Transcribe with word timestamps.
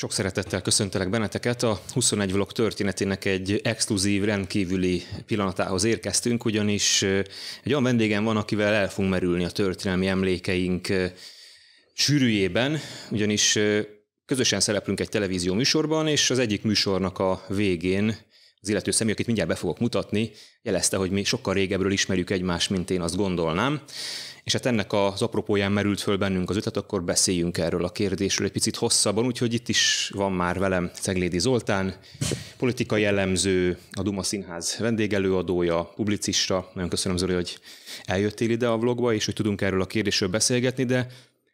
Sok 0.00 0.12
szeretettel 0.12 0.62
köszöntelek 0.62 1.10
benneteket. 1.10 1.62
A 1.62 1.80
21 1.92 2.32
vlog 2.32 2.52
történetének 2.52 3.24
egy 3.24 3.60
exkluzív, 3.64 4.24
rendkívüli 4.24 5.02
pillanatához 5.26 5.84
érkeztünk, 5.84 6.44
ugyanis 6.44 7.02
egy 7.02 7.70
olyan 7.70 7.82
vendégem 7.82 8.24
van, 8.24 8.36
akivel 8.36 8.72
el 8.72 8.90
fogunk 8.90 9.12
merülni 9.12 9.44
a 9.44 9.50
történelmi 9.50 10.06
emlékeink 10.06 10.88
sűrűjében, 11.92 12.78
ugyanis 13.10 13.58
közösen 14.26 14.60
szereplünk 14.60 15.00
egy 15.00 15.08
televízió 15.08 15.54
műsorban, 15.54 16.06
és 16.06 16.30
az 16.30 16.38
egyik 16.38 16.62
műsornak 16.62 17.18
a 17.18 17.44
végén 17.48 18.16
az 18.60 18.68
illető 18.68 18.90
személy, 18.90 19.12
akit 19.12 19.26
mindjárt 19.26 19.50
be 19.50 19.56
fogok 19.56 19.78
mutatni, 19.78 20.30
jelezte, 20.62 20.96
hogy 20.96 21.10
mi 21.10 21.24
sokkal 21.24 21.54
régebről 21.54 21.92
ismerjük 21.92 22.30
egymást, 22.30 22.70
mint 22.70 22.90
én 22.90 23.00
azt 23.00 23.16
gondolnám. 23.16 23.82
És 24.44 24.52
hát 24.52 24.66
ennek 24.66 24.92
az 24.92 25.22
apropóján 25.22 25.72
merült 25.72 26.00
föl 26.00 26.16
bennünk 26.16 26.50
az 26.50 26.56
ötlet, 26.56 26.76
akkor 26.76 27.02
beszéljünk 27.02 27.58
erről 27.58 27.84
a 27.84 27.92
kérdésről 27.92 28.46
egy 28.46 28.52
picit 28.52 28.76
hosszabban, 28.76 29.26
úgyhogy 29.26 29.54
itt 29.54 29.68
is 29.68 30.10
van 30.14 30.32
már 30.32 30.58
velem 30.58 30.90
Ceglédi 30.94 31.38
Zoltán, 31.38 31.96
politikai 32.56 33.00
jellemző, 33.00 33.78
a 33.92 34.02
Duma 34.02 34.22
Színház 34.22 34.76
vendégelőadója, 34.78 35.92
publicista. 35.96 36.70
Nagyon 36.74 36.88
köszönöm 36.88 37.16
Zoli, 37.16 37.34
hogy 37.34 37.58
eljöttél 38.04 38.50
ide 38.50 38.68
a 38.68 38.78
vlogba, 38.78 39.14
és 39.14 39.24
hogy 39.24 39.34
tudunk 39.34 39.60
erről 39.60 39.80
a 39.80 39.86
kérdésről 39.86 40.28
beszélgetni, 40.28 40.84
de 40.84 41.06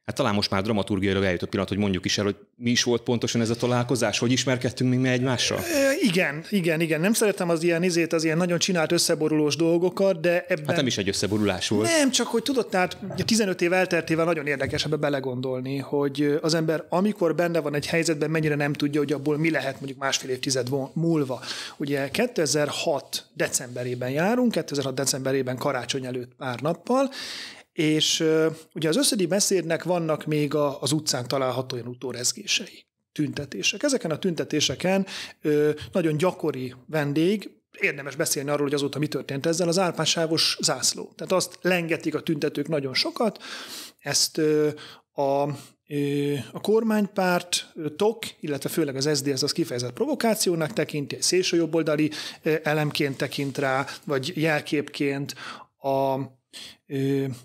Hát 0.06 0.14
talán 0.14 0.34
most 0.34 0.50
már 0.50 0.62
dramaturgiailag 0.62 1.22
a 1.42 1.46
pillanat, 1.46 1.68
hogy 1.68 1.78
mondjuk 1.78 2.04
is 2.04 2.18
el, 2.18 2.24
hogy 2.24 2.36
mi 2.56 2.70
is 2.70 2.82
volt 2.82 3.02
pontosan 3.02 3.40
ez 3.40 3.50
a 3.50 3.54
találkozás, 3.54 4.18
hogy 4.18 4.32
ismerkedtünk 4.32 4.90
még 4.90 4.98
mi 4.98 5.08
egymással? 5.08 5.58
E, 5.58 5.92
igen, 6.00 6.44
igen, 6.50 6.80
igen. 6.80 7.00
Nem 7.00 7.12
szeretem 7.12 7.48
az 7.48 7.62
ilyen 7.62 7.82
izét, 7.82 8.12
az 8.12 8.24
ilyen 8.24 8.36
nagyon 8.36 8.58
csinált 8.58 8.92
összeborulós 8.92 9.56
dolgokat, 9.56 10.20
de 10.20 10.44
ebben... 10.48 10.66
Hát 10.66 10.76
nem 10.76 10.86
is 10.86 10.98
egy 10.98 11.08
összeborulás 11.08 11.68
volt. 11.68 11.88
Nem, 11.88 12.10
csak 12.10 12.26
hogy 12.26 12.42
tudod, 12.42 12.68
tehát 12.68 12.96
15 13.24 13.62
év 13.62 13.72
elteltével 13.72 14.24
nagyon 14.24 14.46
érdekes 14.46 14.84
ebbe 14.84 14.96
belegondolni, 14.96 15.78
hogy 15.78 16.38
az 16.42 16.54
ember 16.54 16.84
amikor 16.88 17.34
benne 17.34 17.60
van 17.60 17.74
egy 17.74 17.86
helyzetben, 17.86 18.30
mennyire 18.30 18.54
nem 18.54 18.72
tudja, 18.72 19.00
hogy 19.00 19.12
abból 19.12 19.38
mi 19.38 19.50
lehet 19.50 19.74
mondjuk 19.74 19.98
másfél 19.98 20.30
évtized 20.30 20.68
múlva. 20.92 21.40
Ugye 21.76 22.10
2006 22.10 23.24
decemberében 23.34 24.10
járunk, 24.10 24.52
2006 24.52 24.94
decemberében 24.94 25.56
karácsony 25.56 26.04
előtt 26.04 26.32
pár 26.38 26.60
nappal, 26.60 27.10
és 27.76 28.24
ugye 28.74 28.88
az 28.88 28.96
összedi 28.96 29.26
beszédnek 29.26 29.84
vannak 29.84 30.24
még 30.24 30.54
az 30.54 30.92
utcán 30.92 31.28
található 31.28 31.74
olyan 31.74 31.88
utórezgései, 31.88 32.86
tüntetések. 33.12 33.82
Ezeken 33.82 34.10
a 34.10 34.18
tüntetéseken 34.18 35.06
nagyon 35.92 36.16
gyakori 36.16 36.74
vendég, 36.86 37.50
érdemes 37.80 38.16
beszélni 38.16 38.50
arról, 38.50 38.62
hogy 38.62 38.74
azóta 38.74 38.98
mi 38.98 39.06
történt 39.06 39.46
ezzel, 39.46 39.68
az 39.68 39.78
árpásávos 39.78 40.58
zászló. 40.60 41.12
Tehát 41.16 41.32
azt 41.32 41.58
lengetik 41.60 42.14
a 42.14 42.22
tüntetők 42.22 42.68
nagyon 42.68 42.94
sokat, 42.94 43.42
ezt 43.98 44.40
a 45.12 45.48
a 46.52 46.60
kormánypárt 46.60 47.72
TOK, 47.96 48.24
illetve 48.40 48.68
főleg 48.68 48.96
az 48.96 49.08
SZDSZ 49.12 49.42
az 49.42 49.52
kifejezett 49.52 49.92
provokációnak 49.92 50.72
tekinti, 50.72 51.14
egy 51.14 51.22
szélsőjobboldali 51.22 52.10
elemként 52.62 53.16
tekint 53.16 53.58
rá, 53.58 53.86
vagy 54.04 54.32
jelképként. 54.34 55.34
A 55.78 56.16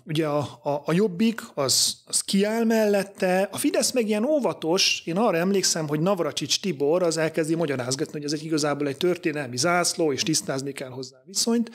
Ugye 0.04 0.26
a, 0.26 0.38
a, 0.62 0.82
a 0.84 0.92
Jobbik 0.92 1.40
az, 1.54 1.96
az 2.06 2.20
kiáll 2.20 2.64
mellette, 2.64 3.48
a 3.52 3.56
Fidesz 3.56 3.92
meg 3.92 4.08
ilyen 4.08 4.24
óvatos, 4.24 5.02
én 5.04 5.16
arra 5.16 5.36
emlékszem, 5.36 5.88
hogy 5.88 6.00
Navracsics 6.00 6.60
Tibor 6.60 7.02
az 7.02 7.16
elkezdi 7.16 7.54
magyarázgatni, 7.54 8.12
hogy 8.12 8.24
ez 8.24 8.32
egy 8.32 8.44
igazából 8.44 8.86
egy 8.86 8.96
történelmi 8.96 9.56
zászló, 9.56 10.12
és 10.12 10.22
tisztázni 10.22 10.72
kell 10.72 10.90
hozzá 10.90 11.16
viszonyt, 11.26 11.70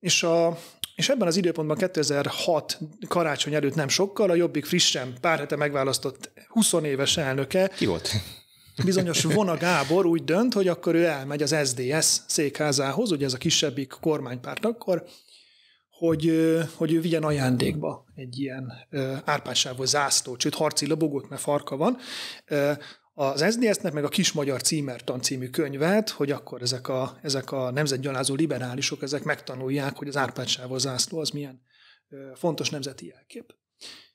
és, 0.00 0.22
a, 0.22 0.58
és 0.94 1.08
ebben 1.08 1.26
az 1.26 1.36
időpontban 1.36 1.76
2006 1.76 2.78
karácsony 3.08 3.54
előtt 3.54 3.74
nem 3.74 3.88
sokkal 3.88 4.30
a 4.30 4.34
Jobbik 4.34 4.64
frissen 4.64 5.14
pár 5.20 5.38
hete 5.38 5.56
megválasztott 5.56 6.30
20 6.48 6.72
éves 6.72 7.16
elnöke. 7.16 7.68
Ki 7.68 7.86
volt? 7.86 8.10
Bizonyos 8.84 9.22
Vona 9.22 9.56
Gábor 9.56 10.06
úgy 10.06 10.24
dönt, 10.24 10.54
hogy 10.54 10.68
akkor 10.68 10.94
ő 10.94 11.04
elmegy 11.04 11.42
az 11.42 11.56
SDS 11.64 12.20
székházához, 12.26 13.10
ugye 13.10 13.24
ez 13.24 13.32
a 13.32 13.38
kisebbik 13.38 13.96
kormánypárt 14.00 14.64
akkor, 14.64 15.04
hogy, 16.06 16.32
hogy 16.76 16.92
ő 16.92 17.00
vigyen 17.00 17.22
ajándékba 17.22 18.04
egy 18.14 18.38
ilyen 18.38 18.72
árpásávos 19.24 19.88
zászlót, 19.88 20.40
sőt 20.40 20.54
harci 20.54 20.86
lobogót, 20.86 21.28
mert 21.28 21.42
farka 21.42 21.76
van, 21.76 21.96
az 23.14 23.44
SZDSZ-nek 23.50 23.92
meg 23.92 24.04
a 24.04 24.08
Kis 24.08 24.32
Magyar 24.32 24.62
Címertan 24.62 25.20
című 25.20 25.48
könyvet, 25.48 26.10
hogy 26.10 26.30
akkor 26.30 26.62
ezek 26.62 26.88
a, 26.88 27.18
ezek 27.22 27.52
a 27.52 27.70
nemzetgyalázó 27.70 28.34
liberálisok 28.34 29.02
ezek 29.02 29.24
megtanulják, 29.24 29.96
hogy 29.96 30.08
az 30.08 30.16
árpádsávos 30.16 30.80
zászló 30.80 31.18
az 31.18 31.30
milyen 31.30 31.62
fontos 32.34 32.70
nemzeti 32.70 33.06
jelkép. 33.06 33.54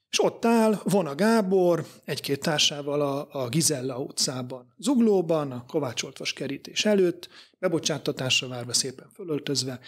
És 0.10 0.24
ott 0.24 0.46
áll 0.46 0.80
Vona 0.84 1.16
Gábor 1.16 1.86
egy-két 2.06 2.42
társával 2.42 3.02
a, 3.02 3.44
a 3.44 3.50
Gizella 3.50 4.00
utcában, 4.00 4.74
Zuglóban, 4.78 5.52
a 5.52 5.66
Kovács 5.68 6.34
kerítés 6.34 6.86
előtt, 6.86 7.30
bebocsáttatásra 7.60 8.48
várva 8.48 8.74
szépen 8.74 9.10
fölöltözve, 9.14 9.80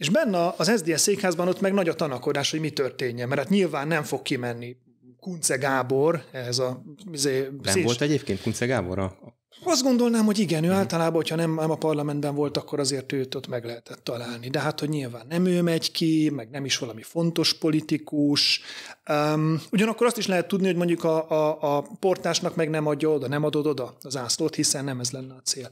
és 0.00 0.08
benne 0.08 0.54
az 0.56 0.72
SZDSZ 0.76 1.00
székházban 1.00 1.48
ott 1.48 1.60
meg 1.60 1.72
nagy 1.72 1.88
a 1.88 1.94
tanakodás, 1.94 2.50
hogy 2.50 2.60
mi 2.60 2.70
történjen, 2.70 3.28
mert 3.28 3.40
hát 3.40 3.50
nyilván 3.50 3.88
nem 3.88 4.02
fog 4.02 4.22
kimenni 4.22 4.76
Kunce 5.20 5.56
Gábor, 5.56 6.24
ez 6.32 6.58
a... 6.58 6.82
Izé, 7.12 7.48
nem 7.62 7.72
szés... 7.74 7.84
volt 7.84 8.00
egyébként 8.00 8.42
Kunce 8.42 8.66
Gábor? 8.66 8.98
A... 8.98 9.16
Azt 9.64 9.82
gondolnám, 9.82 10.24
hogy 10.24 10.38
igen, 10.38 10.64
ő 10.64 10.66
hmm. 10.66 10.76
általában, 10.76 11.14
hogyha 11.14 11.36
nem, 11.36 11.54
nem 11.54 11.70
a 11.70 11.74
parlamentben 11.74 12.34
volt, 12.34 12.56
akkor 12.56 12.80
azért 12.80 13.12
őt 13.12 13.34
ott 13.34 13.48
meg 13.48 13.64
lehetett 13.64 14.04
találni. 14.04 14.48
De 14.48 14.60
hát, 14.60 14.80
hogy 14.80 14.88
nyilván 14.88 15.26
nem 15.28 15.46
ő 15.46 15.62
megy 15.62 15.90
ki, 15.90 16.30
meg 16.34 16.50
nem 16.50 16.64
is 16.64 16.78
valami 16.78 17.02
fontos 17.02 17.58
politikus. 17.58 18.60
Um, 19.08 19.62
ugyanakkor 19.72 20.06
azt 20.06 20.18
is 20.18 20.26
lehet 20.26 20.48
tudni, 20.48 20.66
hogy 20.66 20.76
mondjuk 20.76 21.04
a, 21.04 21.30
a, 21.30 21.76
a 21.76 21.86
portásnak 21.98 22.56
meg 22.56 22.70
nem 22.70 22.86
adja 22.86 23.08
oda, 23.08 23.28
nem 23.28 23.44
adod 23.44 23.66
oda 23.66 23.96
az 24.02 24.16
ászlót, 24.16 24.54
hiszen 24.54 24.84
nem 24.84 25.00
ez 25.00 25.10
lenne 25.10 25.34
a 25.34 25.42
cél. 25.44 25.70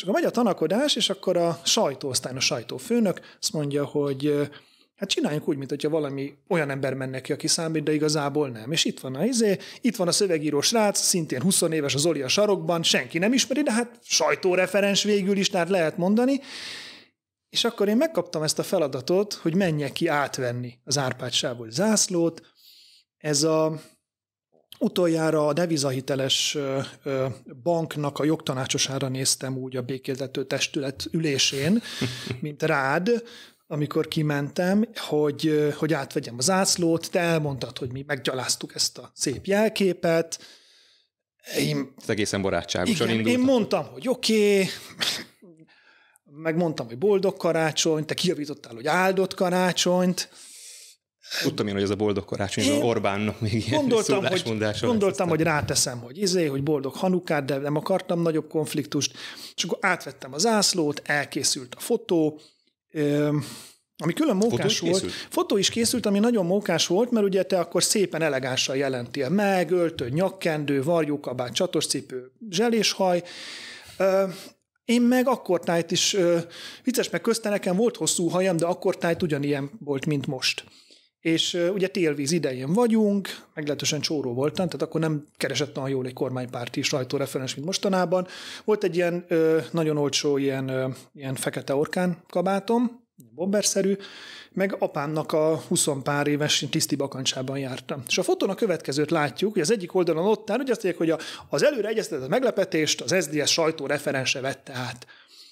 És 0.00 0.06
akkor 0.06 0.20
megy 0.20 0.30
a 0.30 0.34
tanakodás, 0.34 0.96
és 0.96 1.10
akkor 1.10 1.36
a 1.36 1.60
sajtó, 1.64 2.08
aztán 2.08 2.36
a 2.36 2.40
sajtófőnök 2.40 3.20
azt 3.40 3.52
mondja, 3.52 3.84
hogy 3.84 4.50
hát 4.96 5.08
csináljunk 5.08 5.48
úgy, 5.48 5.56
mint 5.56 5.70
hogyha 5.70 5.88
valami 5.88 6.34
olyan 6.48 6.70
ember 6.70 6.94
menne 6.94 7.20
ki, 7.20 7.32
aki 7.32 7.46
számít, 7.46 7.82
de 7.82 7.92
igazából 7.92 8.48
nem. 8.48 8.72
És 8.72 8.84
itt 8.84 9.00
van 9.00 9.14
a 9.14 9.24
izé, 9.24 9.58
itt 9.80 9.96
van 9.96 10.08
a 10.08 10.12
szövegíró 10.12 10.60
srác, 10.60 10.98
szintén 10.98 11.40
20 11.40 11.60
éves 11.60 11.94
az 11.94 12.06
Oli 12.06 12.22
a 12.22 12.28
sarokban, 12.28 12.82
senki 12.82 13.18
nem 13.18 13.32
ismeri, 13.32 13.62
de 13.62 13.72
hát 13.72 13.98
sajtóreferens 14.02 15.02
végül 15.02 15.36
is, 15.36 15.48
tehát 15.48 15.68
lehet 15.68 15.96
mondani. 15.96 16.40
És 17.50 17.64
akkor 17.64 17.88
én 17.88 17.96
megkaptam 17.96 18.42
ezt 18.42 18.58
a 18.58 18.62
feladatot, 18.62 19.34
hogy 19.34 19.54
menjek 19.54 19.92
ki 19.92 20.06
átvenni 20.06 20.78
az 20.84 20.98
Árpád 20.98 21.32
zászlót. 21.68 22.42
Ez 23.16 23.42
a 23.42 23.80
Utoljára 24.82 25.46
a 25.46 25.52
devizahiteles 25.52 26.58
banknak 27.62 28.18
a 28.18 28.24
jogtanácsosára 28.24 29.08
néztem 29.08 29.56
úgy 29.56 29.76
a 29.76 29.82
békéltető 29.82 30.44
testület 30.44 31.08
ülésén, 31.10 31.82
mint 32.40 32.62
rád, 32.62 33.22
amikor 33.66 34.08
kimentem, 34.08 34.88
hogy, 34.96 35.72
hogy 35.76 35.92
átvegyem 35.92 36.34
az 36.38 36.50
ászlót, 36.50 37.10
te 37.10 37.20
elmondtad, 37.20 37.78
hogy 37.78 37.92
mi 37.92 38.04
meggyaláztuk 38.06 38.74
ezt 38.74 38.98
a 38.98 39.10
szép 39.14 39.44
jelképet. 39.44 40.40
Én, 41.58 41.92
Ez 42.02 42.08
egészen 42.08 42.42
barátságosan 42.42 43.08
igen. 43.08 43.26
Én 43.26 43.38
mondtam, 43.38 43.86
hogy 43.86 44.08
oké, 44.08 44.60
okay, 44.60 44.68
megmondtam, 46.24 46.86
hogy 46.86 46.98
boldog 46.98 47.36
karácsony, 47.36 48.04
te 48.04 48.14
kijavítottál, 48.14 48.74
hogy 48.74 48.86
áldott 48.86 49.34
karácsonyt, 49.34 50.28
Tudtam 51.42 51.66
én, 51.66 51.72
hogy 51.72 51.82
ez 51.82 51.90
a 51.90 51.94
boldog 51.94 52.24
karácsony, 52.24 52.64
ez 52.64 52.82
Orbánnak 52.82 53.40
még 53.40 53.52
ilyen 53.52 53.80
gondoltam, 53.80 54.24
hogy, 54.24 54.42
gondoltam, 54.80 55.28
hogy 55.28 55.40
ráteszem, 55.40 56.00
hogy 56.00 56.18
izé, 56.18 56.46
hogy 56.46 56.62
boldog 56.62 56.94
Hanukát, 56.94 57.44
de 57.44 57.56
nem 57.56 57.76
akartam 57.76 58.22
nagyobb 58.22 58.48
konfliktust. 58.48 59.12
És 59.54 59.64
akkor 59.64 59.78
átvettem 59.80 60.32
az 60.34 60.46
ászlót, 60.46 61.02
elkészült 61.04 61.74
a 61.74 61.80
fotó, 61.80 62.40
ami 63.96 64.12
külön 64.12 64.36
mókás 64.36 64.78
fotó 64.78 64.90
volt. 64.90 65.02
Készült? 65.02 65.26
Fotó 65.30 65.56
is 65.56 65.68
készült, 65.68 66.06
ami 66.06 66.18
nagyon 66.18 66.46
mókás 66.46 66.86
volt, 66.86 67.10
mert 67.10 67.26
ugye 67.26 67.42
te 67.42 67.58
akkor 67.58 67.82
szépen 67.82 68.22
elegánsan 68.22 68.76
jelentél 68.76 69.28
meg, 69.28 69.70
öltő, 69.70 70.08
nyakkendő, 70.08 70.82
varjókabát, 70.82 71.52
csatoscipő, 71.52 72.32
zseléshaj. 72.50 73.22
Én 74.84 75.02
meg 75.02 75.28
akkor 75.28 75.60
tájt 75.60 75.90
is, 75.90 76.16
vicces, 76.84 77.10
meg 77.10 77.20
közte 77.20 77.48
nekem 77.48 77.76
volt 77.76 77.96
hosszú 77.96 78.28
hajam, 78.28 78.56
de 78.56 78.66
akkor 78.66 78.96
tájt 78.96 79.22
ugyanilyen 79.22 79.70
volt, 79.84 80.06
mint 80.06 80.26
most. 80.26 80.64
És 81.20 81.54
ugye 81.72 81.88
télvíz 81.88 82.32
idején 82.32 82.72
vagyunk, 82.72 83.28
meglehetősen 83.54 84.00
csóró 84.00 84.34
voltam, 84.34 84.66
tehát 84.66 84.82
akkor 84.82 85.00
nem 85.00 85.26
keresett 85.36 85.76
olyan 85.76 85.88
jól 85.88 86.06
egy 86.06 86.12
kormánypárti 86.12 86.82
sajtóreferens, 86.82 87.54
mint 87.54 87.66
mostanában. 87.66 88.26
Volt 88.64 88.84
egy 88.84 88.96
ilyen 88.96 89.24
uh, 89.30 89.62
nagyon 89.70 89.96
olcsó 89.96 90.36
ilyen, 90.36 90.70
uh, 90.70 90.94
ilyen 91.14 91.34
fekete 91.34 91.74
orkán 91.74 92.22
kabátom, 92.28 93.08
bomberszerű, 93.34 93.96
meg 94.52 94.76
apámnak 94.78 95.32
a 95.32 95.56
20 95.68 95.88
pár 96.02 96.26
éves 96.26 96.66
tiszti 96.70 96.96
bakancsában 96.96 97.58
jártam. 97.58 98.02
És 98.06 98.18
a 98.18 98.22
fotón 98.22 98.50
a 98.50 98.54
következőt 98.54 99.10
látjuk, 99.10 99.52
hogy 99.52 99.62
az 99.62 99.72
egyik 99.72 99.94
oldalon 99.94 100.26
ott 100.26 100.50
áll, 100.50 100.56
hogy 100.56 100.70
azt 100.70 100.82
mondják, 100.82 101.08
hogy 101.08 101.10
a, 101.10 101.46
az 101.48 101.64
előre 101.64 101.88
egyeztetett 101.88 102.28
meglepetést 102.28 103.00
az 103.00 103.16
SDS 103.24 103.52
sajtó 103.52 103.86
referense 103.86 104.40
vette 104.40 104.72
át. 104.72 105.06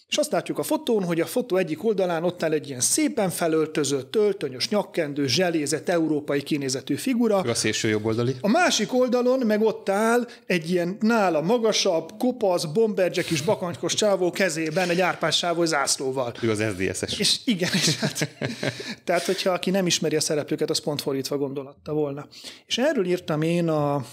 És 0.09 0.17
azt 0.17 0.33
látjuk 0.33 0.59
a 0.59 0.63
fotón, 0.63 1.05
hogy 1.05 1.21
a 1.21 1.27
fotó 1.27 1.57
egyik 1.57 1.85
oldalán 1.85 2.25
ott 2.25 2.43
áll 2.43 2.53
egy 2.53 2.69
ilyen 2.69 2.81
szépen 2.81 3.31
felöltözött, 3.31 4.11
töltönyös, 4.11 4.69
nyakkendő, 4.69 5.27
zselézett, 5.27 5.89
európai 5.89 6.43
kinézetű 6.43 6.95
figura. 6.95 7.37
A 7.37 7.55
szélső 7.55 7.89
jobb 7.89 8.05
oldali. 8.05 8.35
A 8.41 8.49
másik 8.49 8.95
oldalon 8.95 9.39
meg 9.47 9.63
ott 9.63 9.89
áll 9.89 10.27
egy 10.47 10.71
ilyen 10.71 10.97
nála 11.01 11.41
magasabb, 11.41 12.13
kopasz, 12.19 12.65
bomberjack 12.65 13.31
is 13.31 13.43
bakancskos 13.43 13.95
csávó 13.95 14.31
kezében 14.31 14.89
egy 14.89 15.01
árpás 15.01 15.37
sávó 15.37 15.65
zászlóval. 15.65 16.33
Ő 16.43 16.51
az 16.51 16.59
SZDSZ-es. 16.59 17.19
És 17.19 17.41
igen, 17.45 17.71
és 17.73 17.99
hát, 17.99 18.37
tehát 19.05 19.25
hogyha 19.25 19.51
aki 19.51 19.71
nem 19.71 19.87
ismeri 19.87 20.17
a 20.17 20.21
szereplőket, 20.21 20.71
az 20.71 20.79
pont 20.79 21.03
fordítva 21.03 21.39
gondolatta 21.39 21.93
volna. 21.93 22.29
És 22.67 22.79
erről 22.79 23.07
írtam 23.07 23.43
én 23.43 23.69
a, 23.69 24.05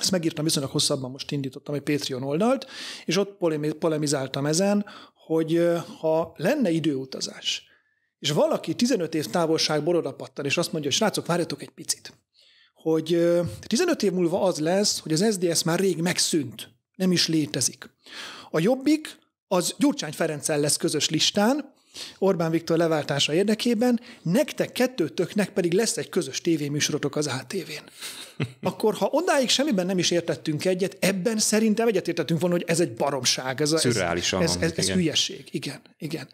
ezt 0.00 0.10
megírtam 0.10 0.44
viszonylag 0.44 0.72
hosszabban, 0.72 1.10
most 1.10 1.30
indítottam 1.30 1.74
egy 1.74 1.80
Patreon 1.80 2.22
oldalt, 2.22 2.66
és 3.04 3.16
ott 3.16 3.38
polemizáltam 3.78 4.46
ezen, 4.46 4.84
hogy 5.14 5.68
ha 6.00 6.32
lenne 6.36 6.70
időutazás, 6.70 7.64
és 8.18 8.30
valaki 8.30 8.74
15 8.74 9.14
év 9.14 9.26
távolságból 9.26 9.96
odapattan, 9.96 10.44
és 10.44 10.56
azt 10.56 10.72
mondja, 10.72 10.90
hogy 10.90 10.98
srácok, 10.98 11.26
várjatok 11.26 11.62
egy 11.62 11.70
picit, 11.70 12.12
hogy 12.74 13.30
15 13.66 14.02
év 14.02 14.12
múlva 14.12 14.42
az 14.42 14.58
lesz, 14.58 15.00
hogy 15.00 15.12
az 15.12 15.26
SDS 15.32 15.62
már 15.62 15.78
rég 15.78 16.00
megszűnt, 16.00 16.68
nem 16.96 17.12
is 17.12 17.28
létezik. 17.28 17.90
A 18.50 18.60
Jobbik 18.60 19.18
az 19.48 19.74
Gyurcsány 19.78 20.12
Ferenccel 20.12 20.60
lesz 20.60 20.76
közös 20.76 21.08
listán, 21.08 21.74
Orbán 22.18 22.50
Viktor 22.50 22.76
leváltása 22.76 23.34
érdekében, 23.34 24.00
nektek 24.22 24.72
kettőtöknek 24.72 25.50
pedig 25.50 25.72
lesz 25.72 25.96
egy 25.96 26.08
közös 26.08 26.40
tévéműsorotok 26.40 27.16
az 27.16 27.26
ATV-n. 27.26 27.88
Akkor, 28.68 28.94
ha 28.94 29.08
odáig 29.12 29.48
semmiben 29.48 29.86
nem 29.86 29.98
is 29.98 30.10
értettünk 30.10 30.64
egyet, 30.64 30.96
ebben 31.00 31.38
szerintem 31.38 31.88
egyetértettünk 31.88 32.40
volna, 32.40 32.56
hogy 32.56 32.64
ez 32.66 32.80
egy 32.80 32.94
baromság. 32.94 33.60
Ez, 33.60 33.72
a, 33.72 33.76
ez, 33.76 33.84
ez, 33.84 33.96
ez, 34.40 34.56
ez, 34.60 34.72
ez 34.76 34.90
hülyeség. 34.90 35.48
Igen, 35.50 35.80
igen. 35.98 36.28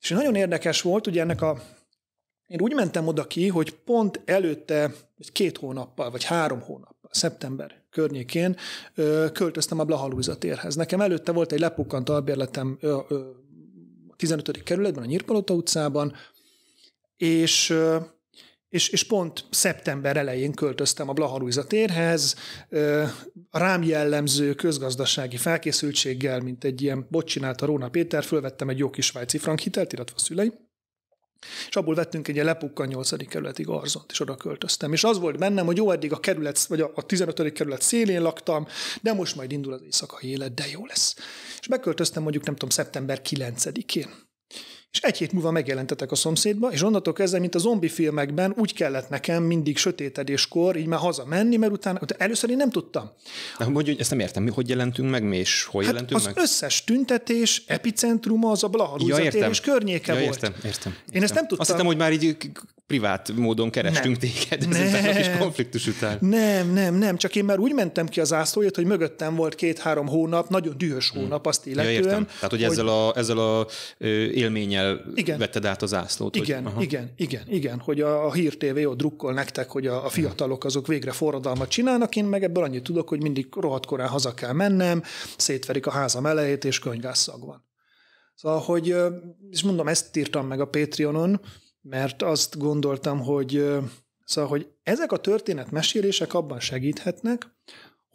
És 0.00 0.08
nagyon 0.08 0.34
érdekes 0.34 0.82
volt, 0.82 1.06
ugye 1.06 1.20
ennek 1.20 1.42
a 1.42 1.62
én 2.52 2.60
úgy 2.60 2.74
mentem 2.74 3.06
oda 3.06 3.26
ki, 3.26 3.48
hogy 3.48 3.74
pont 3.74 4.20
előtte, 4.24 4.92
két 5.32 5.58
hónappal, 5.58 6.10
vagy 6.10 6.24
három 6.24 6.60
hónappal, 6.60 7.10
szeptember 7.10 7.82
környékén 7.90 8.56
költöztem 9.32 9.78
a 9.78 9.84
Blahalúza 9.84 10.38
térhez. 10.38 10.74
Nekem 10.74 11.00
előtte 11.00 11.32
volt 11.32 11.52
egy 11.52 11.60
lepukkant 11.60 12.08
albérletem 12.08 12.78
15. 14.22 14.62
kerületben, 14.62 15.02
a 15.02 15.06
Nyírpalota 15.06 15.54
utcában, 15.54 16.14
és, 17.16 17.74
és, 18.68 18.88
és 18.88 19.04
pont 19.04 19.44
szeptember 19.50 20.16
elején 20.16 20.52
költöztem 20.52 21.08
a 21.08 21.12
Blaha 21.12 21.64
térhez, 21.66 22.36
a 23.50 23.58
rám 23.58 23.82
jellemző 23.82 24.54
közgazdasági 24.54 25.36
felkészültséggel, 25.36 26.40
mint 26.40 26.64
egy 26.64 26.82
ilyen 26.82 27.06
bot 27.10 27.26
csinálta 27.26 27.66
Róna 27.66 27.88
Péter, 27.88 28.24
fölvettem 28.24 28.68
egy 28.68 28.78
jó 28.78 28.90
kis 28.90 29.06
svájci 29.06 29.38
frank 29.38 29.58
hitelt, 29.58 29.92
illetve 29.92 30.14
a 30.16 30.20
szüleim, 30.20 30.52
és 31.68 31.76
abból 31.76 31.94
vettünk 31.94 32.28
egy 32.28 32.34
ilyen 32.34 32.46
lepukkan 32.46 32.86
8. 32.86 33.28
kerületi 33.28 33.62
garzont, 33.62 34.10
és 34.10 34.20
oda 34.20 34.34
költöztem. 34.34 34.92
És 34.92 35.04
az 35.04 35.18
volt 35.18 35.38
bennem, 35.38 35.66
hogy 35.66 35.76
jó, 35.76 35.90
eddig 35.90 36.12
a 36.12 36.20
kerület, 36.20 36.66
vagy 36.66 36.80
a 36.80 37.02
15. 37.06 37.52
kerület 37.52 37.82
szélén 37.82 38.22
laktam, 38.22 38.66
de 39.00 39.12
most 39.12 39.36
majd 39.36 39.52
indul 39.52 39.72
az 39.72 39.82
éjszakai 39.82 40.30
élet, 40.30 40.54
de 40.54 40.64
jó 40.72 40.86
lesz. 40.86 41.16
És 41.60 41.68
beköltöztem 41.68 42.22
mondjuk, 42.22 42.44
nem 42.44 42.54
tudom, 42.54 42.70
szeptember 42.70 43.20
9-én 43.28 44.30
és 44.92 45.00
egy 45.00 45.16
hét 45.16 45.32
múlva 45.32 45.50
megjelentetek 45.50 46.10
a 46.10 46.14
szomszédba, 46.14 46.72
és 46.72 46.82
onnantól 46.82 47.12
kezdve, 47.12 47.38
mint 47.38 47.54
a 47.54 47.58
zombi 47.58 47.88
filmekben, 47.88 48.54
úgy 48.56 48.74
kellett 48.74 49.08
nekem 49.08 49.42
mindig 49.42 49.76
sötétedéskor 49.76 50.76
így 50.76 50.86
már 50.86 50.98
haza 50.98 51.24
menni, 51.24 51.56
mert 51.56 51.72
utána, 51.72 51.98
utána 52.02 52.22
először 52.22 52.50
én 52.50 52.56
nem 52.56 52.70
tudtam. 52.70 53.10
Na, 53.58 53.64
hogy 53.64 53.96
ezt 53.98 54.10
nem 54.10 54.18
értem, 54.18 54.42
mi 54.42 54.50
hogy 54.50 54.68
jelentünk 54.68 55.10
meg, 55.10 55.22
mi 55.22 55.36
és 55.36 55.64
hol 55.64 55.82
hát 55.82 55.92
jelentünk 55.92 56.20
az 56.20 56.26
meg? 56.26 56.36
Az 56.36 56.42
összes 56.42 56.84
tüntetés 56.84 57.62
epicentruma 57.66 58.50
az 58.50 58.64
a 58.64 58.68
Blaha 58.68 58.96
ja, 59.06 59.16
és 59.48 59.60
környéke 59.60 60.12
ja, 60.12 60.20
volt. 60.20 60.34
Értem, 60.34 60.52
értem, 60.64 60.70
értem. 60.70 61.14
Én 61.14 61.22
ezt 61.22 61.34
nem 61.34 61.46
tudtam. 61.46 61.60
Azt 61.60 61.70
hittem, 61.70 61.86
hogy 61.86 61.96
már 61.96 62.12
így 62.12 62.36
privát 62.92 63.32
módon 63.36 63.70
kerestünk 63.70 64.20
nem. 64.20 64.30
téged 64.30 64.74
ezután 64.74 65.02
nem. 65.02 65.10
a 65.10 65.16
kis 65.16 65.30
konfliktus 65.38 65.86
után. 65.86 66.18
Nem, 66.20 66.72
nem, 66.72 66.94
nem, 66.94 67.16
csak 67.16 67.36
én 67.36 67.44
már 67.44 67.58
úgy 67.58 67.72
mentem 67.72 68.06
ki 68.08 68.20
az 68.20 68.32
ászlóját, 68.32 68.76
hogy 68.76 68.84
mögöttem 68.84 69.34
volt 69.34 69.54
két-három 69.54 70.06
hónap, 70.06 70.48
nagyon 70.48 70.78
dühös 70.78 71.10
hmm. 71.10 71.20
hónap 71.20 71.46
azt 71.46 71.66
illetően. 71.66 71.92
Ja, 71.92 71.98
értem. 71.98 72.24
Tehát, 72.24 72.40
hogy, 72.40 72.50
hogy 72.50 72.62
ezzel 72.62 72.88
a, 72.88 73.12
ezzel 73.16 73.38
a 73.38 73.66
élménnyel 74.34 75.04
igen. 75.14 75.38
vetted 75.38 75.64
át 75.64 75.82
az 75.82 75.94
ászlót. 75.94 76.36
Igen, 76.36 76.66
hogy, 76.66 76.82
igen, 76.82 77.12
igen, 77.16 77.42
igen, 77.48 77.78
hogy 77.78 78.00
a, 78.00 78.26
a 78.26 78.32
Hír 78.32 78.56
TV 78.56 78.86
ott 78.88 78.96
drukkol 78.96 79.32
nektek, 79.32 79.70
hogy 79.70 79.86
a, 79.86 80.04
a 80.04 80.08
fiatalok 80.08 80.64
azok 80.64 80.86
végre 80.86 81.12
forradalmat 81.12 81.68
csinálnak, 81.68 82.16
én 82.16 82.24
meg 82.24 82.42
ebből 82.42 82.64
annyit 82.64 82.82
tudok, 82.82 83.08
hogy 83.08 83.22
mindig 83.22 83.46
rohadt 83.60 83.86
korán 83.86 84.08
haza 84.08 84.34
kell 84.34 84.52
mennem, 84.52 85.02
szétverik 85.36 85.86
a 85.86 85.90
házam 85.90 86.26
elejét, 86.26 86.64
és 86.64 86.78
könygásszag 86.78 87.46
van. 87.46 87.64
Szóval, 88.34 88.58
hogy, 88.58 88.96
és 89.50 89.62
mondom, 89.62 89.88
ezt 89.88 90.16
írtam 90.16 90.46
meg 90.46 90.60
a 90.60 90.66
Patreonon, 90.66 91.40
mert 91.82 92.22
azt 92.22 92.58
gondoltam, 92.58 93.20
hogy, 93.20 93.64
szóval, 94.24 94.50
hogy 94.50 94.68
ezek 94.82 95.12
a 95.12 95.16
történetmesélések 95.16 96.34
abban 96.34 96.60
segíthetnek, 96.60 97.46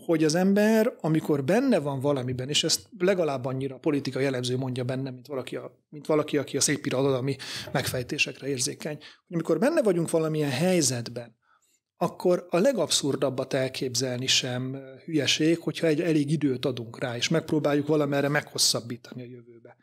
hogy 0.05 0.23
az 0.23 0.35
ember, 0.35 0.93
amikor 1.01 1.43
benne 1.43 1.79
van 1.79 1.99
valamiben, 1.99 2.49
és 2.49 2.63
ezt 2.63 2.87
legalább 2.97 3.45
annyira 3.45 3.75
a 3.75 3.79
politika 3.79 4.19
jellemző 4.19 4.57
mondja 4.57 4.83
benne, 4.83 5.11
mint 5.11 5.27
valaki, 5.27 5.55
a, 5.55 5.85
mint 5.89 6.05
valaki 6.05 6.37
aki 6.37 6.57
a 6.57 6.61
szép 6.61 6.85
irodalmi 6.85 7.35
megfejtésekre 7.71 8.47
érzékeny, 8.47 8.97
hogy 8.97 9.35
amikor 9.35 9.59
benne 9.59 9.81
vagyunk 9.81 10.09
valamilyen 10.09 10.49
helyzetben, 10.49 11.35
akkor 11.97 12.47
a 12.49 12.57
legabszurdabbat 12.57 13.53
elképzelni 13.53 14.27
sem 14.27 14.77
hülyeség, 15.05 15.59
hogyha 15.59 15.87
egy 15.87 16.01
elég 16.01 16.31
időt 16.31 16.65
adunk 16.65 16.99
rá, 16.99 17.15
és 17.15 17.27
megpróbáljuk 17.27 17.87
valamerre 17.87 18.27
meghosszabbítani 18.27 19.21
a 19.21 19.25
jövőbe. 19.25 19.75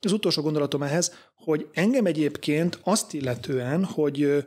Az 0.00 0.12
utolsó 0.12 0.42
gondolatom 0.42 0.82
ehhez, 0.82 1.14
hogy 1.34 1.68
engem 1.72 2.06
egyébként 2.06 2.78
azt 2.82 3.14
illetően, 3.14 3.84
hogy 3.84 4.44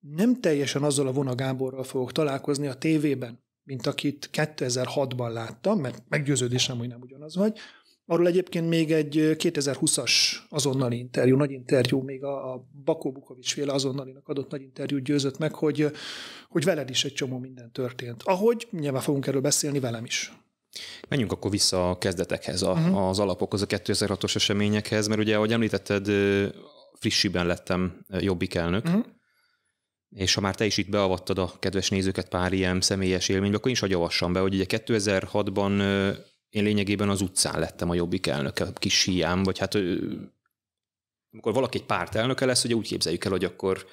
nem 0.00 0.40
teljesen 0.40 0.82
azzal 0.82 1.06
a 1.06 1.12
Vona 1.12 1.34
Gáborral 1.34 1.84
fogok 1.84 2.12
találkozni 2.12 2.66
a 2.66 2.74
tévében, 2.74 3.44
mint 3.62 3.86
akit 3.86 4.30
2006-ban 4.32 5.32
láttam, 5.32 5.80
mert 5.80 6.02
meggyőződésem, 6.08 6.78
hogy 6.78 6.88
nem 6.88 7.00
ugyanaz 7.00 7.36
vagy. 7.36 7.58
Arról 8.06 8.26
egyébként 8.26 8.68
még 8.68 8.92
egy 8.92 9.36
2020-as 9.38 10.12
azonnali 10.48 10.98
interjú, 10.98 11.36
nagy 11.36 11.50
interjú, 11.50 12.00
még 12.00 12.24
a, 12.24 12.66
Bakó 12.84 13.12
Bukovics 13.12 13.52
féle 13.52 13.72
azonnalinak 13.72 14.28
adott 14.28 14.50
nagy 14.50 14.62
interjút 14.62 15.02
győzött 15.02 15.38
meg, 15.38 15.54
hogy, 15.54 15.86
hogy 16.48 16.64
veled 16.64 16.90
is 16.90 17.04
egy 17.04 17.12
csomó 17.12 17.38
minden 17.38 17.72
történt. 17.72 18.22
Ahogy 18.22 18.68
nyilván 18.70 19.02
fogunk 19.02 19.26
erről 19.26 19.40
beszélni 19.40 19.80
velem 19.80 20.04
is. 20.04 20.32
Menjünk 21.08 21.32
akkor 21.32 21.50
vissza 21.50 21.90
a 21.90 21.98
kezdetekhez, 21.98 22.62
a, 22.62 22.70
uh-huh. 22.70 23.08
az 23.08 23.18
alapokhoz, 23.18 23.62
a 23.62 23.66
2006-os 23.66 24.34
eseményekhez, 24.34 25.06
mert 25.06 25.20
ugye, 25.20 25.36
ahogy 25.36 25.52
említetted, 25.52 26.08
frissiben 26.94 27.46
lettem 27.46 28.04
jobbik 28.08 28.54
elnök, 28.54 28.84
uh-huh. 28.84 29.04
és 30.10 30.34
ha 30.34 30.40
már 30.40 30.54
te 30.54 30.64
is 30.64 30.76
itt 30.76 30.88
beavattad 30.88 31.38
a 31.38 31.52
kedves 31.58 31.88
nézőket 31.88 32.28
pár 32.28 32.52
ilyen 32.52 32.80
személyes 32.80 33.28
élménybe, 33.28 33.56
akkor 33.56 33.68
én 33.68 33.74
is 33.74 33.82
agyavassam 33.82 34.32
be, 34.32 34.40
hogy 34.40 34.54
ugye 34.54 34.64
2006-ban 34.68 35.70
én 36.48 36.62
lényegében 36.62 37.08
az 37.08 37.20
utcán 37.20 37.58
lettem 37.58 37.90
a 37.90 37.94
jobbik 37.94 38.26
elnök, 38.26 38.58
a 38.58 38.72
kis 38.72 38.98
síjám, 38.98 39.42
vagy 39.42 39.58
hát 39.58 39.74
amikor 41.32 41.52
valaki 41.52 41.78
egy 41.78 41.86
párt 41.86 42.14
elnöke 42.14 42.44
lesz, 42.44 42.64
ugye 42.64 42.74
úgy 42.74 42.86
képzeljük 42.86 43.24
el, 43.24 43.30
hogy 43.30 43.44
akkor 43.44 43.86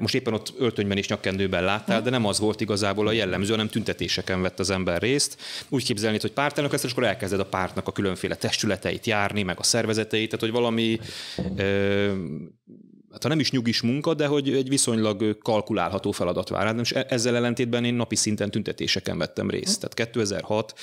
most 0.00 0.14
éppen 0.14 0.32
ott 0.34 0.52
öltönyben 0.58 0.96
és 0.96 1.08
nyakkendőben 1.08 1.64
láttál, 1.64 2.02
de 2.02 2.10
nem 2.10 2.26
az 2.26 2.38
volt 2.38 2.60
igazából 2.60 3.06
a 3.06 3.12
jellemző, 3.12 3.50
hanem 3.50 3.68
tüntetéseken 3.68 4.42
vett 4.42 4.58
az 4.58 4.70
ember 4.70 5.00
részt. 5.00 5.36
Úgy 5.68 5.84
képzelni, 5.84 6.18
hogy 6.20 6.32
pártelnök 6.32 6.72
lesz, 6.72 6.84
és 6.84 6.90
akkor 6.92 7.04
elkezded 7.04 7.40
a 7.40 7.46
pártnak 7.46 7.88
a 7.88 7.92
különféle 7.92 8.34
testületeit 8.34 9.06
járni, 9.06 9.42
meg 9.42 9.58
a 9.58 9.62
szervezeteit, 9.62 10.30
tehát 10.30 10.40
hogy 10.40 10.62
valami 10.62 10.98
hát 13.10 13.22
ha 13.22 13.28
nem 13.28 13.40
is 13.40 13.50
nyugis 13.50 13.80
munka, 13.80 14.14
de 14.14 14.26
hogy 14.26 14.52
egy 14.52 14.68
viszonylag 14.68 15.38
kalkulálható 15.38 16.10
feladat 16.10 16.48
vár. 16.48 16.66
Hát 16.66 16.80
és 16.80 16.92
e-, 16.92 17.06
ezzel 17.08 17.36
ellentétben 17.36 17.84
én 17.84 17.94
napi 17.94 18.16
szinten 18.16 18.50
tüntetéseken 18.50 19.18
vettem 19.18 19.50
részt. 19.50 19.80
Tehát 19.80 20.10
2006 20.12 20.78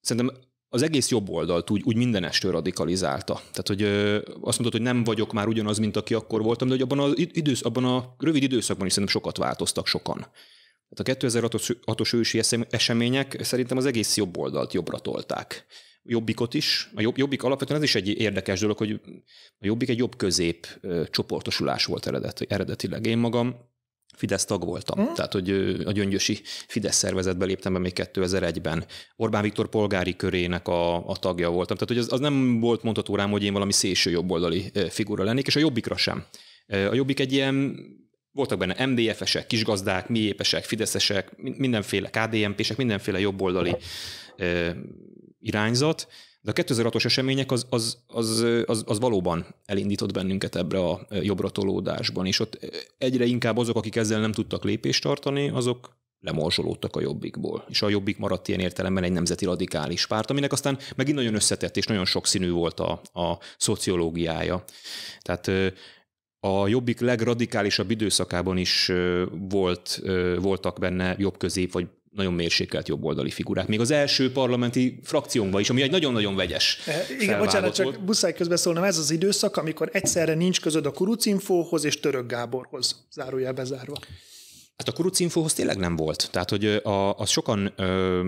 szerintem 0.00 0.36
az 0.72 0.82
egész 0.82 1.10
jobb 1.10 1.28
oldalt 1.28 1.70
úgy, 1.70 1.82
úgy 1.84 1.96
mindenestől 1.96 2.52
radikalizálta. 2.52 3.34
Tehát, 3.34 3.66
hogy 3.66 3.82
ö, 3.82 4.16
azt 4.40 4.58
mondod, 4.58 4.72
hogy 4.72 4.82
nem 4.82 5.04
vagyok 5.04 5.32
már 5.32 5.48
ugyanaz, 5.48 5.78
mint 5.78 5.96
aki 5.96 6.14
akkor 6.14 6.42
voltam, 6.42 6.68
de 6.68 6.74
hogy 6.74 6.82
abban, 6.82 6.98
az 6.98 7.12
idősz, 7.16 7.64
abban 7.64 7.84
a 7.84 8.14
rövid 8.18 8.42
időszakban 8.42 8.86
is 8.86 8.92
szerintem 8.92 9.20
sokat 9.20 9.36
változtak 9.36 9.86
sokan. 9.86 10.26
Tehát 10.88 11.22
a 11.22 11.26
2006-os 11.26 12.14
ősi 12.14 12.40
események 12.70 13.44
szerintem 13.44 13.76
az 13.76 13.86
egész 13.86 14.16
jobb 14.16 14.36
oldalt 14.36 14.72
jobbra 14.72 14.98
tolták. 14.98 15.66
Jobbikot 16.02 16.54
is. 16.54 16.90
A 16.94 17.00
jobb, 17.00 17.18
Jobbik 17.18 17.42
alapvetően 17.42 17.78
ez 17.78 17.84
is 17.84 17.94
egy 17.94 18.08
érdekes 18.08 18.60
dolog, 18.60 18.76
hogy 18.76 19.00
a 19.58 19.66
Jobbik 19.66 19.88
egy 19.88 19.98
jobb 19.98 20.16
közép 20.16 20.66
csoportosulás 21.10 21.84
volt 21.84 22.06
eredet, 22.06 22.40
eredetileg. 22.40 23.06
Én 23.06 23.18
magam 23.18 23.54
Fidesz 24.20 24.44
tag 24.44 24.64
voltam. 24.64 25.00
Mm. 25.00 25.12
Tehát, 25.14 25.32
hogy 25.32 25.50
a 25.84 25.92
gyöngyösi 25.92 26.40
Fidesz 26.44 26.96
szervezetbe 26.96 27.44
léptem 27.44 27.72
be 27.72 27.78
még 27.78 27.92
2001-ben. 27.94 28.84
Orbán 29.16 29.42
Viktor 29.42 29.68
polgári 29.68 30.16
körének 30.16 30.68
a, 30.68 31.08
a 31.08 31.16
tagja 31.16 31.50
voltam. 31.50 31.76
Tehát, 31.76 31.88
hogy 31.88 31.98
az, 31.98 32.12
az 32.12 32.20
nem 32.20 32.60
volt 32.60 32.82
mondható 32.82 33.14
rám, 33.16 33.30
hogy 33.30 33.44
én 33.44 33.52
valami 33.52 33.72
szélső 33.72 34.10
jobboldali 34.10 34.72
figura 34.88 35.24
lennék, 35.24 35.46
és 35.46 35.56
a 35.56 35.60
jobbikra 35.60 35.96
sem. 35.96 36.24
A 36.66 36.94
jobbik 36.94 37.20
egy 37.20 37.32
ilyen 37.32 37.76
voltak 38.32 38.58
benne 38.58 38.86
MDF-esek, 38.86 39.46
kisgazdák, 39.46 40.08
miépesek, 40.08 40.64
fideszesek, 40.64 41.36
mindenféle 41.36 42.10
KDNP-sek, 42.10 42.76
mindenféle 42.76 43.20
jobboldali 43.20 43.76
irányzat, 45.40 46.08
de 46.42 46.50
a 46.50 46.62
2006-os 46.62 47.04
események 47.04 47.50
az, 47.50 47.66
az, 47.70 47.98
az, 48.06 48.44
az, 48.66 48.82
az 48.86 48.98
valóban 48.98 49.46
elindított 49.64 50.12
bennünket 50.12 50.56
ebbre 50.56 50.78
a 50.78 51.06
jobbra 51.10 51.50
tolódásban, 51.50 52.26
és 52.26 52.40
ott 52.40 52.58
egyre 52.98 53.24
inkább 53.24 53.56
azok, 53.56 53.76
akik 53.76 53.96
ezzel 53.96 54.20
nem 54.20 54.32
tudtak 54.32 54.64
lépést 54.64 55.02
tartani, 55.02 55.48
azok 55.48 55.98
lemorzsolódtak 56.20 56.96
a 56.96 57.00
jobbikból. 57.00 57.64
És 57.68 57.82
a 57.82 57.88
jobbik 57.88 58.18
maradt 58.18 58.48
ilyen 58.48 58.60
értelemben 58.60 59.04
egy 59.04 59.12
nemzeti 59.12 59.44
radikális 59.44 60.06
párt, 60.06 60.30
aminek 60.30 60.52
aztán 60.52 60.78
megint 60.96 61.16
nagyon 61.16 61.34
összetett 61.34 61.76
és 61.76 61.86
nagyon 61.86 62.04
sokszínű 62.04 62.50
volt 62.50 62.80
a, 62.80 63.00
a 63.12 63.38
szociológiája. 63.58 64.64
Tehát 65.20 65.50
a 66.40 66.68
jobbik 66.68 67.00
legradikálisabb 67.00 67.90
időszakában 67.90 68.56
is 68.56 68.92
volt, 69.30 70.02
voltak 70.38 70.78
benne 70.78 71.14
jobb-közép 71.18 71.72
vagy 71.72 71.86
nagyon 72.10 72.32
mérsékelt 72.32 72.88
jobboldali 72.88 73.30
figurák. 73.30 73.66
Még 73.66 73.80
az 73.80 73.90
első 73.90 74.32
parlamenti 74.32 75.00
frakciónkban 75.02 75.60
is, 75.60 75.70
ami 75.70 75.82
egy 75.82 75.90
nagyon-nagyon 75.90 76.36
vegyes 76.36 76.78
e, 76.86 77.06
Igen, 77.20 77.38
bocsánat, 77.38 77.74
csak 77.74 77.84
volt. 77.84 78.06
muszáj 78.06 78.34
közbeszólnom, 78.34 78.84
ez 78.84 78.98
az 78.98 79.10
időszak, 79.10 79.56
amikor 79.56 79.88
egyszerre 79.92 80.34
nincs 80.34 80.60
közöd 80.60 80.86
a 80.86 80.90
Kurucinfóhoz 80.90 81.84
és 81.84 82.00
Török 82.00 82.26
Gáborhoz, 82.26 83.06
zárójel 83.10 83.52
bezárva. 83.52 83.96
Hát 84.80 84.88
a 84.88 84.92
kurucinfóhoz 84.92 85.52
tényleg 85.52 85.76
nem 85.76 85.96
volt. 85.96 86.28
Tehát, 86.32 86.50
hogy 86.50 86.64
a, 86.66 87.16
az 87.16 87.30
sokan 87.30 87.72
ö, 87.76 88.20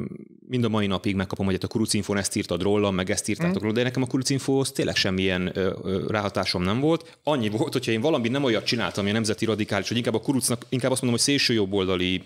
mind 0.49 0.65
a 0.65 0.69
mai 0.69 0.87
napig 0.87 1.15
megkapom, 1.15 1.45
hogy 1.45 1.55
hát 1.55 1.65
a 1.65 1.69
kurucinfón 1.69 2.17
ezt 2.17 2.37
írtad 2.37 2.63
rólam, 2.63 2.95
meg 2.95 3.11
ezt 3.11 3.29
írtátok 3.29 3.59
mm. 3.59 3.63
róla, 3.63 3.73
de 3.73 3.83
nekem 3.83 4.03
a 4.03 4.07
kurucinfóhoz 4.07 4.73
tényleg 4.73 4.97
semmilyen 4.97 5.51
ö, 5.55 5.73
ö, 5.83 6.07
ráhatásom 6.09 6.63
nem 6.63 6.81
volt. 6.81 7.19
Annyi 7.23 7.49
volt, 7.49 7.73
hogyha 7.73 7.93
én 7.93 8.01
valami 8.01 8.29
nem 8.29 8.45
olyat 8.45 8.65
csináltam, 8.65 9.03
ami 9.03 9.11
a 9.11 9.13
nemzeti 9.13 9.45
radikális, 9.45 9.89
hogy 9.89 9.97
inkább 9.97 10.15
a 10.15 10.21
kurucnak, 10.21 10.67
inkább 10.69 10.91
azt 10.91 11.03
mondom, 11.03 11.21
hogy 11.21 11.29
szélső 11.29 11.55
jobboldali 11.55 12.23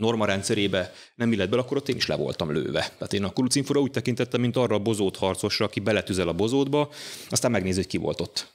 norma 0.00 0.24
rendszerébe 0.24 0.92
nem 1.14 1.32
illet 1.32 1.50
bele, 1.50 1.62
akkor 1.62 1.76
ott 1.76 1.88
én 1.88 1.96
is 1.96 2.06
le 2.06 2.16
voltam 2.16 2.52
lőve. 2.52 2.80
Tehát 2.80 3.12
én 3.12 3.24
a 3.24 3.30
kurucinfóra 3.30 3.80
úgy 3.80 3.90
tekintettem, 3.90 4.40
mint 4.40 4.56
arra 4.56 4.74
a 4.74 4.78
bozót 4.78 5.16
harcosra, 5.16 5.64
aki 5.64 5.80
beletüzel 5.80 6.28
a 6.28 6.32
bozótba, 6.32 6.90
aztán 7.28 7.50
megnézi, 7.50 7.76
hogy 7.76 7.86
ki 7.86 7.96
volt 7.96 8.20
ott. 8.20 8.52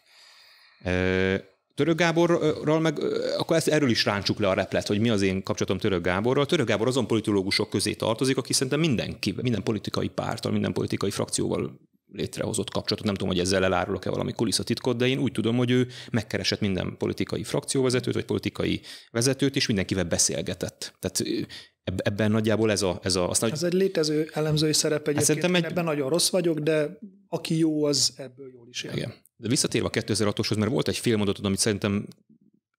Török 1.75 1.97
Gáborral 1.97 2.79
meg, 2.79 2.99
akkor 3.37 3.55
ezt, 3.55 3.67
erről 3.67 3.89
is 3.89 4.05
ráncsuk 4.05 4.39
le 4.39 4.49
a 4.49 4.53
replet, 4.53 4.87
hogy 4.87 4.99
mi 4.99 5.09
az 5.09 5.21
én 5.21 5.43
kapcsolatom 5.43 5.77
Török 5.77 6.03
Gáborral. 6.03 6.45
Török 6.45 6.67
Gábor 6.67 6.87
azon 6.87 7.07
politológusok 7.07 7.69
közé 7.69 7.93
tartozik, 7.93 8.37
aki 8.37 8.53
szerintem 8.53 8.79
mindenki, 8.79 9.35
minden 9.41 9.63
politikai 9.63 10.07
pártal, 10.07 10.51
minden 10.51 10.73
politikai 10.73 11.11
frakcióval 11.11 11.79
létrehozott 12.11 12.69
kapcsolatot. 12.69 13.05
Nem 13.05 13.15
tudom, 13.15 13.29
hogy 13.29 13.39
ezzel 13.39 13.63
elárulok-e 13.63 14.09
valami 14.09 14.31
kulisszatitkot, 14.31 14.97
de 14.97 15.07
én 15.07 15.19
úgy 15.19 15.31
tudom, 15.31 15.57
hogy 15.57 15.71
ő 15.71 15.87
megkeresett 16.11 16.59
minden 16.59 16.97
politikai 16.97 17.43
frakcióvezetőt, 17.43 18.13
vagy 18.13 18.25
politikai 18.25 18.81
vezetőt, 19.11 19.55
és 19.55 19.67
mindenkivel 19.67 20.03
beszélgetett. 20.03 20.93
Tehát 20.99 21.47
ebben 21.83 22.31
nagyjából 22.31 22.71
ez 22.71 22.81
a... 22.81 22.99
Ez, 23.03 23.15
a, 23.15 23.29
aztán, 23.29 23.51
ez 23.51 23.63
egy 23.63 23.73
létező 23.73 24.29
elemzői 24.33 24.73
szerep 24.73 25.05
hát 25.05 25.17
egyébként. 25.17 25.55
Egy... 25.55 25.63
Ebben 25.63 25.83
nagyon 25.83 26.09
rossz 26.09 26.29
vagyok, 26.29 26.59
de 26.59 26.99
aki 27.27 27.57
jó, 27.57 27.83
az 27.83 28.13
ebből 28.17 28.51
jól 28.53 28.67
is 28.69 28.83
él. 28.83 28.91
Igen. 28.91 29.13
De 29.37 29.47
visszatérve 29.47 29.87
a 29.87 29.91
2006-oshoz, 29.91 30.57
mert 30.57 30.71
volt 30.71 30.87
egy 30.87 30.97
félmondatod, 30.97 31.45
amit 31.45 31.59
szerintem 31.59 32.07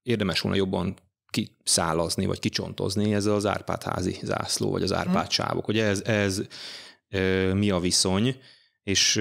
érdemes 0.02 0.40
volna 0.40 0.58
jobban 0.58 0.96
kiszálazni, 1.30 2.26
vagy 2.26 2.38
kicsontozni, 2.38 3.14
ez 3.14 3.26
az 3.26 3.46
Árpád 3.46 3.82
házi 3.82 4.18
zászló, 4.22 4.70
vagy 4.70 4.82
az 4.82 4.92
Árpád 4.92 5.14
hmm. 5.14 5.30
sávok, 5.30 5.64
hogy 5.64 5.78
ez, 5.78 6.02
ez 6.04 6.42
e, 7.08 7.54
mi 7.54 7.70
a 7.70 7.78
viszony, 7.78 8.36
és 8.86 9.16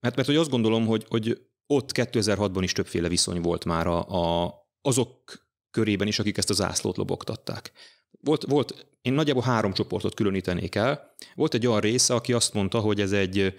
hát 0.00 0.16
mert 0.16 0.26
hogy 0.26 0.36
azt 0.36 0.50
gondolom, 0.50 0.86
hogy, 0.86 1.04
hogy 1.08 1.40
ott 1.66 1.90
2006-ban 1.94 2.60
is 2.60 2.72
többféle 2.72 3.08
viszony 3.08 3.40
volt 3.40 3.64
már 3.64 3.86
a, 3.86 4.08
a, 4.08 4.54
azok 4.82 5.46
körében 5.70 6.06
is, 6.06 6.18
akik 6.18 6.38
ezt 6.38 6.50
a 6.50 6.54
zászlót 6.54 6.96
lobogtatták. 6.96 7.72
Volt, 8.10 8.42
volt, 8.42 8.86
én 9.02 9.12
nagyjából 9.12 9.42
három 9.42 9.72
csoportot 9.72 10.14
különítenék 10.14 10.74
el. 10.74 11.14
Volt 11.34 11.54
egy 11.54 11.66
olyan 11.66 11.80
része, 11.80 12.14
aki 12.14 12.32
azt 12.32 12.54
mondta, 12.54 12.80
hogy 12.80 13.00
ez 13.00 13.12
egy, 13.12 13.54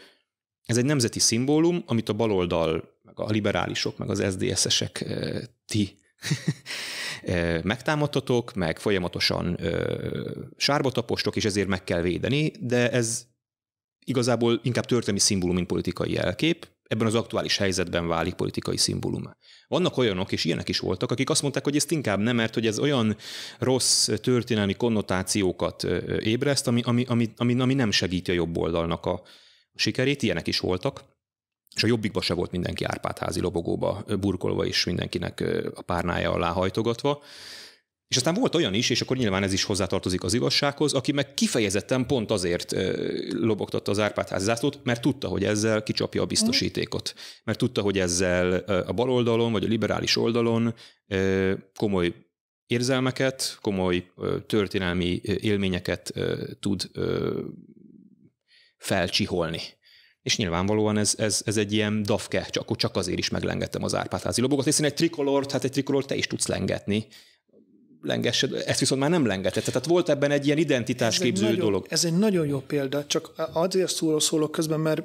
ez 0.63 0.77
egy 0.77 0.85
nemzeti 0.85 1.19
szimbólum, 1.19 1.83
amit 1.85 2.09
a 2.09 2.13
baloldal, 2.13 2.99
meg 3.03 3.19
a 3.19 3.29
liberálisok, 3.29 3.97
meg 3.97 4.09
az 4.09 4.23
SZDSZ-esek 4.29 5.05
ti 5.65 5.99
megtámadtatok, 7.63 8.53
meg 8.53 8.79
folyamatosan 8.79 9.59
sárba 10.57 10.91
tapostok, 10.91 11.35
és 11.35 11.45
ezért 11.45 11.67
meg 11.67 11.83
kell 11.83 12.01
védeni, 12.01 12.51
de 12.59 12.91
ez 12.91 13.27
igazából 14.07 14.59
inkább 14.63 14.85
történelmi 14.85 15.19
szimbólum, 15.19 15.55
mint 15.55 15.67
politikai 15.67 16.11
jelkép, 16.11 16.67
ebben 16.83 17.07
az 17.07 17.15
aktuális 17.15 17.57
helyzetben 17.57 18.07
válik 18.07 18.33
politikai 18.33 18.77
szimbólum. 18.77 19.35
Vannak 19.67 19.97
olyanok, 19.97 20.31
és 20.31 20.45
ilyenek 20.45 20.69
is 20.69 20.79
voltak, 20.79 21.11
akik 21.11 21.29
azt 21.29 21.41
mondták, 21.41 21.63
hogy 21.63 21.75
ezt 21.75 21.91
inkább 21.91 22.19
nem, 22.19 22.35
mert 22.35 22.53
hogy 22.53 22.67
ez 22.67 22.79
olyan 22.79 23.17
rossz 23.59 24.09
történelmi 24.21 24.73
konnotációkat 24.73 25.83
ébreszt, 26.19 26.67
ami, 26.67 26.81
ami, 26.83 27.05
ami, 27.07 27.29
ami, 27.37 27.59
ami 27.59 27.73
nem 27.73 27.91
segíti 27.91 28.31
a 28.31 28.33
jobb 28.33 28.57
oldalnak 28.57 29.05
a 29.05 29.21
sikerét, 29.75 30.21
ilyenek 30.21 30.47
is 30.47 30.59
voltak. 30.59 31.03
És 31.75 31.83
a 31.83 31.87
jobbikba 31.87 32.21
se 32.21 32.33
volt 32.33 32.51
mindenki 32.51 32.83
Árpádházi 32.83 33.39
lobogóba 33.39 34.05
burkolva, 34.19 34.65
és 34.65 34.85
mindenkinek 34.85 35.43
a 35.75 35.81
párnája 35.81 36.31
alá 36.31 36.51
hajtogatva. 36.51 37.23
És 38.07 38.15
aztán 38.15 38.33
volt 38.33 38.55
olyan 38.55 38.73
is, 38.73 38.89
és 38.89 39.01
akkor 39.01 39.17
nyilván 39.17 39.43
ez 39.43 39.53
is 39.53 39.63
hozzátartozik 39.63 40.23
az 40.23 40.33
igazsághoz, 40.33 40.93
aki 40.93 41.11
meg 41.11 41.33
kifejezetten 41.33 42.05
pont 42.05 42.31
azért 42.31 42.75
lobogtatta 43.29 43.91
az 43.91 43.99
Árpádház 43.99 44.43
zászlót, 44.43 44.79
mert 44.83 45.01
tudta, 45.01 45.27
hogy 45.27 45.43
ezzel 45.43 45.83
kicsapja 45.83 46.21
a 46.21 46.25
biztosítékot. 46.25 47.13
Mert 47.43 47.57
tudta, 47.57 47.81
hogy 47.81 47.99
ezzel 47.99 48.53
a 48.67 48.93
bal 48.93 49.09
oldalon, 49.09 49.51
vagy 49.51 49.63
a 49.63 49.67
liberális 49.67 50.17
oldalon 50.17 50.75
komoly 51.75 52.13
érzelmeket, 52.67 53.57
komoly 53.61 54.11
történelmi 54.45 55.21
élményeket 55.23 56.13
tud 56.59 56.89
felcsiholni. 58.77 59.61
És 60.21 60.37
nyilvánvalóan 60.37 60.97
ez, 60.97 61.13
ez, 61.17 61.41
ez 61.45 61.57
egy 61.57 61.73
ilyen 61.73 62.03
dafke, 62.03 62.47
csak, 62.49 62.75
csak 62.75 62.95
azért 62.95 63.19
is 63.19 63.29
meglengettem 63.29 63.83
az 63.83 63.95
Árpádházi 63.95 64.41
lobogot, 64.41 64.65
hiszen 64.65 64.85
egy 64.85 64.93
trikolort, 64.93 65.51
hát 65.51 65.63
egy 65.63 65.71
trikolort 65.71 66.07
te 66.07 66.15
is 66.15 66.27
tudsz 66.27 66.47
lengetni, 66.47 67.07
lengessed, 68.01 68.53
ezt 68.65 68.79
viszont 68.79 69.01
már 69.01 69.09
nem 69.09 69.25
lengetett. 69.25 69.63
Tehát 69.63 69.85
volt 69.85 70.09
ebben 70.09 70.31
egy 70.31 70.45
ilyen 70.45 70.57
identitásképző 70.57 71.47
ez 71.47 71.55
dolog. 71.55 71.85
Ez 71.89 72.05
egy 72.05 72.17
nagyon 72.17 72.47
jó 72.47 72.59
példa, 72.59 73.05
csak 73.05 73.31
azért 73.53 73.95
szóló 73.95 74.19
szólok 74.19 74.51
közben, 74.51 74.79
mert 74.79 75.01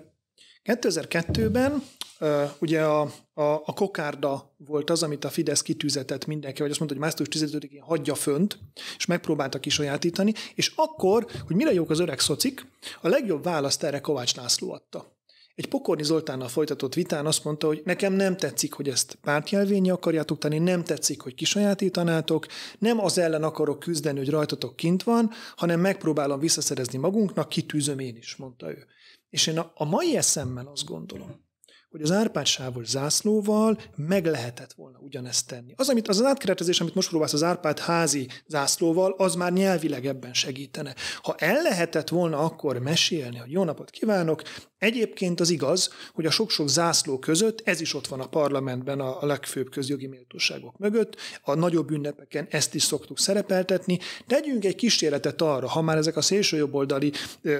2002-ben 0.64 1.82
uh, 2.20 2.50
ugye 2.58 2.82
a, 2.82 3.00
a, 3.34 3.42
a 3.42 3.72
kokárda 3.74 4.54
volt 4.56 4.90
az, 4.90 5.02
amit 5.02 5.24
a 5.24 5.30
Fidesz 5.30 5.62
kitűzetett 5.62 6.26
mindenki, 6.26 6.60
vagy 6.60 6.70
azt 6.70 6.78
mondta, 6.78 6.98
hogy 6.98 7.06
március 7.06 7.50
15-én 7.52 7.82
hagyja 7.82 8.14
fönt, 8.14 8.58
és 8.96 9.06
megpróbálta 9.06 9.58
kisajátítani, 9.58 10.32
és 10.54 10.72
akkor, 10.76 11.26
hogy 11.46 11.56
mire 11.56 11.72
jók 11.72 11.90
az 11.90 11.98
öreg 11.98 12.20
szocik, 12.20 12.66
a 13.00 13.08
legjobb 13.08 13.44
választ 13.44 13.82
erre 13.82 14.00
Kovács 14.00 14.34
László 14.34 14.72
adta. 14.72 15.11
Egy 15.54 15.68
Pokorni 15.68 16.02
Zoltánnal 16.02 16.48
folytatott 16.48 16.94
vitán 16.94 17.26
azt 17.26 17.44
mondta, 17.44 17.66
hogy 17.66 17.82
nekem 17.84 18.12
nem 18.12 18.36
tetszik, 18.36 18.72
hogy 18.72 18.88
ezt 18.88 19.14
pártjelvényi 19.14 19.90
akarjátok 19.90 20.38
tenni, 20.38 20.58
nem 20.58 20.84
tetszik, 20.84 21.20
hogy 21.20 21.34
kisajátítanátok, 21.34 22.46
nem 22.78 23.00
az 23.00 23.18
ellen 23.18 23.42
akarok 23.42 23.78
küzdeni, 23.78 24.18
hogy 24.18 24.30
rajtatok 24.30 24.76
kint 24.76 25.02
van, 25.02 25.30
hanem 25.56 25.80
megpróbálom 25.80 26.38
visszaszerezni 26.38 26.98
magunknak, 26.98 27.48
kitűzöm 27.48 27.98
én 27.98 28.16
is, 28.16 28.36
mondta 28.36 28.70
ő. 28.70 28.86
És 29.30 29.46
én 29.46 29.58
a, 29.58 29.84
mai 29.84 30.16
eszemmel 30.16 30.66
azt 30.66 30.84
gondolom, 30.84 31.50
hogy 31.90 32.02
az 32.02 32.10
Árpád-sávos 32.10 32.86
zászlóval 32.86 33.78
meg 33.96 34.26
lehetett 34.26 34.72
volna 34.72 34.98
ugyanezt 34.98 35.46
tenni. 35.46 35.72
Az, 35.76 35.88
amit, 35.88 36.08
az, 36.08 36.20
az 36.20 36.26
átkeretezés, 36.26 36.80
amit 36.80 36.94
most 36.94 37.08
próbálsz 37.08 37.32
az 37.32 37.42
Árpád 37.42 37.78
házi 37.78 38.28
zászlóval, 38.46 39.14
az 39.16 39.34
már 39.34 39.52
nyelvileg 39.52 40.06
ebben 40.06 40.32
segítene. 40.32 40.94
Ha 41.22 41.34
el 41.38 41.62
lehetett 41.62 42.08
volna 42.08 42.38
akkor 42.38 42.78
mesélni, 42.78 43.36
hogy 43.36 43.50
jó 43.50 43.64
napot 43.64 43.90
kívánok, 43.90 44.42
Egyébként 44.82 45.40
az 45.40 45.50
igaz, 45.50 45.90
hogy 46.14 46.26
a 46.26 46.30
sok-sok 46.30 46.68
zászló 46.68 47.18
között, 47.18 47.60
ez 47.64 47.80
is 47.80 47.94
ott 47.94 48.06
van 48.06 48.20
a 48.20 48.26
parlamentben 48.26 49.00
a 49.00 49.26
legfőbb 49.26 49.70
közjogi 49.70 50.06
méltóságok 50.06 50.78
mögött, 50.78 51.16
a 51.42 51.54
nagyobb 51.54 51.90
ünnepeken 51.90 52.46
ezt 52.50 52.74
is 52.74 52.82
szoktuk 52.82 53.18
szerepeltetni. 53.18 53.98
Tegyünk 54.26 54.64
egy 54.64 54.74
kísérletet 54.74 55.42
arra, 55.42 55.68
ha 55.68 55.82
már 55.82 55.96
ezek 55.96 56.16
a 56.16 56.20
szélsőjobboldali 56.20 57.12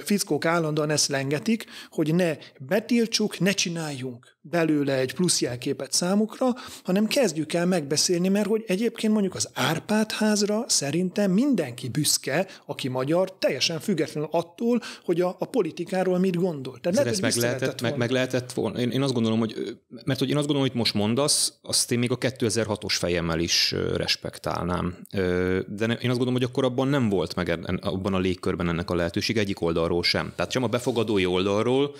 fickók 0.03 0.45
állandóan 0.45 0.89
ezt 0.89 1.07
lengetik, 1.07 1.65
hogy 1.89 2.15
ne 2.15 2.37
betiltsuk, 2.59 3.39
ne 3.39 3.51
csináljunk 3.51 4.32
belőle 4.45 4.93
egy 4.93 5.13
plusz 5.13 5.41
jelképet 5.41 5.91
számukra, 5.91 6.47
hanem 6.83 7.07
kezdjük 7.07 7.53
el 7.53 7.65
megbeszélni, 7.65 8.27
mert 8.27 8.47
hogy 8.47 8.63
egyébként 8.67 9.13
mondjuk 9.13 9.35
az 9.35 9.49
Árpád 9.53 10.11
házra 10.11 10.65
szerintem 10.67 11.31
mindenki 11.31 11.89
büszke, 11.89 12.47
aki 12.65 12.87
magyar, 12.87 13.33
teljesen 13.39 13.79
függetlenül 13.79 14.29
attól, 14.31 14.81
hogy 15.05 15.21
a, 15.21 15.35
a 15.39 15.45
politikáról 15.45 16.19
mit 16.19 16.35
gondol. 16.35 16.79
Tehát 16.79 16.97
lehet, 16.97 17.21
meg 17.21 17.35
lehetett, 17.35 17.81
meg, 17.81 17.97
meg 17.97 18.09
lehetett 18.09 18.51
volna. 18.51 18.79
Én, 18.79 18.89
én 18.89 19.01
azt 19.01 19.13
gondolom, 19.13 19.39
hogy, 19.39 19.77
mert 20.05 20.19
hogy 20.19 20.29
én 20.29 20.37
azt 20.37 20.47
gondolom, 20.47 20.69
hogy 20.69 20.79
most 20.79 20.93
mondasz, 20.93 21.53
azt 21.61 21.91
én 21.91 21.99
még 21.99 22.11
a 22.11 22.17
2006-os 22.17 22.95
fejemmel 22.97 23.39
is 23.39 23.75
respektálnám. 23.95 24.97
De 25.67 25.85
én 25.85 25.89
azt 25.89 25.99
gondolom, 26.01 26.33
hogy 26.33 26.43
akkor 26.43 26.63
abban 26.63 26.87
nem 26.87 27.09
volt 27.09 27.35
meg 27.35 27.59
abban 27.81 28.13
a 28.13 28.19
légkörben 28.19 28.69
ennek 28.69 28.89
a 28.89 28.95
lehetőség 28.95 29.37
egyik 29.37 29.61
oldalról 29.61 30.03
sem. 30.03 30.33
Tehát 30.35 30.51
sem 30.51 30.63
a 30.63 30.67
befogadói 30.67 31.25
oldalról, 31.25 31.95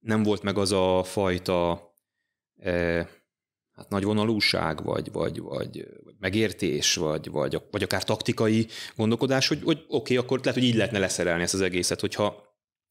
nem 0.00 0.22
volt 0.22 0.42
meg 0.42 0.58
az 0.58 0.72
a 0.72 1.02
fajta 1.04 1.88
e, 2.56 2.72
hát 3.72 3.88
nagyvonalúság, 3.88 4.84
vagy, 4.84 5.12
vagy, 5.12 5.40
vagy, 5.40 5.86
vagy 6.04 6.14
megértés, 6.18 6.94
vagy, 6.94 7.30
vagy, 7.30 7.62
vagy 7.70 7.82
akár 7.82 8.04
taktikai 8.04 8.66
gondolkodás, 8.96 9.48
hogy, 9.48 9.62
hogy 9.64 9.84
oké, 9.88 9.96
okay, 9.96 10.16
akkor 10.16 10.38
lehet, 10.38 10.54
hogy 10.54 10.68
így 10.68 10.74
lehetne 10.74 10.98
leszerelni 10.98 11.42
ezt 11.42 11.54
az 11.54 11.60
egészet, 11.60 12.00
hogyha 12.00 12.48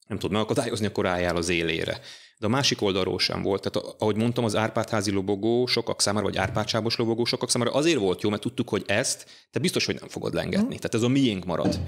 nem 0.07 0.19
tud 0.19 0.31
megakadályozni, 0.31 0.85
akkor 0.85 1.05
álljál 1.05 1.35
az 1.35 1.49
élére. 1.49 1.99
De 2.37 2.45
a 2.45 2.49
másik 2.49 2.81
oldalról 2.81 3.19
sem 3.19 3.41
volt. 3.41 3.69
Tehát 3.69 3.95
ahogy 3.99 4.15
mondtam, 4.15 4.43
az 4.43 4.55
Árpádházi 4.55 5.11
lobogó 5.11 5.65
sokak 5.65 6.01
számára, 6.01 6.25
vagy 6.25 6.37
Árpádsábos 6.37 6.95
lobogó 6.95 7.25
sokak 7.25 7.49
számára 7.49 7.71
azért 7.71 7.99
volt 7.99 8.21
jó, 8.21 8.29
mert 8.29 8.41
tudtuk, 8.41 8.69
hogy 8.69 8.83
ezt 8.87 9.25
te 9.51 9.59
biztos, 9.59 9.85
hogy 9.85 9.95
nem 9.99 10.09
fogod 10.09 10.33
lengetni. 10.33 10.73
Mm. 10.73 10.77
Tehát 10.77 10.95
ez 10.95 11.01
a 11.01 11.07
miénk 11.07 11.45
marad. 11.45 11.79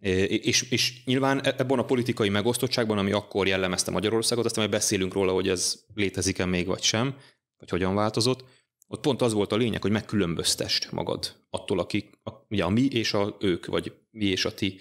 És, 0.00 0.62
és 0.62 1.04
nyilván 1.04 1.44
e-, 1.44 1.54
ebben 1.58 1.78
a 1.78 1.84
politikai 1.84 2.28
megosztottságban, 2.28 2.98
ami 2.98 3.12
akkor 3.12 3.46
jellemezte 3.46 3.90
Magyarországot, 3.90 4.44
aztán 4.44 4.64
majd 4.64 4.76
beszélünk 4.76 5.12
róla, 5.12 5.32
hogy 5.32 5.48
ez 5.48 5.84
létezik-e 5.94 6.44
még 6.44 6.66
vagy 6.66 6.82
sem, 6.82 7.14
vagy 7.58 7.70
hogyan 7.70 7.94
változott, 7.94 8.44
ott 8.88 9.00
pont 9.00 9.22
az 9.22 9.32
volt 9.32 9.52
a 9.52 9.56
lényeg, 9.56 9.82
hogy 9.82 9.90
megkülönböztest 9.90 10.92
magad 10.92 11.36
attól, 11.50 11.78
akik, 11.78 12.18
a, 12.22 12.30
ugye 12.48 12.64
a 12.64 12.68
mi 12.68 12.84
és 12.84 13.14
a 13.14 13.36
ők, 13.40 13.66
vagy 13.66 13.92
mi 14.10 14.24
és 14.24 14.44
a 14.44 14.54
ti 14.54 14.78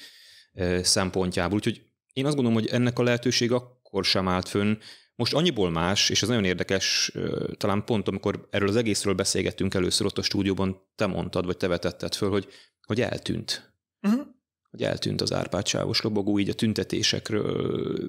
szempontjából. 0.82 1.56
Úgyhogy 1.56 1.82
én 2.14 2.26
azt 2.26 2.36
gondolom, 2.36 2.60
hogy 2.60 2.70
ennek 2.70 3.00
a 3.00 3.04
lehetőség 3.04 3.52
akkor 3.52 4.06
sem 4.06 4.28
állt 4.28 4.50
fönn. 4.50 4.78
Most 5.16 5.34
annyiból 5.34 5.70
más, 5.70 6.10
és 6.10 6.22
ez 6.22 6.28
nagyon 6.28 6.46
érdekes, 6.46 7.12
talán 7.58 7.86
pont 7.86 8.08
amikor 8.08 8.48
erről 8.50 8.68
az 8.68 8.76
egészről 8.76 9.14
beszélgettünk 9.14 9.74
először 9.74 10.06
ott 10.06 10.18
a 10.18 10.22
stúdióban, 10.22 10.82
te 10.96 11.06
mondtad, 11.06 11.46
vagy 11.46 11.58
te 11.58 11.68
vetetted 11.68 12.16
föl, 12.16 12.30
hogy, 12.30 12.48
hogy 12.86 13.02
eltűnt. 13.02 13.74
Uh-huh 14.02 14.38
hogy 14.72 14.84
eltűnt 14.84 15.22
az 15.22 15.34
árpádsávos 15.34 16.02
lobogó 16.02 16.40
így 16.40 16.50
a 16.50 16.54
tüntetésekről, 16.54 18.00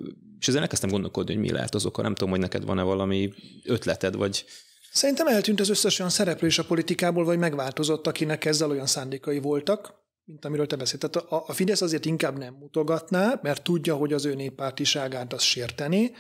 és 0.41 0.49
ezen 0.49 0.63
elkezdtem 0.63 0.91
gondolkodni, 0.91 1.35
hogy 1.35 1.43
mi 1.43 1.51
lehet 1.51 1.75
az 1.75 1.87
oka. 1.87 2.03
Nem 2.03 2.15
tudom, 2.15 2.31
hogy 2.31 2.41
neked 2.41 2.65
van-e 2.65 2.83
valami 2.83 3.33
ötleted, 3.65 4.15
vagy... 4.15 4.45
Szerintem 4.93 5.27
eltűnt 5.27 5.61
az 5.61 5.69
összes 5.69 5.99
olyan 5.99 6.11
szereplő 6.11 6.47
is 6.47 6.59
a 6.59 6.65
politikából, 6.65 7.25
vagy 7.25 7.39
megváltozott, 7.39 8.07
akinek 8.07 8.45
ezzel 8.45 8.71
olyan 8.71 8.87
szándékai 8.87 9.39
voltak, 9.39 9.95
mint 10.25 10.45
amiről 10.45 10.67
te 10.67 10.77
beszélt. 10.77 11.11
Tehát 11.11 11.31
a, 11.31 11.45
a 11.47 11.53
Fidesz 11.53 11.81
azért 11.81 12.07
inkább 12.07 12.39
nem 12.39 12.55
mutogatná, 12.55 13.41
mert 13.43 13.63
tudja, 13.63 13.95
hogy 13.95 14.13
az 14.13 14.25
ő 14.25 14.35
néppártiságát 14.35 15.33
az 15.33 15.43
sérteni. 15.43 16.13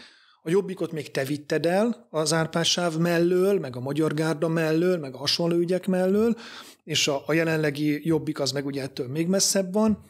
A 0.43 0.51
jobbikot 0.51 0.93
még 0.93 1.11
te 1.11 1.25
vitted 1.25 1.67
el 1.67 2.07
az 2.11 2.33
árpásáv 2.33 2.97
mellől, 2.97 3.59
meg 3.59 3.77
a 3.77 3.81
magyar 3.81 4.15
gárda 4.15 4.49
mellől, 4.49 4.99
meg 4.99 5.15
a 5.15 5.19
hasonló 5.19 5.57
ügyek 5.57 5.87
mellől, 5.87 6.37
és 6.85 7.09
a, 7.09 7.23
a 7.27 7.33
jelenlegi 7.33 8.07
jobbik 8.07 8.41
az 8.41 8.53
meg 8.53 8.67
ugye 8.67 8.83
ettől 8.83 9.09
még 9.09 9.27
messzebb 9.27 9.73
van. 9.73 10.10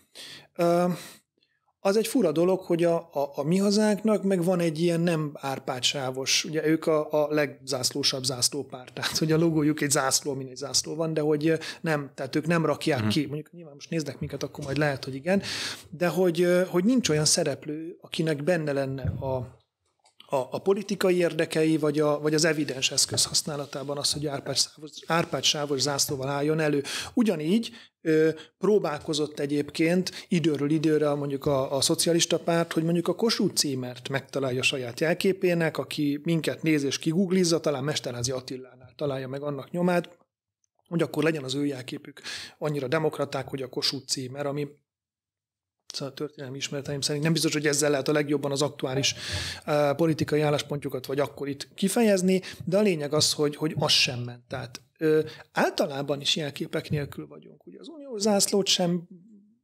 Az 1.83 1.97
egy 1.97 2.07
fura 2.07 2.33
dolog, 2.33 2.61
hogy 2.61 2.85
a, 2.85 2.97
a, 2.97 3.31
a 3.35 3.43
mi 3.43 3.59
hazánknak 3.59 4.23
meg 4.23 4.45
van 4.45 4.61
egy 4.61 4.81
ilyen 4.81 5.01
nem 5.01 5.31
árpátsávos, 5.35 6.45
ugye 6.45 6.67
ők 6.67 6.87
a, 6.87 7.25
a 7.25 7.29
legzászlósabb 7.31 8.25
zászlópárt, 8.25 8.93
tehát 8.95 9.19
hogy 9.19 9.33
a 9.33 9.37
logójuk 9.37 9.81
egy 9.81 9.91
zászló, 9.91 10.35
mint 10.35 10.51
egy 10.51 10.57
zászló 10.57 10.95
van, 10.95 11.15
de 11.15 11.21
hogy 11.21 11.59
nem, 11.81 12.11
tehát 12.15 12.37
ők 12.37 12.47
nem 12.47 12.67
rakják 12.67 12.99
uh-huh. 12.99 13.13
ki, 13.15 13.27
mondjuk 13.27 13.53
nyilván 13.53 13.75
most 13.75 13.91
néznek 13.91 14.19
minket, 14.19 14.43
akkor 14.43 14.65
majd 14.65 14.77
lehet, 14.77 15.05
hogy 15.05 15.15
igen, 15.15 15.43
de 15.91 16.09
hogy, 16.09 16.47
hogy 16.69 16.85
nincs 16.85 17.09
olyan 17.09 17.25
szereplő, 17.25 17.97
akinek 18.01 18.45
benne 18.45 18.73
lenne 18.73 19.03
a, 19.03 19.59
a, 20.31 20.49
a 20.51 20.59
politikai 20.59 21.17
érdekei, 21.17 21.77
vagy, 21.77 21.99
a, 21.99 22.21
vagy 22.21 22.35
az 22.35 22.45
evidens 22.45 22.91
eszköz 22.91 23.25
használatában 23.25 23.99
az, 23.99 24.13
hogy 24.13 24.29
Árpád 25.07 25.43
sávos 25.43 25.81
zászlóval 25.81 26.29
álljon 26.29 26.61
elő. 26.61 26.83
Ugyanígy 27.15 27.71
ö, 28.01 28.29
próbálkozott 28.59 29.39
egyébként 29.39 30.27
időről 30.29 30.71
időre 30.71 31.15
mondjuk 31.15 31.47
a, 31.47 31.77
a 31.77 31.81
szocialista 31.81 32.39
párt, 32.39 32.73
hogy 32.73 32.83
mondjuk 32.83 33.09
a 33.09 33.15
Kossuth 33.15 33.55
címert 33.55 34.09
megtalálja 34.09 34.63
saját 34.63 35.01
jelképének, 35.01 35.79
aki 35.79 36.21
minket 36.23 36.63
néz 36.63 36.83
és 36.83 36.99
kiguglizza, 36.99 37.61
talán 37.61 37.85
Mesterházi 37.85 38.31
Attilánál 38.31 38.93
találja 38.97 39.29
meg 39.29 39.43
annak 39.43 39.71
nyomát, 39.71 40.19
hogy 40.89 41.03
akkor 41.03 41.23
legyen 41.23 41.45
az 41.45 41.55
ő 41.55 41.67
jelképük 41.67 42.21
annyira 42.59 42.89
demokraták, 42.89 43.49
hogy 43.49 43.63
a 43.63 43.69
Kossuth 43.69 44.07
címer, 44.07 44.47
ami 44.47 44.69
szóval 45.93 46.13
a 46.13 46.17
történelmi 46.17 46.57
ismereteim 46.57 47.01
szerint 47.01 47.25
nem 47.25 47.33
biztos, 47.33 47.53
hogy 47.53 47.67
ezzel 47.67 47.91
lehet 47.91 48.09
a 48.09 48.13
legjobban 48.13 48.51
az 48.51 48.63
aktuális 48.63 49.15
uh, 49.67 49.95
politikai 49.97 50.41
álláspontjukat 50.41 51.07
vagy 51.07 51.21
akkor 51.21 51.49
itt 51.49 51.69
kifejezni, 51.75 52.41
de 52.65 52.79
a 52.79 52.83
lényeg 52.83 53.13
az, 53.13 53.33
hogy, 53.33 53.57
hogy 53.57 53.75
az 53.79 53.91
sem 53.93 54.19
ment. 54.19 54.43
Tehát 54.49 54.81
uh, 55.01 55.21
általában 55.53 56.21
is 56.21 56.37
jelképek 56.37 56.91
nélkül 56.91 57.27
vagyunk. 57.27 57.67
Ugye 57.67 57.79
az 57.81 57.89
uniós 57.89 58.21
zászlót 58.21 58.67
sem 58.67 59.09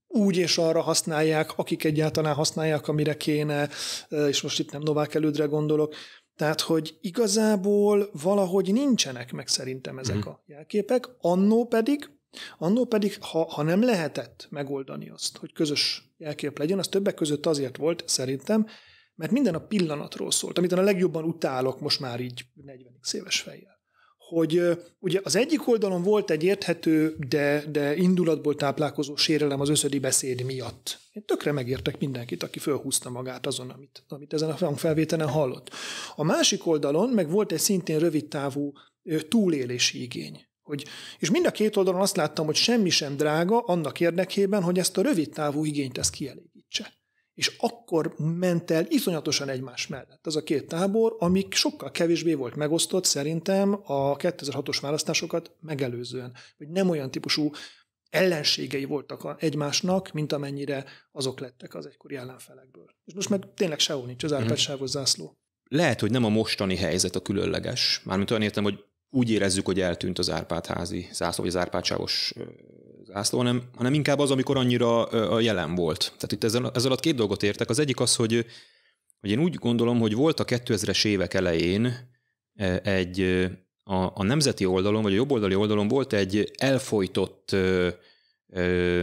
úgy 0.09 0.37
és 0.37 0.59
arra 0.59 0.81
használják, 0.81 1.59
akik 1.59 1.85
egyáltalán 1.85 2.35
használják, 2.35 2.89
amire 2.89 3.17
kéne, 3.17 3.69
és 4.09 4.43
most 4.43 4.59
itt 4.59 4.73
nem 4.73 4.83
Novák 4.83 5.15
elődre 5.15 5.45
gondolok, 5.45 5.95
tehát, 6.37 6.61
hogy 6.61 6.97
igazából 7.01 8.11
valahogy 8.23 8.73
nincsenek 8.73 9.33
meg 9.33 9.49
szerintem 9.49 9.99
ezek 9.99 10.17
mm. 10.17 10.31
a 10.31 10.43
jelképek, 10.47 11.09
annó 11.21 11.67
pedig 11.67 12.11
Annó 12.59 12.85
pedig, 12.85 13.17
ha, 13.21 13.45
ha 13.45 13.63
nem 13.63 13.83
lehetett 13.83 14.47
megoldani 14.51 15.09
azt, 15.09 15.37
hogy 15.37 15.53
közös 15.53 16.15
jelkép 16.17 16.59
legyen, 16.59 16.79
az 16.79 16.89
többek 16.89 17.15
között 17.15 17.47
azért 17.47 17.77
volt, 17.77 18.03
szerintem, 18.07 18.67
mert 19.15 19.33
minden 19.33 19.55
a 19.55 19.67
pillanatról 19.67 20.31
szólt, 20.31 20.59
amit 20.59 20.73
a 20.73 20.81
legjobban 20.81 21.25
utálok 21.25 21.81
most 21.81 22.01
már 22.01 22.21
így 22.21 22.45
40 22.55 22.93
éves 23.13 23.41
fejjel. 23.41 23.75
Hogy 24.19 24.61
ugye 24.99 25.21
az 25.23 25.37
egyik 25.37 25.69
oldalon 25.69 26.03
volt 26.03 26.31
egy 26.31 26.43
érthető, 26.43 27.17
de, 27.29 27.65
de 27.71 27.97
indulatból 27.97 28.55
táplálkozó 28.55 29.17
sérelem 29.17 29.61
az 29.61 29.69
összödi 29.69 29.99
beszéd 29.99 30.43
miatt. 30.43 30.99
Én 31.13 31.25
tökre 31.25 31.53
megértek 31.53 31.99
mindenkit, 31.99 32.43
aki 32.43 32.59
fölhúzta 32.59 33.11
magát 33.11 33.47
azon, 33.47 33.71
amit, 33.71 34.05
amit 34.09 34.33
ezen 34.33 34.51
a 34.51 34.77
felvételen 34.77 35.29
hallott. 35.29 35.71
A 36.17 36.25
másik 36.25 36.67
oldalon 36.67 37.09
meg 37.09 37.31
volt 37.31 37.53
egy 37.53 37.59
szintén 37.59 37.99
rövid 37.99 38.29
távú 38.29 38.73
túlélési 39.29 40.03
igény. 40.03 40.47
Hogy, 40.67 40.85
és 41.19 41.31
mind 41.31 41.47
a 41.47 41.51
két 41.51 41.77
oldalon 41.77 42.01
azt 42.01 42.17
láttam, 42.17 42.47
hogy 42.47 42.55
semmi 42.55 42.91
sem 42.91 43.17
drága 43.17 43.59
annak 43.59 44.01
érdekében, 44.01 44.63
hogy 44.63 44.79
ezt 44.79 44.99
a 44.99 45.03
rövid 45.03 45.31
távú 45.31 45.65
igényt 45.65 45.99
ezt 45.99 46.11
kielégítse. 46.11 46.93
És 47.35 47.57
akkor 47.59 48.15
ment 48.19 48.71
el 48.71 48.87
iszonyatosan 48.89 49.49
egymás 49.49 49.87
mellett 49.87 50.27
az 50.27 50.37
a 50.37 50.43
két 50.43 50.69
tábor, 50.69 51.17
amik 51.19 51.55
sokkal 51.55 51.91
kevésbé 51.91 52.35
volt 52.35 52.57
megosztott 52.57 53.05
szerintem 53.05 53.81
a 53.85 54.17
2006-os 54.17 54.79
választásokat 54.81 55.53
megelőzően. 55.61 56.35
Hogy 56.57 56.69
nem 56.69 56.89
olyan 56.89 57.11
típusú 57.11 57.51
ellenségei 58.11 58.85
voltak 58.85 59.37
egymásnak, 59.39 60.13
mint 60.13 60.33
amennyire 60.33 60.85
azok 61.13 61.41
lettek 61.41 61.75
az 61.75 61.87
egykori 61.87 62.17
ellenfelekből. 62.17 62.87
És 63.05 63.15
most 63.15 63.29
meg 63.29 63.43
tényleg 63.55 63.79
sehol 63.79 64.07
nincs 64.07 64.25
az 64.25 64.31
mhm. 64.31 64.41
árpádsávos 64.41 64.91
zászló. 64.91 65.39
Lehet, 65.69 66.01
hogy 66.01 66.11
nem 66.11 66.25
a 66.25 66.29
mostani 66.29 66.77
helyzet 66.77 67.17
a 67.17 67.21
különleges. 67.21 68.01
Mármint 68.05 68.31
olyan 68.31 68.43
értem, 68.43 68.65
hogy 68.65 68.85
úgy 69.11 69.31
érezzük, 69.31 69.67
hogy 69.67 69.81
eltűnt 69.81 70.19
az 70.19 70.31
Árpád-házi 70.31 71.09
zászló, 71.13 71.45
vagy 71.45 71.53
az 71.55 71.61
Árpádsávos 71.61 72.33
zászló, 73.05 73.39
hanem, 73.39 73.63
hanem 73.77 73.95
inkább 73.95 74.19
az, 74.19 74.31
amikor 74.31 74.57
annyira 74.57 75.05
a 75.05 75.41
jelen 75.41 75.75
volt. 75.75 75.99
Tehát 75.99 76.33
itt 76.33 76.45
ezzel, 76.45 76.71
ezzel 76.75 76.93
a 76.93 76.97
két 76.97 77.15
dolgot 77.15 77.43
értek. 77.43 77.71
Az 77.71 77.79
egyik 77.79 78.01
az, 78.01 78.17
hogy, 78.17 78.47
hogy 79.21 79.31
én 79.31 79.39
úgy 79.39 79.55
gondolom, 79.55 79.99
hogy 79.99 80.15
volt 80.15 80.41
a 80.41 80.45
2000-es 80.45 81.05
évek 81.05 81.35
elején 81.35 82.15
egy 82.83 83.21
a, 83.85 83.95
a 84.15 84.23
nemzeti 84.23 84.65
oldalon, 84.65 85.03
vagy 85.03 85.13
a 85.13 85.17
jobboldali 85.17 85.55
oldalon 85.55 85.89
volt 85.89 86.13
egy 86.13 86.51
elfolytott 86.57 87.53
ö, 87.53 87.89
ö, 88.49 89.03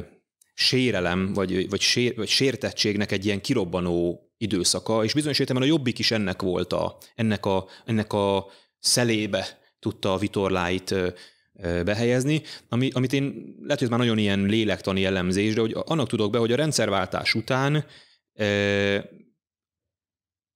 sérelem, 0.53 1.33
vagy, 1.33 1.69
vagy, 1.69 1.81
sér, 1.81 2.15
vagy 2.15 2.27
sértettségnek 2.27 3.11
egy 3.11 3.25
ilyen 3.25 3.41
kirobbanó 3.41 4.27
időszaka, 4.37 5.03
és 5.03 5.13
bizonyos 5.13 5.39
értelemben 5.39 5.71
a 5.71 5.73
jobbik 5.73 5.99
is 5.99 6.11
ennek 6.11 6.41
volt 6.41 6.73
a, 6.73 6.97
ennek 7.15 7.45
a, 7.45 7.67
ennek 7.85 8.13
a 8.13 8.45
szelébe 8.79 9.61
tudta 9.83 10.13
a 10.13 10.17
vitorláit 10.17 10.95
behelyezni, 11.83 12.41
ami, 12.69 12.89
amit 12.93 13.13
én 13.13 13.23
lehet, 13.61 13.79
hogy 13.79 13.83
ez 13.83 13.89
már 13.89 13.99
nagyon 13.99 14.17
ilyen 14.17 14.39
lélektani 14.39 15.01
jellemzés, 15.01 15.53
de 15.53 15.61
hogy 15.61 15.75
annak 15.85 16.07
tudok 16.07 16.31
be, 16.31 16.37
hogy 16.37 16.51
a 16.51 16.55
rendszerváltás 16.55 17.33
után 17.33 17.85
e, 18.33 18.45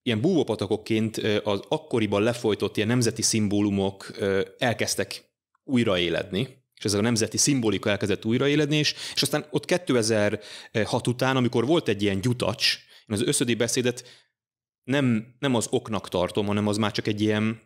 ilyen 0.02 0.22
búvópatakokként 0.22 1.18
az 1.44 1.60
akkoriban 1.68 2.24
lefolytott 2.24 2.76
ilyen 2.76 2.88
nemzeti 2.88 3.22
szimbólumok 3.22 4.12
elkezdtek 4.58 5.24
újraéledni, 5.64 6.48
és 6.76 6.86
ez 6.86 6.94
a 6.94 7.02
nemzeti 7.02 7.38
szimbolika 7.38 7.90
elkezdett 7.90 8.26
újraéledni, 8.26 8.76
és, 8.76 8.96
és 9.14 9.22
aztán 9.22 9.46
ott 9.50 9.66
2006 9.66 11.08
után, 11.08 11.36
amikor 11.36 11.66
volt 11.66 11.88
egy 11.88 12.02
ilyen 12.02 12.22
gyutacs, 12.22 12.78
én 13.08 13.16
az 13.16 13.22
összödi 13.22 13.56
beszédet 13.56 14.04
nem, 14.84 15.36
nem 15.40 15.56
az 15.56 15.68
oknak 15.70 16.10
tartom, 16.10 16.46
hanem 16.46 16.68
az 16.68 16.78
már 16.78 16.92
csak 16.92 17.08
egy 17.08 17.22
ilyen, 17.22 17.62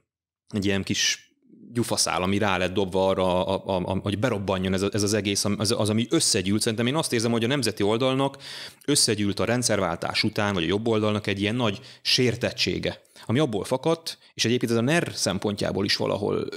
egy 0.47 0.65
ilyen 0.65 0.83
kis 0.83 1.30
gyufaszál, 1.73 2.21
ami 2.21 2.37
rá 2.37 2.57
lett 2.57 2.73
dobva 2.73 3.07
arra, 3.07 3.45
a, 3.45 3.61
a, 3.65 3.81
a, 3.85 3.99
hogy 4.03 4.19
berobbanjon 4.19 4.73
ez, 4.73 4.81
ez 4.81 5.03
az 5.03 5.13
egész, 5.13 5.45
az, 5.57 5.75
az, 5.77 5.89
ami 5.89 6.07
összegyűlt. 6.09 6.61
Szerintem 6.61 6.87
én 6.87 6.95
azt 6.95 7.13
érzem, 7.13 7.31
hogy 7.31 7.43
a 7.43 7.47
nemzeti 7.47 7.83
oldalnak 7.83 8.37
összegyűlt 8.85 9.39
a 9.39 9.45
rendszerváltás 9.45 10.23
után, 10.23 10.53
vagy 10.53 10.63
a 10.63 10.67
jobb 10.67 10.87
oldalnak 10.87 11.27
egy 11.27 11.41
ilyen 11.41 11.55
nagy 11.55 11.79
sértettsége, 12.01 13.01
ami 13.25 13.39
abból 13.39 13.63
fakadt, 13.63 14.17
és 14.33 14.45
egyébként 14.45 14.71
ez 14.71 14.77
a 14.77 14.81
NER 14.81 15.11
szempontjából 15.13 15.85
is 15.85 15.95
valahol 15.95 16.47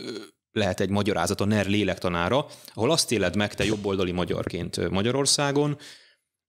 lehet 0.52 0.80
egy 0.80 0.90
magyarázat 0.90 1.40
a 1.40 1.44
NER 1.44 1.66
lélektanára, 1.66 2.46
ahol 2.74 2.90
azt 2.90 3.12
éled 3.12 3.36
meg 3.36 3.54
te 3.54 3.64
jobboldali 3.64 4.12
magyarként 4.12 4.90
Magyarországon, 4.90 5.78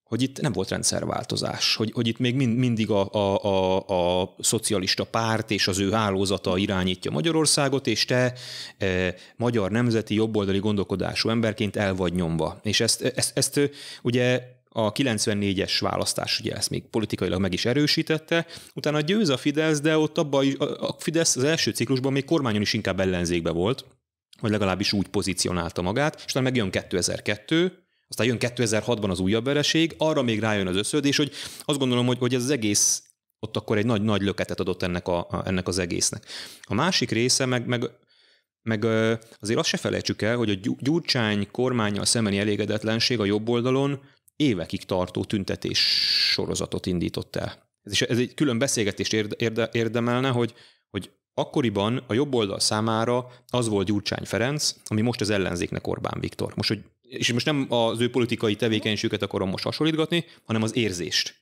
hogy 0.05 0.21
itt 0.21 0.41
nem 0.41 0.51
volt 0.51 0.69
rendszerváltozás, 0.69 1.75
hogy, 1.75 1.91
hogy 1.93 2.07
itt 2.07 2.17
még 2.17 2.35
mind, 2.35 2.57
mindig 2.57 2.89
a, 2.89 3.11
a, 3.11 3.43
a, 3.43 4.21
a 4.21 4.35
szocialista 4.39 5.03
párt 5.03 5.51
és 5.51 5.67
az 5.67 5.79
ő 5.79 5.91
hálózata 5.91 6.57
irányítja 6.57 7.11
Magyarországot, 7.11 7.87
és 7.87 8.05
te 8.05 8.33
e, 8.77 9.15
magyar 9.35 9.71
nemzeti 9.71 10.13
jobboldali 10.13 10.59
gondolkodású 10.59 11.29
emberként 11.29 11.75
el 11.75 11.95
vagy 11.95 12.13
nyomva. 12.13 12.59
És 12.63 12.79
ezt, 12.79 13.01
ezt, 13.01 13.37
ezt 13.37 13.71
ugye 14.01 14.41
a 14.69 14.91
94-es 14.91 15.77
választás 15.79 16.39
ugye 16.39 16.55
ezt 16.55 16.69
még 16.69 16.83
politikailag 16.89 17.39
meg 17.39 17.53
is 17.53 17.65
erősítette, 17.65 18.45
utána 18.73 19.01
győz 19.01 19.29
a 19.29 19.37
Fidesz, 19.37 19.81
de 19.81 19.97
ott 19.97 20.17
abban 20.17 20.51
a 20.79 20.95
Fidesz 20.97 21.35
az 21.35 21.43
első 21.43 21.71
ciklusban 21.71 22.11
még 22.11 22.25
kormányon 22.25 22.61
is 22.61 22.73
inkább 22.73 22.99
ellenzékbe 22.99 23.51
volt, 23.51 23.85
vagy 24.41 24.51
legalábbis 24.51 24.93
úgy 24.93 25.07
pozícionálta 25.07 25.81
magát, 25.81 26.15
és 26.15 26.31
utána 26.31 26.45
megjön 26.45 26.71
2002, 26.71 27.84
aztán 28.17 28.27
jön 28.27 28.53
2006-ban 28.55 29.09
az 29.09 29.19
újabb 29.19 29.45
vereség, 29.45 29.95
arra 29.97 30.21
még 30.21 30.39
rájön 30.39 30.67
az 30.67 30.75
összödés, 30.75 31.17
hogy 31.17 31.31
azt 31.65 31.79
gondolom, 31.79 32.05
hogy, 32.05 32.17
hogy 32.17 32.33
ez 32.33 32.43
az 32.43 32.49
egész 32.49 33.03
ott 33.39 33.57
akkor 33.57 33.77
egy 33.77 33.85
nagy-nagy 33.85 34.21
löketet 34.21 34.59
adott 34.59 34.83
ennek, 34.83 35.07
a, 35.07 35.17
a, 35.17 35.41
ennek 35.45 35.67
az 35.67 35.77
egésznek. 35.77 36.25
A 36.63 36.73
másik 36.73 37.11
része 37.11 37.45
meg, 37.45 37.65
meg 37.65 37.89
meg 38.61 38.83
azért 39.39 39.59
azt 39.59 39.69
se 39.69 39.77
felejtsük 39.77 40.21
el, 40.21 40.37
hogy 40.37 40.49
a 40.49 40.73
Gyurcsány 40.79 41.51
kormányjal 41.51 42.05
szembeni 42.05 42.39
elégedetlenség 42.39 43.19
a 43.19 43.25
jobb 43.25 43.49
oldalon 43.49 43.99
évekig 44.35 44.83
tartó 44.83 45.23
tüntetés 45.23 45.79
sorozatot 46.31 46.85
indított 46.85 47.35
el. 47.35 47.69
Ez, 47.83 47.91
is, 47.91 48.01
ez 48.01 48.17
egy 48.17 48.33
külön 48.33 48.57
beszélgetést 48.57 49.13
érde, 49.13 49.69
érdemelne, 49.71 50.29
hogy, 50.29 50.53
hogy 50.89 51.11
akkoriban 51.33 52.03
a 52.07 52.13
jobb 52.13 52.33
oldal 52.33 52.59
számára 52.59 53.27
az 53.47 53.67
volt 53.67 53.87
Gyurcsány 53.87 54.25
Ferenc, 54.25 54.75
ami 54.85 55.01
most 55.01 55.21
az 55.21 55.29
ellenzéknek 55.29 55.87
Orbán 55.87 56.19
Viktor. 56.19 56.53
Most, 56.55 56.69
hogy, 56.69 56.83
és 57.07 57.33
most 57.33 57.45
nem 57.45 57.65
az 57.69 57.99
ő 57.99 58.09
politikai 58.09 58.55
tevékenységüket 58.55 59.21
akarom 59.21 59.49
most 59.49 59.63
hasonlítgatni, 59.63 60.25
hanem 60.43 60.63
az 60.63 60.75
érzést. 60.75 61.35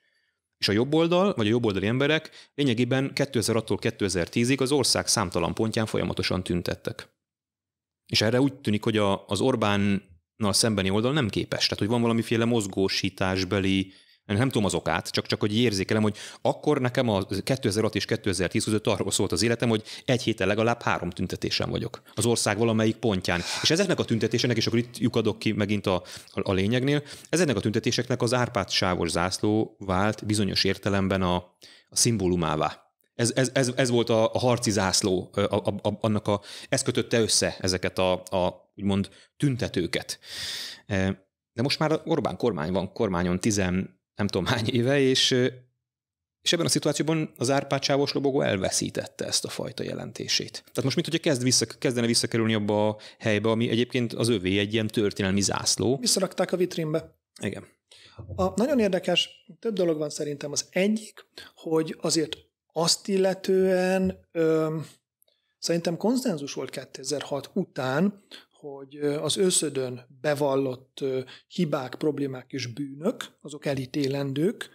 És 0.58 0.67
a 0.67 0.71
jobb 0.71 0.93
oldal, 0.93 1.34
vagy 1.34 1.45
a 1.45 1.49
jobboldali 1.49 1.88
emberek 1.88 2.52
lényegében 2.56 3.12
2006-tól 3.15 3.78
2010-ig 3.82 4.62
az 4.62 4.71
ország 4.71 5.08
számtalan 5.08 5.54
pontján 5.54 5.86
folyamatosan 5.86 6.43
tüntettek. 6.43 7.10
És 8.06 8.21
erre 8.21 8.41
úgy 8.41 8.54
tűnik, 8.54 8.84
hogy 8.84 8.97
a, 8.97 9.26
az 9.28 9.41
Orbánnal 9.41 10.54
szembeni 10.54 10.89
oldal 10.89 11.13
nem 11.13 11.30
képes. 11.30 11.63
Tehát, 11.63 11.80
hogy 11.80 11.88
van 11.88 12.02
valamiféle 12.02 12.45
mozgósításbeli 12.45 13.93
nem 14.25 14.47
tudom 14.47 14.65
az 14.65 14.73
okát, 14.73 15.09
csak, 15.09 15.25
csak 15.25 15.39
hogy 15.39 15.57
érzékelem, 15.57 16.01
hogy 16.01 16.17
akkor 16.41 16.81
nekem 16.81 17.09
a 17.09 17.25
2006 17.43 17.95
és 17.95 18.05
2010 18.05 18.63
között 18.63 18.88
arról 18.88 19.12
szólt 19.12 19.31
az 19.31 19.41
életem, 19.41 19.69
hogy 19.69 19.83
egy 20.05 20.23
héten 20.23 20.47
legalább 20.47 20.81
három 20.81 21.09
tüntetésen 21.09 21.69
vagyok 21.69 22.01
az 22.15 22.25
ország 22.25 22.57
valamelyik 22.57 22.95
pontján. 22.95 23.41
És 23.62 23.69
ezeknek 23.69 23.99
a 23.99 24.05
tüntetéseknek, 24.05 24.57
és 24.57 24.67
akkor 24.67 24.79
itt 24.79 24.97
lyukadok 24.97 25.39
ki 25.39 25.51
megint 25.51 25.88
a, 25.88 26.03
a, 26.27 26.49
a 26.49 26.53
lényegnél, 26.53 27.03
ezeknek 27.29 27.55
a 27.55 27.59
tüntetéseknek 27.59 28.21
az 28.21 28.33
Árpád 28.33 28.69
sávos 28.69 29.09
zászló 29.09 29.75
vált 29.79 30.25
bizonyos 30.25 30.63
értelemben 30.63 31.21
a, 31.21 31.36
a 31.89 31.95
szimbólumává. 31.95 32.83
Ez, 33.15 33.31
ez, 33.36 33.49
ez, 33.53 33.71
ez 33.75 33.89
volt 33.89 34.09
a, 34.09 34.33
a 34.33 34.39
harci 34.39 34.71
zászló, 34.71 35.29
a, 35.33 35.39
a, 35.39 35.63
a, 35.81 35.97
annak 36.01 36.27
a, 36.27 36.41
ez 36.69 36.81
kötötte 36.81 37.19
össze 37.19 37.55
ezeket 37.59 37.99
a, 37.99 38.12
a 38.13 38.71
úgymond 38.75 39.09
tüntetőket. 39.38 40.19
De 41.53 41.62
most 41.62 41.79
már 41.79 42.01
Orbán 42.05 42.38
kormány 42.38 42.71
van 42.71 42.93
kormányon 42.93 43.39
tizen 43.39 44.01
nem 44.15 44.28
tudom 44.28 44.45
hány 44.45 44.67
éve, 44.67 44.99
és, 44.99 45.32
és 46.41 46.54
ebben 46.54 46.65
a 46.65 46.69
szituációban 46.69 47.34
az 47.38 47.49
Árpád 47.49 47.84
sávos 47.84 48.13
lobogó 48.13 48.41
elveszítette 48.41 49.26
ezt 49.26 49.45
a 49.45 49.49
fajta 49.49 49.84
jelentését. 49.84 50.52
Tehát 50.52 50.84
most 50.84 50.95
mit, 50.95 51.06
hogyha 51.06 51.19
kezd 51.19 51.43
vissza, 51.43 51.65
kezdene 51.65 52.08
visszakerülni 52.08 52.54
abba 52.54 52.88
a 52.88 52.97
helybe, 53.19 53.49
ami 53.49 53.69
egyébként 53.69 54.13
az 54.13 54.30
övé 54.30 54.60
egy 54.60 54.73
ilyen 54.73 54.88
történelmi 54.88 55.41
zászló. 55.41 55.97
Visszarakták 55.97 56.52
a 56.52 56.58
vitrínbe. 56.58 57.17
Igen. 57.41 57.65
A, 58.36 58.54
nagyon 58.56 58.80
érdekes, 58.80 59.30
több 59.60 59.73
dolog 59.73 59.97
van 59.97 60.10
szerintem. 60.10 60.52
Az 60.52 60.65
egyik, 60.69 61.26
hogy 61.56 61.97
azért 62.02 62.38
azt 62.73 63.08
illetően 63.08 64.28
ö, 64.32 64.78
szerintem 65.60 65.97
konszenzus 65.97 66.54
volt 66.54 66.69
2006 66.69 67.49
után, 67.54 68.23
hogy 68.63 68.95
az 68.95 69.38
őszödön 69.38 70.08
bevallott 70.21 71.04
hibák, 71.47 71.95
problémák 71.95 72.52
és 72.52 72.73
bűnök, 72.73 73.26
azok 73.41 73.65
elítélendők, 73.65 74.69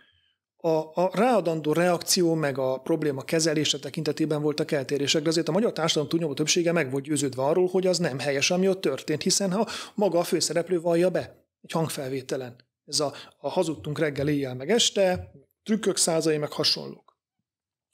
a, 0.57 0.68
a 0.68 1.11
ráadandó 1.12 1.72
reakció 1.72 2.35
meg 2.35 2.59
a 2.59 2.79
probléma 2.79 3.22
kezelése 3.22 3.79
tekintetében 3.79 4.42
voltak 4.42 4.70
eltérések, 4.70 5.22
de 5.22 5.29
azért 5.29 5.48
a 5.48 5.53
magyar 5.53 5.72
társadalom 5.72 6.09
túlnyomó 6.09 6.35
többsége 6.35 6.72
meg 6.72 6.90
volt 6.90 7.05
győződve 7.05 7.42
arról, 7.42 7.66
hogy 7.66 7.87
az 7.87 7.98
nem 7.98 8.18
helyes, 8.18 8.51
ami 8.51 8.68
ott 8.68 8.81
történt, 8.81 9.22
hiszen 9.22 9.53
ha 9.53 9.68
maga 9.94 10.18
a 10.18 10.24
főszereplő 10.24 10.81
vallja 10.81 11.11
be 11.11 11.46
egy 11.61 11.72
hangfelvételen. 11.72 12.57
Ez 12.85 13.01
a, 13.01 13.12
a 13.38 13.48
hazudtunk 13.48 13.98
reggel, 13.98 14.29
éjjel, 14.29 14.55
meg 14.55 14.70
este, 14.70 15.31
trükkök 15.62 15.96
százai, 15.96 16.38
meg 16.38 16.53
hasonlók. 16.53 17.08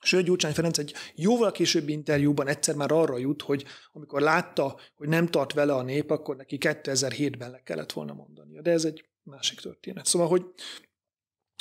Sőt, 0.05 0.25
Gyurcsány 0.25 0.53
Ferenc 0.53 0.79
egy 0.79 0.95
jóval 1.15 1.53
későbbi 1.53 1.93
interjúban 1.93 2.49
egyszer 2.49 2.75
már 2.75 2.93
arra 2.93 3.19
jut, 3.19 3.43
hogy 3.43 3.65
amikor 3.93 4.21
látta, 4.21 4.77
hogy 4.97 5.09
nem 5.09 5.27
tart 5.27 5.53
vele 5.53 5.75
a 5.75 5.83
nép, 5.83 6.11
akkor 6.11 6.37
neki 6.37 6.59
2007-ben 6.61 7.51
le 7.51 7.63
kellett 7.63 7.93
volna 7.93 8.13
mondania. 8.13 8.63
De 8.63 8.71
ez 8.71 8.85
egy 8.85 9.05
másik 9.23 9.61
történet. 9.61 10.07
Szóval, 10.07 10.29
hogy 10.29 10.45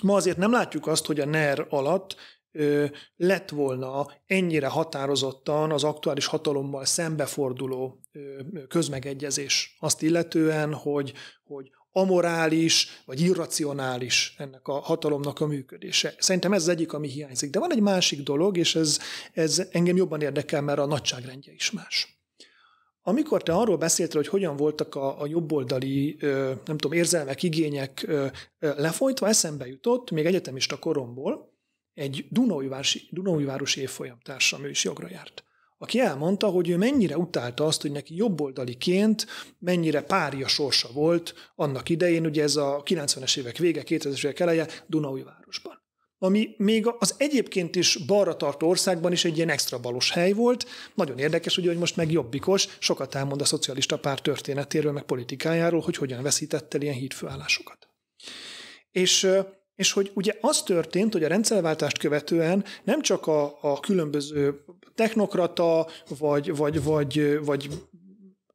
ma 0.03 0.15
azért 0.15 0.38
nem 0.38 0.51
látjuk 0.51 0.88
azt, 0.88 1.06
hogy 1.06 1.19
a 1.19 1.25
NER 1.25 1.65
alatt 1.69 2.15
ö, 2.51 2.86
lett 3.15 3.49
volna 3.49 4.08
ennyire 4.25 4.67
határozottan 4.67 5.71
az 5.71 5.84
aktuális 5.84 6.25
hatalommal 6.25 6.86
szembeforduló 6.86 7.99
ö, 8.12 8.41
közmegegyezés 8.67 9.77
azt 9.79 10.01
illetően, 10.01 10.73
hogy, 10.73 11.13
hogy 11.43 11.71
amorális 11.95 13.01
vagy 13.06 13.21
irracionális 13.21 14.36
ennek 14.38 14.67
a 14.67 14.73
hatalomnak 14.73 15.39
a 15.39 15.47
működése. 15.47 16.13
Szerintem 16.17 16.53
ez 16.53 16.62
az 16.62 16.67
egyik, 16.67 16.93
ami 16.93 17.08
hiányzik. 17.08 17.49
De 17.49 17.60
van 17.60 17.71
egy 17.71 17.82
másik 17.82 18.23
dolog, 18.23 18.58
és 18.58 18.75
ez, 18.75 18.99
ez 19.34 19.67
engem 19.71 19.95
jobban 19.95 20.21
érdekel, 20.21 20.62
mert 20.62 20.79
a 20.79 20.86
nagyságrendje 20.86 21.53
is 21.53 21.71
más. 21.71 22.17
Amikor 23.01 23.43
te 23.43 23.53
arról 23.53 23.77
beszéltél, 23.77 24.21
hogy 24.21 24.29
hogyan 24.29 24.56
voltak 24.56 24.95
a, 24.95 25.21
a 25.21 25.27
jobboldali, 25.27 26.17
nem 26.65 26.77
tudom, 26.77 26.91
érzelmek, 26.91 27.43
igények 27.43 28.08
lefolytva, 28.60 29.27
eszembe 29.27 29.67
jutott, 29.67 30.12
még 30.12 30.25
egyetemista 30.25 30.79
koromból, 30.79 31.51
egy 31.93 32.25
Dunaújvárosi, 32.29 33.08
Dunaújvárosi 33.10 33.82
évfolyam 33.82 34.17
társam, 34.23 34.63
ő 34.63 34.69
is 34.69 34.84
jogra 34.84 35.08
járt 35.10 35.43
aki 35.84 36.00
elmondta, 36.00 36.48
hogy 36.48 36.69
ő 36.69 36.78
mennyire 36.78 37.17
utálta 37.17 37.65
azt, 37.65 37.82
hogy 37.82 37.91
neki 37.91 38.15
jobboldaliként 38.15 39.26
mennyire 39.60 40.02
párja 40.02 40.48
sorsa 40.48 40.89
volt 40.93 41.34
annak 41.56 41.89
idején, 41.89 42.26
ugye 42.26 42.43
ez 42.43 42.56
a 42.56 42.82
90-es 42.86 43.38
évek 43.38 43.58
vége, 43.58 43.84
2000-es 43.86 44.24
évek 44.24 44.39
eleje 44.39 44.67
Dunaújvárosban. 44.88 45.82
Ami 46.17 46.50
még 46.58 46.88
az 47.00 47.15
egyébként 47.17 47.76
is 47.76 48.06
balra 48.06 48.36
tartó 48.36 48.67
országban 48.67 49.12
is 49.12 49.26
egy 49.26 49.36
ilyen 49.36 49.50
extra 49.50 49.80
balos 49.80 50.12
hely 50.12 50.32
volt. 50.32 50.65
Nagyon 50.96 51.17
érdekes, 51.17 51.58
ugye, 51.58 51.67
hogy 51.67 51.78
most 51.78 51.96
meg 51.96 52.12
jobbikos, 52.12 52.67
sokat 52.80 53.15
elmond 53.15 53.41
a 53.41 53.46
szocialista 53.46 54.00
párt 54.00 54.24
történetéről, 54.24 54.91
meg 54.91 55.04
politikájáról, 55.04 55.82
hogy 55.82 55.98
hogyan 55.98 56.24
veszített 56.24 56.74
el 56.74 56.82
ilyen 56.82 56.96
hídfőállásokat. 56.96 57.88
És 58.91 59.30
és 59.76 59.91
hogy 59.91 60.12
ugye 60.13 60.34
az 60.41 60.63
történt, 60.63 61.13
hogy 61.13 61.24
a 61.24 61.28
rendszerváltást 61.28 61.98
követően 61.98 62.63
nem 62.84 63.02
csak 63.02 63.28
a, 63.28 63.58
a 63.62 63.80
különböző 63.80 64.63
technokrata, 64.95 65.88
vagy, 66.17 66.56
vagy, 66.56 66.84
vagy, 66.84 67.39
vagy 67.45 67.69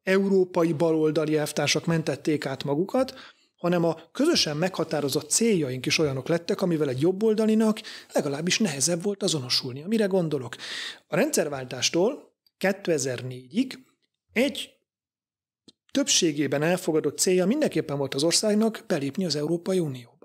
európai 0.02 0.72
baloldali 0.72 1.36
elvtársak 1.36 1.86
mentették 1.86 2.46
át 2.46 2.64
magukat, 2.64 3.14
hanem 3.56 3.84
a 3.84 3.96
közösen 4.12 4.56
meghatározott 4.56 5.30
céljaink 5.30 5.86
is 5.86 5.98
olyanok 5.98 6.28
lettek, 6.28 6.62
amivel 6.62 6.88
egy 6.88 7.00
jobboldalinak 7.00 7.80
legalábbis 8.12 8.58
nehezebb 8.58 9.02
volt 9.02 9.22
azonosulni. 9.22 9.84
Mire 9.86 10.06
gondolok? 10.06 10.54
A 11.08 11.16
rendszerváltástól 11.16 12.32
2004-ig 12.58 13.72
egy 14.32 14.70
többségében 15.90 16.62
elfogadott 16.62 17.18
célja 17.18 17.46
mindenképpen 17.46 17.98
volt 17.98 18.14
az 18.14 18.22
országnak 18.22 18.84
belépni 18.86 19.24
az 19.24 19.36
Európai 19.36 19.78
Unió 19.78 20.18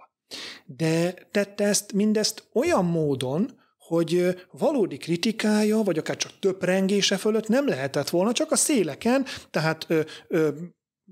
de 0.65 1.13
tette 1.31 1.63
ezt 1.63 1.93
mindezt 1.93 2.47
olyan 2.53 2.85
módon, 2.85 3.61
hogy 3.93 4.35
valódi 4.51 4.97
kritikája, 4.97 5.77
vagy 5.77 5.97
akár 5.97 6.15
csak 6.17 6.31
töprengése 6.39 7.17
fölött 7.17 7.47
nem 7.47 7.67
lehetett 7.67 8.09
volna, 8.09 8.31
csak 8.31 8.51
a 8.51 8.55
széleken, 8.55 9.25
tehát 9.51 9.85
ö, 9.87 10.01
ö, 10.27 10.49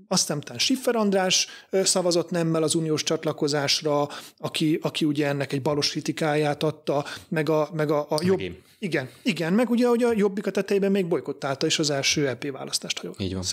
aztán 0.08 0.36
után 0.36 0.58
Siffer 0.58 0.96
András 0.96 1.48
szavazott 1.70 2.30
nemmel 2.30 2.62
az 2.62 2.74
uniós 2.74 3.02
csatlakozásra, 3.02 4.08
aki, 4.38 4.78
aki 4.82 5.04
ugye 5.04 5.26
ennek 5.26 5.52
egy 5.52 5.62
balos 5.62 5.90
kritikáját 5.90 6.62
adta, 6.62 7.04
meg 7.28 7.48
a, 7.48 7.70
meg 7.72 7.90
a, 7.90 8.06
a 8.08 8.20
jobb... 8.22 8.40
Igen, 8.78 9.10
igen, 9.22 9.52
meg 9.52 9.70
ugye 9.70 9.86
hogy 9.86 10.02
a 10.02 10.12
Jobbik 10.16 10.46
a 10.46 10.50
tetejében 10.50 10.90
még 10.90 11.06
bolykottálta 11.06 11.66
is 11.66 11.78
az 11.78 11.90
első 11.90 12.28
EP 12.28 12.50
választást, 12.50 12.98
ha 12.98 13.06
jól 13.06 13.14
Így 13.18 13.34
van. 13.34 13.44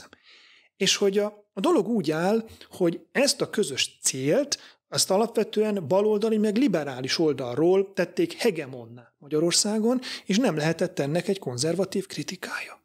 És 0.78 0.96
hogy 0.96 1.18
a, 1.18 1.50
a 1.54 1.60
dolog 1.60 1.88
úgy 1.88 2.12
áll, 2.12 2.46
hogy 2.72 3.00
ezt 3.12 3.42
a 3.42 3.50
közös 3.50 3.98
célt 4.02 4.79
azt 4.90 5.12
alapvetően 5.12 5.88
baloldali, 5.88 6.38
meg 6.38 6.58
liberális 6.58 7.20
oldalról 7.20 7.94
tették 7.94 8.34
hegemonná 8.34 9.14
Magyarországon, 9.18 10.00
és 10.26 10.38
nem 10.38 10.56
lehetett 10.56 11.00
ennek 11.00 11.28
egy 11.28 11.40
konzervatív 11.40 12.06
kritikája. 12.06 12.82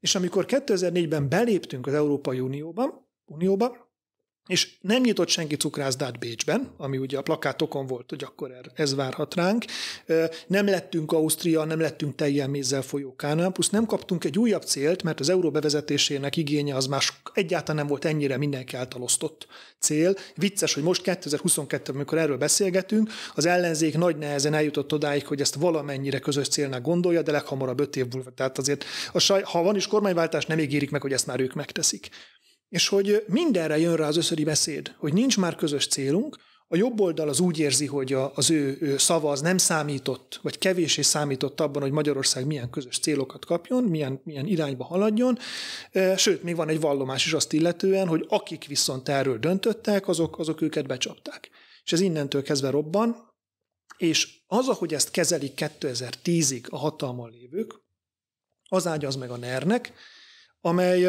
És 0.00 0.14
amikor 0.14 0.44
2004-ben 0.48 1.28
beléptünk 1.28 1.86
az 1.86 1.94
Európai 1.94 2.40
Unióba, 2.40 3.08
Unióba 3.24 3.91
és 4.52 4.68
nem 4.80 5.02
nyitott 5.02 5.28
senki 5.28 5.56
cukrászdát 5.56 6.18
Bécsben, 6.18 6.70
ami 6.76 6.98
ugye 6.98 7.18
a 7.18 7.22
plakátokon 7.22 7.86
volt, 7.86 8.10
hogy 8.10 8.24
akkor 8.24 8.50
er- 8.50 8.70
ez 8.74 8.94
várhat 8.94 9.34
ránk. 9.34 9.64
Nem 10.46 10.66
lettünk 10.66 11.12
Ausztria, 11.12 11.64
nem 11.64 11.80
lettünk 11.80 12.14
teljel 12.14 12.48
mézzel 12.48 12.82
folyó 12.82 13.16
Kánán, 13.16 13.52
plusz 13.52 13.70
nem 13.70 13.86
kaptunk 13.86 14.24
egy 14.24 14.38
újabb 14.38 14.62
célt, 14.62 15.02
mert 15.02 15.20
az 15.20 15.28
euró 15.28 15.50
bevezetésének 15.50 16.36
igénye 16.36 16.74
az 16.74 16.86
más 16.86 17.20
egyáltalán 17.32 17.76
nem 17.76 17.86
volt 17.86 18.04
ennyire 18.04 18.36
mindenki 18.36 18.76
által 18.76 19.02
osztott 19.02 19.46
cél. 19.78 20.14
Vicces, 20.34 20.74
hogy 20.74 20.82
most 20.82 21.02
2022-ben, 21.04 21.94
amikor 21.94 22.18
erről 22.18 22.36
beszélgetünk, 22.36 23.10
az 23.34 23.46
ellenzék 23.46 23.96
nagy 23.96 24.16
nehezen 24.16 24.54
eljutott 24.54 24.92
odáig, 24.92 25.26
hogy 25.26 25.40
ezt 25.40 25.54
valamennyire 25.54 26.18
közös 26.18 26.48
célnak 26.48 26.82
gondolja, 26.82 27.22
de 27.22 27.32
leghamarabb 27.32 27.80
öt 27.80 27.96
év 27.96 28.06
múlva. 28.12 28.30
Tehát 28.30 28.58
azért, 28.58 28.84
a 29.12 29.18
saj, 29.18 29.42
ha 29.42 29.62
van 29.62 29.76
is 29.76 29.86
kormányváltás, 29.86 30.46
nem 30.46 30.58
ígérik 30.58 30.90
meg, 30.90 31.02
hogy 31.02 31.12
ezt 31.12 31.26
már 31.26 31.40
ők 31.40 31.54
megteszik. 31.54 32.08
És 32.72 32.88
hogy 32.88 33.24
mindenre 33.26 33.78
jön 33.78 33.96
rá 33.96 34.06
az 34.06 34.16
összödi 34.16 34.44
beszéd, 34.44 34.94
hogy 34.98 35.12
nincs 35.12 35.38
már 35.38 35.54
közös 35.54 35.86
célunk, 35.86 36.36
a 36.68 36.76
jobb 36.76 37.00
oldal 37.00 37.28
az 37.28 37.40
úgy 37.40 37.58
érzi, 37.58 37.86
hogy 37.86 38.12
az 38.12 38.50
ő, 38.50 38.76
ő 38.80 38.98
szava 38.98 39.30
az 39.30 39.40
nem 39.40 39.58
számított, 39.58 40.38
vagy 40.42 40.58
kevésé 40.58 41.02
számított 41.02 41.60
abban, 41.60 41.82
hogy 41.82 41.90
Magyarország 41.90 42.46
milyen 42.46 42.70
közös 42.70 42.98
célokat 42.98 43.44
kapjon, 43.44 43.84
milyen, 43.84 44.20
milyen 44.24 44.46
irányba 44.46 44.84
haladjon. 44.84 45.38
Sőt, 46.16 46.42
még 46.42 46.56
van 46.56 46.68
egy 46.68 46.80
vallomás 46.80 47.26
is 47.26 47.32
azt 47.32 47.52
illetően, 47.52 48.08
hogy 48.08 48.26
akik 48.28 48.66
viszont 48.66 49.08
erről 49.08 49.38
döntöttek, 49.38 50.08
azok, 50.08 50.38
azok 50.38 50.60
őket 50.60 50.86
becsapták. 50.86 51.50
És 51.84 51.92
ez 51.92 52.00
innentől 52.00 52.42
kezdve 52.42 52.70
robban, 52.70 53.16
és 53.96 54.28
az, 54.46 54.68
ahogy 54.68 54.94
ezt 54.94 55.10
kezelik 55.10 55.52
2010-ig 55.80 56.68
a 56.68 56.78
hatalmon 56.78 57.30
lévők, 57.30 57.80
az 58.68 58.86
ágyaz 58.86 59.16
meg 59.16 59.30
a 59.30 59.36
NER-nek, 59.36 59.92
amely 60.60 61.06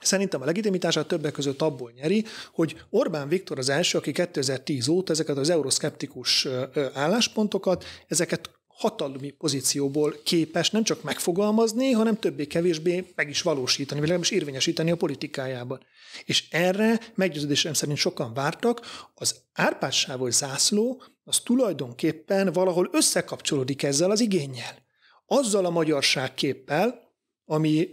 Szerintem 0.00 0.42
a 0.42 0.44
legitimitását 0.44 1.06
többek 1.06 1.32
között 1.32 1.62
abból 1.62 1.92
nyeri, 1.96 2.24
hogy 2.52 2.76
Orbán 2.90 3.28
Viktor 3.28 3.58
az 3.58 3.68
első, 3.68 3.98
aki 3.98 4.12
2010 4.12 4.88
óta 4.88 5.12
ezeket 5.12 5.36
az 5.36 5.50
euroszkeptikus 5.50 6.48
álláspontokat, 6.94 7.84
ezeket 8.08 8.50
hatalmi 8.66 9.30
pozícióból 9.30 10.14
képes 10.24 10.70
nem 10.70 10.82
csak 10.82 11.02
megfogalmazni, 11.02 11.90
hanem 11.90 12.16
többé-kevésbé 12.16 13.04
meg 13.14 13.28
is 13.28 13.42
valósítani, 13.42 14.00
vagy 14.00 14.08
legalábbis 14.08 14.30
érvényesíteni 14.30 14.90
a 14.90 14.96
politikájában. 14.96 15.80
És 16.24 16.44
erre 16.50 17.00
meggyőződésem 17.14 17.72
szerint 17.72 17.98
sokan 17.98 18.34
vártak, 18.34 18.80
az 19.14 19.34
árpádsávos 19.52 20.34
zászló 20.34 21.02
az 21.24 21.40
tulajdonképpen 21.40 22.52
valahol 22.52 22.88
összekapcsolódik 22.92 23.82
ezzel 23.82 24.10
az 24.10 24.20
igényel. 24.20 24.86
Azzal 25.26 25.64
a 25.64 25.70
magyarság 25.70 26.34
képpel, 26.34 27.07
ami, 27.50 27.90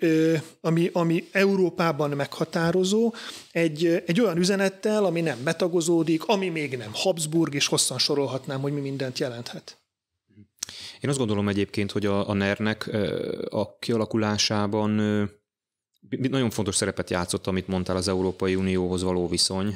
ami, 0.61 0.89
ami 0.93 1.27
Európában 1.31 2.09
meghatározó, 2.09 3.13
egy, 3.51 4.03
egy 4.05 4.21
olyan 4.21 4.37
üzenettel, 4.37 5.05
ami 5.05 5.21
nem 5.21 5.43
betagozódik, 5.43 6.23
ami 6.25 6.49
még 6.49 6.77
nem 6.77 6.91
Habsburg, 6.93 7.53
és 7.53 7.67
hosszan 7.67 7.97
sorolhatnám, 7.97 8.61
hogy 8.61 8.73
mi 8.73 8.79
mindent 8.79 9.19
jelenthet. 9.19 9.77
Én 11.01 11.09
azt 11.09 11.17
gondolom 11.17 11.47
egyébként, 11.47 11.91
hogy 11.91 12.05
a, 12.05 12.29
a 12.29 12.33
NER-nek 12.33 12.89
a 13.49 13.77
kialakulásában 13.79 14.89
nagyon 16.09 16.49
fontos 16.49 16.75
szerepet 16.75 17.09
játszott, 17.09 17.47
amit 17.47 17.67
mondtál, 17.67 17.95
az 17.95 18.07
Európai 18.07 18.55
Unióhoz 18.55 19.03
való 19.03 19.27
viszony 19.27 19.75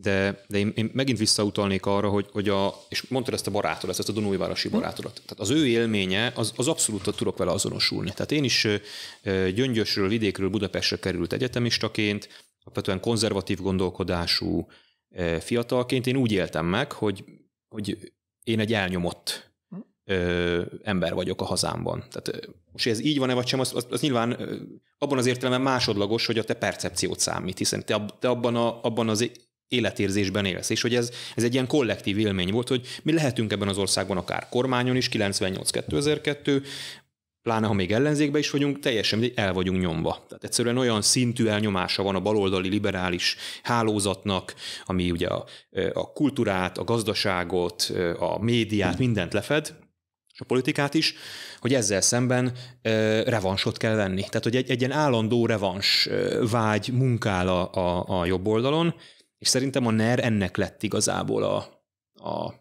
de, 0.00 0.44
de 0.48 0.58
én, 0.58 0.72
én 0.74 0.90
megint 0.94 1.18
visszautalnék 1.18 1.86
arra, 1.86 2.08
hogy, 2.08 2.26
hogy 2.32 2.48
a, 2.48 2.82
és 2.88 3.02
mondtad 3.08 3.34
ezt 3.34 3.46
a 3.46 3.50
barátodat, 3.50 3.98
ezt 3.98 4.08
a 4.08 4.12
Dunújvárosi 4.12 4.68
barátodat. 4.68 5.12
Tehát 5.12 5.40
az 5.40 5.50
ő 5.50 5.66
élménye, 5.66 6.32
az, 6.34 6.52
az 6.56 6.68
abszolút 6.68 7.16
tudok 7.16 7.36
vele 7.36 7.50
azonosulni. 7.50 8.10
Tehát 8.10 8.32
én 8.32 8.44
is 8.44 8.66
Gyöngyösről, 9.54 10.08
vidékről 10.08 10.48
Budapestre 10.48 10.96
került 10.96 11.32
egyetemistaként, 11.32 12.28
alapvetően 12.60 13.00
konzervatív 13.00 13.60
gondolkodású 13.60 14.66
fiatalként 15.40 16.06
én 16.06 16.16
úgy 16.16 16.32
éltem 16.32 16.66
meg, 16.66 16.92
hogy, 16.92 17.24
hogy 17.68 18.12
én 18.44 18.60
egy 18.60 18.72
elnyomott 18.72 19.50
ember 20.82 21.14
vagyok 21.14 21.40
a 21.40 21.44
hazámban. 21.44 22.04
Tehát 22.10 22.48
most 22.72 22.86
ez 22.86 23.00
így 23.00 23.18
van-e 23.18 23.34
vagy 23.34 23.46
sem, 23.46 23.60
az, 23.60 23.74
az, 23.74 23.86
az 23.90 24.00
nyilván 24.00 24.36
abban 24.98 25.18
az 25.18 25.26
értelemben 25.26 25.72
másodlagos, 25.72 26.26
hogy 26.26 26.38
a 26.38 26.44
te 26.44 26.54
percepciót 26.54 27.18
számít, 27.18 27.58
hiszen 27.58 27.84
te, 27.84 28.04
te 28.18 28.28
abban, 28.28 28.56
a, 28.56 28.82
abban 28.82 29.08
az 29.08 29.30
életérzésben 29.68 30.44
élsz, 30.44 30.70
és 30.70 30.82
hogy 30.82 30.94
ez, 30.94 31.10
ez 31.36 31.44
egy 31.44 31.52
ilyen 31.52 31.66
kollektív 31.66 32.18
élmény 32.18 32.52
volt, 32.52 32.68
hogy 32.68 32.86
mi 33.02 33.12
lehetünk 33.12 33.52
ebben 33.52 33.68
az 33.68 33.78
országban 33.78 34.16
akár 34.16 34.48
kormányon 34.48 34.96
is, 34.96 35.08
98-2002, 35.12 36.62
pláne 37.42 37.66
ha 37.66 37.72
még 37.72 37.92
ellenzékben 37.92 38.40
is 38.40 38.50
vagyunk, 38.50 38.78
teljesen 38.78 39.24
el 39.34 39.52
vagyunk 39.52 39.80
nyomva. 39.80 40.24
Tehát 40.28 40.44
egyszerűen 40.44 40.78
olyan 40.78 41.02
szintű 41.02 41.46
elnyomása 41.46 42.02
van 42.02 42.14
a 42.14 42.20
baloldali 42.20 42.68
liberális 42.68 43.36
hálózatnak, 43.62 44.54
ami 44.84 45.10
ugye 45.10 45.26
a, 45.26 45.44
a 45.92 46.12
kultúrát, 46.12 46.78
a 46.78 46.84
gazdaságot, 46.84 47.92
a 48.18 48.42
médiát, 48.44 48.98
mindent 48.98 49.32
lefed, 49.32 49.74
és 50.32 50.40
a 50.40 50.44
politikát 50.44 50.94
is, 50.94 51.14
hogy 51.60 51.74
ezzel 51.74 52.00
szemben 52.00 52.52
e, 52.82 53.22
revansot 53.22 53.76
kell 53.76 53.94
venni. 53.94 54.22
Tehát, 54.22 54.44
hogy 54.44 54.56
egy, 54.56 54.70
egy 54.70 54.80
ilyen 54.80 54.92
állandó 54.92 55.46
revans 55.46 56.08
vágy 56.50 56.90
munkál 56.92 57.48
a, 57.48 57.72
a, 57.72 58.20
a 58.20 58.24
jobb 58.26 58.46
oldalon, 58.46 58.94
és 59.38 59.48
szerintem 59.48 59.86
a 59.86 59.90
NER 59.90 60.24
ennek 60.24 60.56
lett 60.56 60.82
igazából 60.82 61.42
a, 61.42 61.56
a 62.30 62.54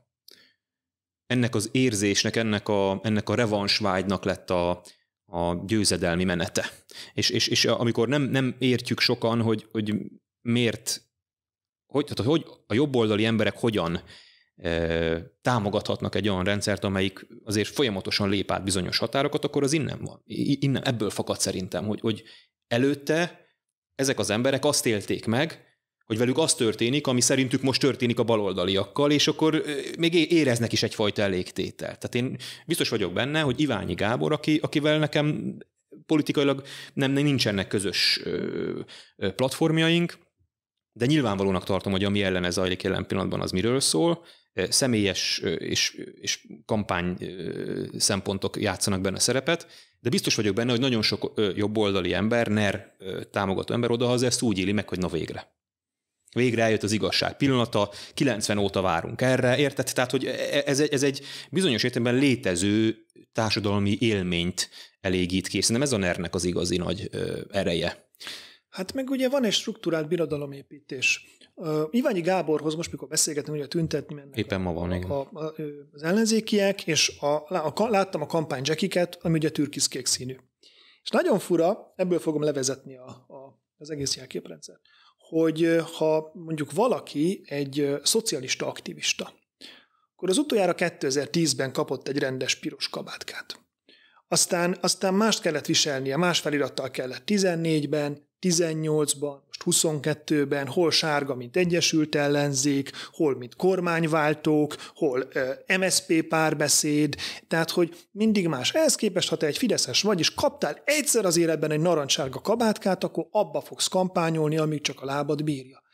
ennek 1.26 1.56
az 1.56 1.70
érzésnek, 1.72 2.36
ennek 2.36 2.68
a, 2.68 3.00
ennek 3.04 3.30
a 3.30 3.36
revansvágynak 3.36 4.24
lett 4.24 4.50
a, 4.50 4.84
a 5.26 5.66
győzedelmi 5.66 6.24
menete. 6.24 6.70
És, 7.14 7.30
és, 7.30 7.48
és 7.48 7.66
amikor 7.66 8.08
nem, 8.08 8.22
nem 8.22 8.56
értjük 8.60 9.00
sokan, 9.00 9.42
hogy, 9.42 9.68
hogy 9.72 9.94
miért, 10.42 11.02
hogy, 11.86 12.06
tehát, 12.06 12.32
hogy 12.32 12.46
a 12.68 12.74
jobboldali 12.74 13.26
emberek 13.26 13.60
hogyan 13.60 14.02
e, 14.56 15.22
támogathatnak 15.42 16.16
egy 16.16 16.30
olyan 16.30 16.44
rendszert, 16.44 16.84
amelyik 16.84 17.28
azért 17.44 17.70
folyamatosan 17.70 18.30
lép 18.30 18.52
át 18.52 18.64
bizonyos 18.64 18.98
határokat, 18.98 19.44
akkor 19.44 19.64
az 19.64 19.74
innen 19.74 20.02
van. 20.02 20.22
Innen, 20.26 20.84
ebből 20.86 21.10
fakad 21.10 21.40
szerintem, 21.40 21.86
hogy, 21.86 22.00
hogy 22.00 22.24
előtte 22.68 23.46
ezek 23.96 24.20
az 24.20 24.30
emberek 24.30 24.66
azt 24.66 24.86
élték 24.86 25.26
meg, 25.26 25.67
hogy 26.08 26.18
velük 26.18 26.38
az 26.38 26.56
történik, 26.56 27.08
ami 27.08 27.22
szerintük 27.22 27.62
most 27.62 27.82
történik 27.82 28.20
a 28.20 28.24
baloldaliakkal, 28.24 29.12
és 29.12 29.28
akkor 29.28 29.64
még 29.98 30.32
éreznek 30.32 30.72
is 30.72 30.84
egyfajta 30.84 31.22
elégtétel. 31.22 31.98
Tehát 31.98 32.16
én 32.16 32.38
biztos 32.66 32.90
vagyok 32.90 33.14
benne, 33.14 33.42
hogy 33.42 33.60
Iványi 33.60 33.94
Gábor, 33.94 34.32
aki, 34.32 34.60
akivel 34.62 35.00
nekem 35.00 35.58
politikailag 36.06 36.64
nem, 36.94 37.12
nem 37.12 37.24
nincsenek 37.24 37.68
közös 37.68 38.22
platformjaink, 39.36 40.18
de 40.94 41.06
nyilvánvalónak 41.06 41.64
tartom, 41.64 41.92
hogy 41.92 42.04
ami 42.04 42.24
ellen 42.24 42.44
ez 42.44 42.54
zajlik 42.54 42.84
jelen 42.84 43.06
pillanatban, 43.06 43.42
az 43.42 43.52
miről 43.52 43.80
szól. 43.80 44.26
Személyes 44.70 45.42
és, 45.58 46.02
és 46.22 46.48
kampány 46.66 47.18
szempontok 47.98 48.62
játszanak 48.62 49.02
benne 49.02 49.20
szerepet, 49.20 49.68
de 50.00 50.10
biztos 50.10 50.36
vagyok 50.36 50.56
benne, 50.56 50.72
hogy 50.72 50.80
nagyon 50.80 51.02
sok 51.02 51.34
jobboldali 51.56 52.14
ember, 52.14 52.48
NER 52.48 52.96
támogató 53.32 53.74
ember 53.74 53.92
odahaza 53.92 54.26
ezt 54.26 54.42
úgy 54.42 54.60
éli 54.60 54.72
meg, 54.72 54.90
hogy 54.90 55.00
na 55.00 55.08
végre. 55.08 55.56
Végre 56.38 56.64
eljött 56.64 56.84
az 56.84 56.92
igazság 56.92 57.38
pillanata, 57.38 57.90
90 58.14 58.58
óta 58.58 58.82
várunk 58.82 59.22
erre, 59.22 59.58
érted? 59.58 59.92
Tehát, 59.94 60.12
hogy 60.12 60.26
e- 60.26 60.64
ez 60.66 60.80
egy, 60.80 60.94
ez 60.94 61.04
egy 61.04 61.22
bizonyos 61.52 61.84
értelemben 61.84 62.22
létező 62.22 63.06
társadalmi 63.32 63.98
élményt 64.00 64.70
elégít 65.02 65.48
ki. 65.48 65.62
Szerintem 65.62 65.86
ez 65.86 65.94
a 65.94 65.98
ner 65.98 66.30
az 66.32 66.44
igazi 66.44 66.78
nagy 66.78 67.10
ereje. 67.52 68.10
Hát 68.70 68.94
meg 68.94 69.10
ugye 69.10 69.30
van 69.30 69.44
egy 69.44 69.54
struktúrált 69.54 70.08
birodalomépítés. 70.08 71.26
Uh, 71.54 71.82
Iványi 71.92 72.22
Gáborhoz 72.22 72.76
most, 72.76 72.92
mikor 72.92 73.08
beszélgetünk, 73.08 73.58
ugye 73.58 73.68
tüntetni 73.68 74.16
mennek 74.16 74.38
Éppen 74.38 74.62
ma 74.62 74.74
van, 74.74 74.92
a, 74.92 75.20
a, 75.20 75.40
a, 75.40 75.54
az 75.92 76.04
ellenzékiek, 76.04 76.88
és 76.88 77.18
a, 77.20 77.26
a, 77.26 77.74
a, 77.76 77.90
láttam 77.90 78.22
a 78.22 78.26
kampány 78.26 78.62
jackiket, 78.66 79.18
ami 79.22 79.38
ugye 79.38 79.50
türkiszkék 79.50 80.06
színű. 80.06 80.36
És 81.04 81.10
nagyon 81.10 81.40
fura, 81.40 81.94
ebből 81.96 82.20
fogom 82.20 82.42
levezetni 82.42 82.98
a, 82.98 83.08
a, 83.08 83.62
az 83.78 83.90
egész 83.90 84.16
jelképrendszert 84.16 84.82
hogy 85.30 85.82
ha 85.94 86.32
mondjuk 86.34 86.72
valaki 86.72 87.42
egy 87.46 88.00
szocialista 88.04 88.68
aktivista, 88.68 89.34
akkor 90.16 90.30
az 90.30 90.38
utoljára 90.38 90.74
2010-ben 90.78 91.74
kapott 91.74 92.08
egy 92.08 92.18
rendes 92.18 92.56
piros 92.56 92.90
kabátkát. 92.90 93.60
Aztán, 94.28 94.78
aztán 94.82 95.14
mást 95.14 95.42
kellett 95.42 95.66
viselnie, 95.66 96.18
más 96.18 96.40
felirattal 96.40 96.92
kellett 96.92 97.24
14-ben, 97.26 98.27
18-ban, 98.42 99.38
most 99.46 99.64
22-ben, 99.66 100.68
hol 100.68 100.92
sárga, 100.92 101.36
mint 101.36 101.58
Egyesült 101.58 102.16
Ellenzék, 102.16 102.92
hol 103.12 103.36
mint 103.36 103.56
kormányváltók, 103.56 104.76
hol 104.96 105.28
MSP 105.80 106.22
párbeszéd, 106.22 107.16
tehát 107.48 107.72
hogy 107.72 107.96
mindig 108.12 108.48
más. 108.48 108.74
Ehhez 108.74 108.96
képest, 108.96 109.30
ha 109.30 109.36
te 109.36 109.46
egy 109.46 109.58
fideszes 109.58 110.02
vagy, 110.02 110.20
és 110.20 110.34
kaptál 110.34 110.82
egyszer 110.86 111.26
az 111.26 111.38
életben 111.38 111.72
egy 111.72 111.80
narancssárga 111.80 112.42
kabátkát, 112.42 113.04
akkor 113.04 113.28
abba 113.32 113.62
fogsz 113.62 113.88
kampányolni, 113.88 114.58
amíg 114.58 114.82
csak 114.82 115.02
a 115.02 115.06
lábad 115.06 115.44
bírja. 115.44 115.86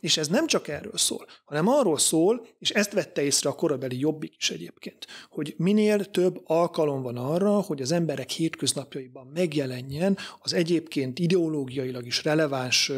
És 0.00 0.16
ez 0.16 0.28
nem 0.28 0.46
csak 0.46 0.68
erről 0.68 0.96
szól, 0.96 1.26
hanem 1.44 1.68
arról 1.68 1.98
szól, 1.98 2.46
és 2.58 2.70
ezt 2.70 2.92
vette 2.92 3.22
észre 3.22 3.50
a 3.50 3.54
korabeli 3.54 3.98
jobbik 3.98 4.34
is 4.38 4.50
egyébként, 4.50 5.06
hogy 5.30 5.54
minél 5.56 6.04
több 6.04 6.40
alkalom 6.44 7.02
van 7.02 7.16
arra, 7.16 7.50
hogy 7.50 7.82
az 7.82 7.92
emberek 7.92 8.30
hétköznapjaiban 8.30 9.30
megjelenjen 9.34 10.18
az 10.38 10.52
egyébként 10.52 11.18
ideológiailag 11.18 12.06
is 12.06 12.24
releváns 12.24 12.92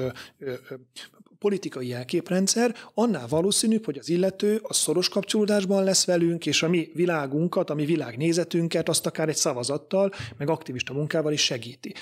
politikai 1.38 1.92
elképrendszer, 1.92 2.74
annál 2.94 3.26
valószínűbb, 3.26 3.84
hogy 3.84 3.98
az 3.98 4.08
illető 4.08 4.60
a 4.62 4.72
szoros 4.72 5.08
kapcsolódásban 5.08 5.84
lesz 5.84 6.04
velünk, 6.04 6.46
és 6.46 6.62
a 6.62 6.68
mi 6.68 6.90
világunkat, 6.94 7.70
a 7.70 7.74
mi 7.74 7.84
világnézetünket 7.84 8.88
azt 8.88 9.06
akár 9.06 9.28
egy 9.28 9.36
szavazattal, 9.36 10.12
meg 10.36 10.50
aktivista 10.50 10.92
munkával 10.92 11.32
is 11.32 11.44
segíti. 11.44 11.94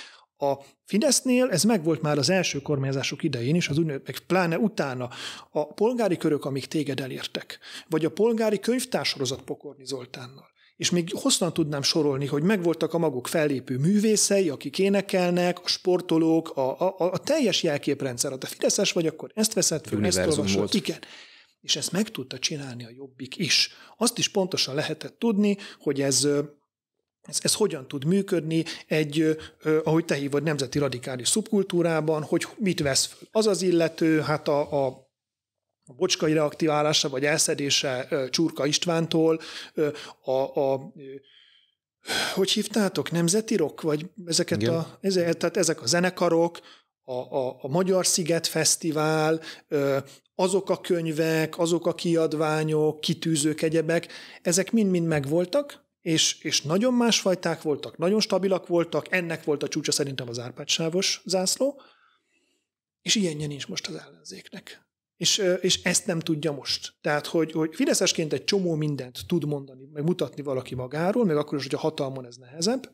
A 0.50 0.64
Fidesznél 0.85 1.48
ez 1.50 1.64
megvolt 1.64 2.02
már 2.02 2.18
az 2.18 2.30
első 2.30 2.61
kormányzások 2.61 3.22
idején 3.22 3.54
is, 3.54 3.68
az 3.68 3.76
meg 3.76 4.18
pláne 4.26 4.59
utána. 4.59 5.09
A 5.50 5.66
polgári 5.66 6.16
körök, 6.16 6.44
amik 6.44 6.66
téged 6.66 7.00
elértek, 7.00 7.59
vagy 7.88 8.04
a 8.04 8.11
polgári 8.11 8.59
könyvtársorozat 8.59 9.42
Pokorni 9.42 9.87
Zoltánnal, 9.87 10.46
és 10.76 10.90
még 10.90 11.11
hosszan 11.12 11.52
tudnám 11.52 11.83
sorolni, 11.83 12.26
hogy 12.26 12.42
megvoltak 12.42 12.94
a 12.94 12.98
maguk 12.98 13.26
fellépő 13.26 13.78
művészei, 13.78 14.48
akik 14.48 14.78
énekelnek, 14.78 15.59
a 15.64 15.68
sportolók, 15.68 16.57
a, 16.57 16.80
a, 16.80 16.94
a 16.98 17.18
teljes 17.18 17.62
jelképrendszer. 17.62 18.30
Ha 18.30 18.38
te 18.38 18.46
Fideszes 18.46 18.92
vagy, 18.92 19.07
akkor 19.07 19.30
ezt 19.35 19.52
veszed 19.52 19.87
föl, 19.87 20.07
ezt 20.07 20.18
olvasod. 20.18 20.52
Volt. 20.52 20.74
Igen. 20.74 20.98
És 21.61 21.76
ezt 21.76 21.92
meg 21.92 22.11
tudta 22.11 22.38
csinálni 22.38 22.85
a 22.85 22.90
Jobbik 22.96 23.37
is. 23.37 23.70
Azt 23.96 24.18
is 24.18 24.28
pontosan 24.28 24.74
lehetett 24.74 25.18
tudni, 25.18 25.57
hogy 25.78 26.00
ez 26.00 26.28
ez, 27.26 27.38
ez 27.42 27.54
hogyan 27.54 27.88
tud 27.88 28.04
működni 28.04 28.64
egy, 28.87 29.37
ahogy 29.84 30.04
te 30.04 30.14
hívod, 30.14 30.42
nemzeti 30.42 30.78
radikális 30.78 31.28
szubkultúrában, 31.28 32.22
hogy 32.22 32.46
mit 32.56 32.80
vesz 32.80 33.06
föl. 33.06 33.28
Az 33.32 33.46
az 33.46 33.62
illető, 33.62 34.20
hát 34.20 34.48
a, 34.48 34.87
a 34.87 35.02
a 35.87 35.92
bocskai 35.92 36.32
reaktiválása 36.32 37.08
vagy 37.08 37.24
elszedése 37.24 38.08
Csurka 38.30 38.66
Istvántól, 38.66 39.40
a, 40.20 40.60
a 40.60 40.92
hogy 42.34 42.50
hívtátok, 42.50 43.10
nemzeti 43.10 43.56
rock, 43.56 43.80
vagy 43.80 44.10
ezeket 44.26 44.62
Igen. 44.62 44.74
a, 44.74 44.98
ezek, 45.00 45.37
tehát 45.37 45.56
ezek 45.56 45.82
a 45.82 45.87
zenekarok, 45.87 46.60
a, 47.04 47.12
a, 47.12 47.58
a 47.60 47.68
Magyar 47.68 48.06
Sziget 48.06 48.46
Fesztivál, 48.46 49.40
azok 50.34 50.70
a 50.70 50.80
könyvek, 50.80 51.58
azok 51.58 51.87
a 51.87 51.94
kiadványok, 51.94 53.00
kitűzők, 53.00 53.62
egyebek, 53.62 54.08
ezek 54.42 54.72
mind-mind 54.72 55.06
megvoltak, 55.06 55.83
és, 56.04 56.38
és 56.42 56.62
nagyon 56.62 56.94
másfajták 56.94 57.62
voltak, 57.62 57.96
nagyon 57.96 58.20
stabilak 58.20 58.66
voltak, 58.66 59.12
ennek 59.12 59.44
volt 59.44 59.62
a 59.62 59.68
csúcsa 59.68 59.92
szerintem 59.92 60.28
az 60.28 60.38
árpádsávos 60.38 61.22
zászló, 61.24 61.80
és 63.02 63.14
ilyenje 63.14 63.46
nincs 63.46 63.68
most 63.68 63.86
az 63.86 63.94
ellenzéknek. 63.94 64.86
És, 65.16 65.42
és 65.60 65.82
ezt 65.82 66.06
nem 66.06 66.20
tudja 66.20 66.52
most. 66.52 66.94
Tehát, 67.00 67.26
hogy, 67.26 67.52
hogy 67.52 67.74
Fideszesként 67.74 68.32
egy 68.32 68.44
csomó 68.44 68.74
mindent 68.74 69.18
tud 69.26 69.46
mondani, 69.46 69.88
meg 69.92 70.04
mutatni 70.04 70.42
valaki 70.42 70.74
magáról, 70.74 71.24
meg 71.24 71.36
akkor 71.36 71.58
is, 71.58 71.64
hogy 71.64 71.74
a 71.74 71.78
hatalmon 71.78 72.26
ez 72.26 72.36
nehezebb. 72.36 72.90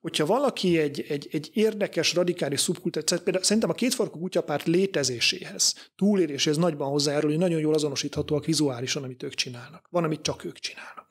Hogyha 0.00 0.26
valaki 0.26 0.78
egy, 0.78 1.04
egy, 1.08 1.28
egy 1.32 1.50
érdekes, 1.52 2.14
radikális 2.14 2.60
szubkultúrát, 2.60 3.22
például 3.22 3.44
szerintem 3.44 3.70
a 3.70 3.74
kétfarkú 3.74 4.18
kutyapárt 4.18 4.66
létezéséhez, 4.66 5.90
túléléséhez 5.96 6.58
nagyban 6.58 6.88
hozzájárul, 6.88 7.30
hogy 7.30 7.38
nagyon 7.38 7.60
jól 7.60 7.74
azonosíthatóak 7.74 8.44
vizuálisan, 8.44 9.02
amit 9.02 9.22
ők 9.22 9.34
csinálnak. 9.34 9.86
Van, 9.90 10.04
amit 10.04 10.22
csak 10.22 10.44
ők 10.44 10.58
csinálnak. 10.58 11.03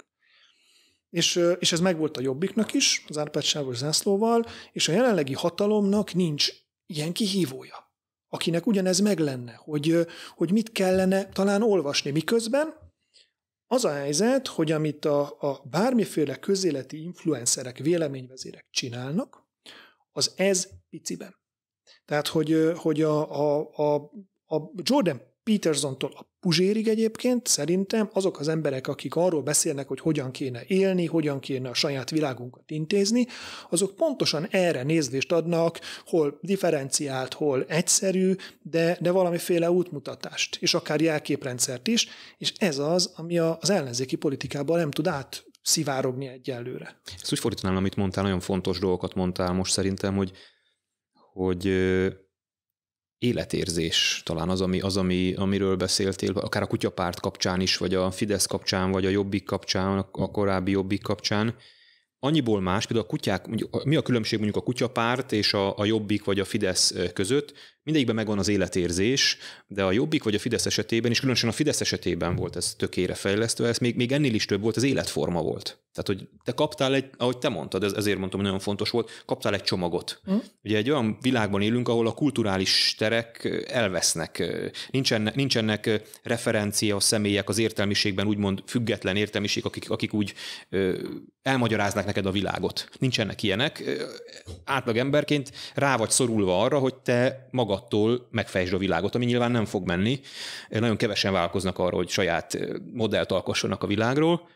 És, 1.14 1.40
és 1.60 1.72
ez 1.72 1.80
megvolt 1.80 2.18
a 2.18 2.22
Jobbiknak 2.22 2.74
is, 2.74 3.06
az 3.08 3.18
Árpád 3.18 3.44
zászlóval, 3.72 4.46
és 4.72 4.88
a 4.88 4.92
jelenlegi 4.92 5.34
hatalomnak 5.34 6.14
nincs 6.14 6.52
ilyen 6.86 7.14
kihívója 7.14 7.92
akinek 8.34 8.68
ugyanez 8.68 9.00
meg 9.00 9.20
lenne, 9.20 9.54
hogy, 9.54 10.08
hogy 10.36 10.52
mit 10.52 10.72
kellene 10.72 11.30
talán 11.30 11.62
olvasni. 11.62 12.12
Miközben 12.12 12.74
az 13.68 13.86
a 13.86 13.92
helyzet, 13.92 14.48
hogy 14.48 14.72
amit 14.72 15.06
a, 15.06 15.36
a 15.40 15.62
bármiféle 15.70 16.36
közéleti 16.36 17.04
influencerek, 17.04 17.78
véleményvezérek 17.78 18.66
csinálnak, 18.70 19.44
az 20.12 20.34
ez 20.36 20.70
piciben. 20.90 21.36
Tehát, 22.06 22.28
hogy, 22.28 22.72
hogy 22.76 23.02
a, 23.02 23.32
a, 23.32 23.70
a, 23.76 23.96
a 24.56 24.72
Jordan 24.76 25.22
Petersontól 25.44 26.12
a 26.12 26.33
Puzsérig 26.44 26.88
egyébként 26.88 27.48
szerintem 27.48 28.10
azok 28.14 28.40
az 28.40 28.48
emberek, 28.48 28.88
akik 28.88 29.16
arról 29.16 29.42
beszélnek, 29.42 29.88
hogy 29.88 30.00
hogyan 30.00 30.32
kéne 30.32 30.64
élni, 30.68 31.06
hogyan 31.06 31.40
kéne 31.40 31.70
a 31.70 31.74
saját 31.74 32.10
világunkat 32.10 32.72
intézni, 32.72 33.28
azok 33.70 33.96
pontosan 33.96 34.48
erre 34.50 34.84
nézvést 34.84 35.32
adnak, 35.32 35.80
hol 36.06 36.40
differenciált, 36.42 37.34
hol 37.34 37.66
egyszerű, 37.68 38.36
de, 38.62 38.98
de 39.02 39.12
valamiféle 39.12 39.72
útmutatást, 39.72 40.58
és 40.60 40.74
akár 40.74 41.02
jelképrendszert 41.02 41.88
is, 41.88 42.08
és 42.38 42.54
ez 42.58 42.78
az, 42.78 43.14
ami 43.16 43.38
az 43.38 43.70
ellenzéki 43.70 44.16
politikában 44.16 44.80
nem 44.80 44.92
tud 44.92 45.08
át 45.08 45.46
szivárogni 45.62 46.28
egyelőre. 46.28 47.00
Ezt 47.22 47.32
úgy 47.32 47.40
fordítanám, 47.40 47.78
amit 47.78 47.96
mondtál, 47.96 48.24
nagyon 48.24 48.40
fontos 48.40 48.80
dolgokat 48.80 49.14
mondtál 49.14 49.54
most 49.54 49.74
szerintem, 49.74 50.16
hogy, 50.16 50.32
hogy 51.34 51.68
életérzés 53.24 54.22
talán 54.26 54.50
az, 54.50 54.62
ami, 54.62 54.80
az 54.80 54.98
ami, 54.98 55.34
amiről 55.34 55.76
beszéltél, 55.76 56.32
akár 56.32 56.62
a 56.62 56.68
kutyapárt 56.68 57.20
kapcsán 57.20 57.62
is, 57.62 57.78
vagy 57.78 57.96
a 57.96 58.12
Fidesz 58.12 58.46
kapcsán, 58.46 58.92
vagy 58.92 59.06
a 59.06 59.10
Jobbik 59.10 59.44
kapcsán, 59.44 59.98
a 60.12 60.32
korábbi 60.32 60.72
Jobbik 60.72 61.02
kapcsán, 61.02 61.56
annyiból 62.20 62.62
más, 62.62 62.86
például 62.86 63.08
a 63.08 63.10
kutyák, 63.10 63.46
mi 63.84 63.96
a 63.96 64.02
különbség 64.02 64.40
mondjuk 64.40 64.62
a 64.62 64.66
kutyapárt 64.66 65.32
és 65.32 65.54
a, 65.54 65.78
a 65.78 65.86
Jobbik 65.86 66.24
vagy 66.24 66.40
a 66.40 66.46
Fidesz 66.46 66.94
között? 67.14 67.54
Mindegyikben 67.84 68.16
megvan 68.16 68.40
az 68.40 68.48
életérzés, 68.48 69.38
de 69.68 69.84
a 69.84 69.92
Jobbik 69.92 70.24
vagy 70.24 70.36
a 70.36 70.40
Fidesz 70.40 70.66
esetében, 70.66 71.12
és 71.12 71.20
különösen 71.20 71.50
a 71.50 71.52
Fidesz 71.52 71.82
esetében 71.82 72.36
volt 72.36 72.56
ez 72.56 72.76
tökére 72.78 73.14
fejlesztve, 73.14 73.68
ez 73.68 73.78
még, 73.78 73.96
még 73.96 74.12
ennél 74.12 74.34
is 74.34 74.46
több 74.46 74.62
volt, 74.62 74.76
az 74.76 74.84
életforma 74.84 75.42
volt. 75.42 75.84
Tehát, 75.94 76.08
hogy 76.08 76.28
te 76.44 76.52
kaptál 76.52 76.94
egy, 76.94 77.10
ahogy 77.18 77.38
te 77.38 77.50
mondtad, 77.50 77.84
ez, 77.84 77.92
ezért 77.92 78.18
mondtam, 78.18 78.40
hogy 78.40 78.48
nagyon 78.50 78.64
fontos 78.64 78.90
volt, 78.90 79.24
kaptál 79.26 79.54
egy 79.54 79.64
csomagot. 79.64 80.22
Mm. 80.32 80.38
Ugye 80.64 80.78
egy 80.78 80.90
olyan 80.90 81.18
világban 81.22 81.62
élünk, 81.62 81.88
ahol 81.88 82.08
a 82.08 82.14
kulturális 82.14 82.96
terek 82.98 83.64
elvesznek. 83.68 84.44
Nincsenek, 84.92 85.36
nincsenek 85.36 86.02
referencia 86.24 87.00
személyek 87.00 87.50
az 87.50 87.58
értelmiségben, 87.58 88.28
úgymond 88.28 88.64
független 88.66 89.16
értelmiség, 89.16 89.66
akik, 89.66 89.90
akik 89.90 90.14
úgy 90.14 90.34
elmagyaráznák 91.42 92.06
neked 92.06 92.26
a 92.26 92.32
világot. 92.32 92.90
Nincsenek 93.00 93.44
ilyenek. 93.44 93.84
Átlag 94.64 94.98
emberként 94.98 95.52
rá 95.74 95.98
vagy 95.98 96.10
szorulva 96.10 96.62
arra, 96.62 96.80
hogy 96.80 96.96
te 96.96 97.48
magadtól 97.74 98.28
megfejtsd 98.32 98.74
a 98.74 98.78
világot, 98.78 99.16
ami 99.16 99.26
nyilván 99.26 99.52
nem 99.52 99.66
fog 99.66 99.88
menni. 99.88 100.20
Nagyon 100.70 100.98
kevesen 100.98 101.32
vállalkoznak 101.32 101.80
arra, 101.80 101.96
hogy 101.96 102.10
saját 102.10 102.58
modellt 102.94 103.32
alkossanak 103.32 103.84
a 103.84 103.88
világról, 103.88 104.50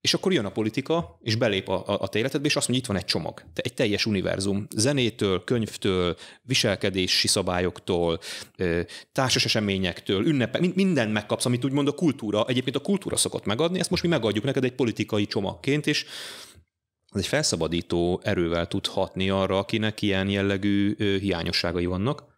és 0.00 0.14
akkor 0.14 0.32
jön 0.32 0.44
a 0.44 0.50
politika, 0.50 1.18
és 1.22 1.34
belép 1.34 1.68
a, 1.68 1.82
a, 1.86 2.00
a 2.00 2.08
te 2.08 2.18
életedbe, 2.18 2.46
és 2.46 2.56
azt 2.56 2.68
mondja, 2.68 2.84
itt 2.84 2.92
van 2.92 3.02
egy 3.02 3.10
csomag, 3.10 3.42
egy 3.54 3.74
teljes 3.74 4.06
univerzum. 4.06 4.66
Zenétől, 4.76 5.44
könyvtől, 5.44 6.16
viselkedési 6.42 7.28
szabályoktól, 7.28 8.18
társas 9.12 9.44
eseményektől, 9.44 10.26
ünnepek, 10.26 10.74
minden 10.74 11.08
megkapsz, 11.08 11.44
amit 11.44 11.64
úgymond 11.64 11.88
a 11.88 11.92
kultúra, 11.92 12.44
egyébként 12.48 12.76
a 12.76 12.80
kultúra 12.80 13.16
szokott 13.16 13.44
megadni, 13.44 13.78
ezt 13.78 13.90
most 13.90 14.02
mi 14.02 14.08
megadjuk 14.08 14.44
neked 14.44 14.64
egy 14.64 14.74
politikai 14.74 15.26
csomagként, 15.26 15.86
és 15.86 16.04
ez 17.12 17.20
egy 17.20 17.26
felszabadító 17.26 18.20
erővel 18.22 18.66
tud 18.66 18.86
hatni 18.86 19.30
arra, 19.30 19.58
akinek 19.58 20.02
ilyen 20.02 20.28
jellegű 20.28 20.96
hiányosságai 21.18 21.86
vannak. 21.86 22.33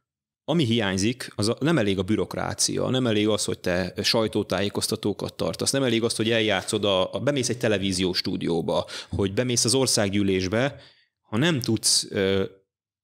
Ami 0.49 0.65
hiányzik, 0.65 1.33
az 1.37 1.49
a, 1.49 1.57
nem 1.61 1.79
elég 1.79 1.99
a 1.99 2.03
bürokrácia, 2.03 2.91
nem 2.91 3.07
elég 3.07 3.29
az, 3.29 3.45
hogy 3.45 3.59
te 3.59 3.95
sajtótájékoztatókat 4.03 5.35
tartasz, 5.35 5.71
nem 5.71 5.83
elég 5.83 6.03
az, 6.03 6.17
hogy 6.17 6.31
eljátszod, 6.31 6.85
a, 6.85 7.15
a 7.15 7.19
bemész 7.19 7.49
egy 7.49 7.59
televíziós 7.59 8.19
stúdióba, 8.19 8.87
hogy 9.09 9.35
bemész 9.35 9.65
az 9.65 9.75
országgyűlésbe, 9.75 10.81
ha 11.21 11.37
nem 11.37 11.61
tudsz 11.61 12.07
ö, 12.11 12.45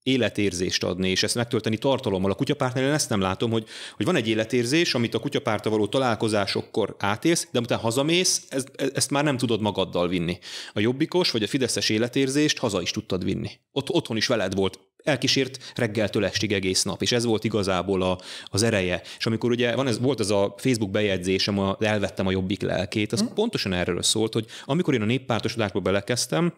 életérzést 0.03 0.85
adni, 0.85 1.09
és 1.09 1.23
ezt 1.23 1.35
megtölteni 1.35 1.79
tartalommal. 1.79 2.31
A 2.31 2.35
kutyapártnál 2.35 2.93
ezt 2.93 3.09
nem 3.09 3.21
látom, 3.21 3.51
hogy, 3.51 3.67
hogy 3.97 4.07
van 4.07 4.17
egy 4.17 4.29
életérzés, 4.29 4.95
amit 4.95 5.15
a 5.15 5.19
kutyapárta 5.19 5.71
való 5.71 5.87
találkozásokkor 5.87 6.97
átélsz, 6.99 7.49
de 7.51 7.61
utána 7.61 7.81
hazamész, 7.81 8.43
ez, 8.49 8.65
ezt 8.95 9.11
már 9.11 9.25
nem 9.25 9.37
tudod 9.37 9.61
magaddal 9.61 10.09
vinni. 10.09 10.39
A 10.73 10.81
jobbikos 10.81 11.31
vagy 11.31 11.43
a 11.43 11.47
fideszes 11.49 11.89
életérzést 11.89 12.59
haza 12.59 12.83
is 12.83 12.91
tudtad 12.91 13.25
vinni. 13.25 13.51
Ott, 13.73 13.91
otthon 13.91 14.17
is 14.17 14.27
veled 14.27 14.55
volt 14.55 14.79
elkísért 15.03 15.73
reggeltől 15.75 16.25
estig 16.25 16.53
egész 16.53 16.83
nap, 16.83 17.03
és 17.03 17.13
ez 17.13 17.25
volt 17.25 17.45
igazából 17.45 18.03
a, 18.03 18.19
az 18.45 18.63
ereje. 18.63 19.03
És 19.19 19.27
amikor 19.27 19.51
ugye 19.51 19.75
van 19.75 19.87
ez, 19.87 19.99
volt 19.99 20.21
ez 20.21 20.31
a 20.31 20.55
Facebook 20.57 20.91
bejegyzésem, 20.91 21.59
a, 21.59 21.77
elvettem 21.81 22.27
a 22.27 22.31
jobbik 22.31 22.63
lelkét, 22.63 23.13
az 23.13 23.21
hmm. 23.21 23.35
pontosan 23.35 23.73
erről 23.73 24.03
szólt, 24.03 24.33
hogy 24.33 24.47
amikor 24.65 24.95
én 24.95 25.03
a 25.03 25.05
néppártosodásba 25.05 25.81
belekezdtem, 25.81 26.55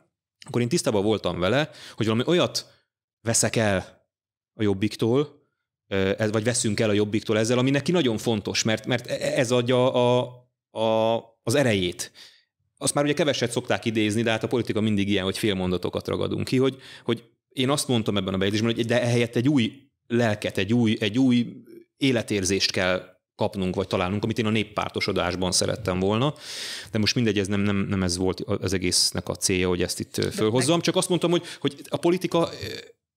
akkor 0.47 0.61
én 0.61 0.69
tisztában 0.69 1.03
voltam 1.03 1.39
vele, 1.39 1.71
hogy 1.97 2.07
valami 2.07 2.25
olyat 2.27 2.67
veszek 3.21 3.57
el 3.57 4.07
a 4.55 4.63
jobbiktól, 4.63 5.43
vagy 6.31 6.45
veszünk 6.45 6.81
el 6.81 6.89
a 6.89 6.93
jobbiktól 6.93 7.39
ezzel, 7.39 7.59
ami 7.59 7.71
neki 7.71 7.93
nagyon 7.93 8.19
fontos, 8.19 8.63
mert, 8.63 8.87
mert 8.87 9.07
e, 9.07 9.39
ez 9.39 9.51
adja 9.51 9.93
a, 9.93 10.31
a, 10.71 11.17
az 11.43 11.55
erejét. 11.55 12.13
Azt 12.77 12.95
már 12.95 13.05
ugye 13.05 13.13
keveset 13.15 13.51
szokták 13.51 13.85
idézni, 13.85 14.23
de 14.23 14.31
hát 14.31 14.43
a 14.43 14.47
politika 14.47 14.81
mindig 14.81 15.09
ilyen, 15.09 15.25
hogy 15.25 15.39
félmondatokat 15.39 16.09
ragadunk 16.09 16.45
ki, 16.45 16.57
hogy, 16.57 16.77
hogy 17.05 17.25
én 17.55 17.71
azt 17.71 17.89
mondtam 17.89 18.17
ebben 18.17 18.35
a 18.35 18.37
bejegyzésben, 18.37 18.75
hogy 18.75 18.87
de 18.87 19.03
ehelyett 19.03 19.37
egy 19.37 19.49
új 19.49 19.73
lelket, 20.07 20.59
egy 20.59 20.75
új, 20.75 20.97
egy 21.01 21.19
új 21.19 21.47
életérzést 21.97 22.71
kell 22.71 23.13
kapnunk, 23.37 23.75
vagy 23.75 23.87
találnunk, 23.87 24.25
amit 24.25 24.39
én 24.39 24.47
a 24.47 24.51
néppártosodásban 24.51 25.53
szerettem 25.53 25.99
volna. 25.99 26.35
De 26.91 26.99
most 26.99 27.15
mindegy, 27.15 27.39
ez 27.39 27.47
nem, 27.47 27.61
nem, 27.61 27.77
nem 27.77 28.03
ez 28.03 28.17
volt 28.17 28.41
az 28.41 28.73
egésznek 28.73 29.29
a 29.29 29.35
célja, 29.35 29.69
hogy 29.69 29.83
ezt 29.83 30.01
itt 30.01 30.15
fölhozzam. 30.35 30.81
Csak 30.81 30.97
azt 30.97 31.09
mondtam, 31.09 31.31
hogy, 31.31 31.43
hogy 31.61 31.83
a 31.89 31.97
politika, 31.97 32.49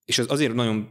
és 0.05 0.17
ez 0.17 0.25
azért 0.29 0.53
nagyon 0.53 0.89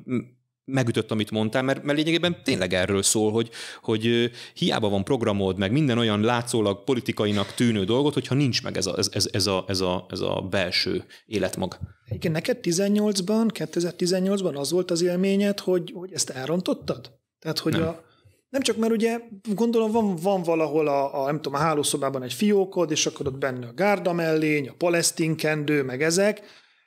megütött, 0.66 1.10
amit 1.10 1.30
mondtál, 1.30 1.62
mert, 1.62 1.82
mert 1.82 1.98
lényegében 1.98 2.42
tényleg 2.44 2.72
erről 2.72 3.02
szól, 3.02 3.32
hogy, 3.32 3.50
hogy 3.82 4.30
hiába 4.54 4.88
van 4.88 5.04
programod, 5.04 5.58
meg 5.58 5.72
minden 5.72 5.98
olyan 5.98 6.20
látszólag 6.20 6.84
politikainak 6.84 7.54
tűnő 7.54 7.84
dolgot, 7.84 8.14
hogyha 8.14 8.34
nincs 8.34 8.62
meg 8.62 8.76
ez 8.76 8.86
a, 8.86 8.94
ez, 9.10 9.28
ez 9.32 9.46
a, 9.46 9.64
ez 9.68 9.80
a, 9.80 10.06
ez 10.08 10.20
a 10.20 10.46
belső 10.50 11.04
életmag. 11.26 11.78
Igen, 12.08 12.32
neked 12.32 12.58
18-ban, 12.62 13.50
2018-ban 13.54 14.54
az 14.54 14.70
volt 14.70 14.90
az 14.90 15.02
élményed, 15.02 15.60
hogy, 15.60 15.92
hogy 15.94 16.12
ezt 16.12 16.30
elrontottad? 16.30 17.12
Tehát, 17.38 17.58
hogy 17.58 17.72
nem. 17.72 17.82
a, 17.82 18.00
nem 18.48 18.62
csak, 18.62 18.76
mert 18.76 18.92
ugye 18.92 19.20
gondolom 19.54 19.90
van, 19.90 20.16
van 20.16 20.42
valahol 20.42 20.88
a, 20.88 21.22
a, 21.22 21.24
nem 21.26 21.36
tudom, 21.36 21.60
a 21.60 21.62
hálószobában 21.62 22.22
egy 22.22 22.32
fiókod, 22.32 22.90
és 22.90 23.06
akkor 23.06 23.26
ott 23.26 23.38
benne 23.38 23.66
a 23.66 23.72
gárda 23.74 24.12
mellény, 24.12 24.68
a 24.68 24.74
palesztin 24.78 25.36
kendő, 25.36 25.82
meg 25.82 26.02
ezek, 26.02 26.42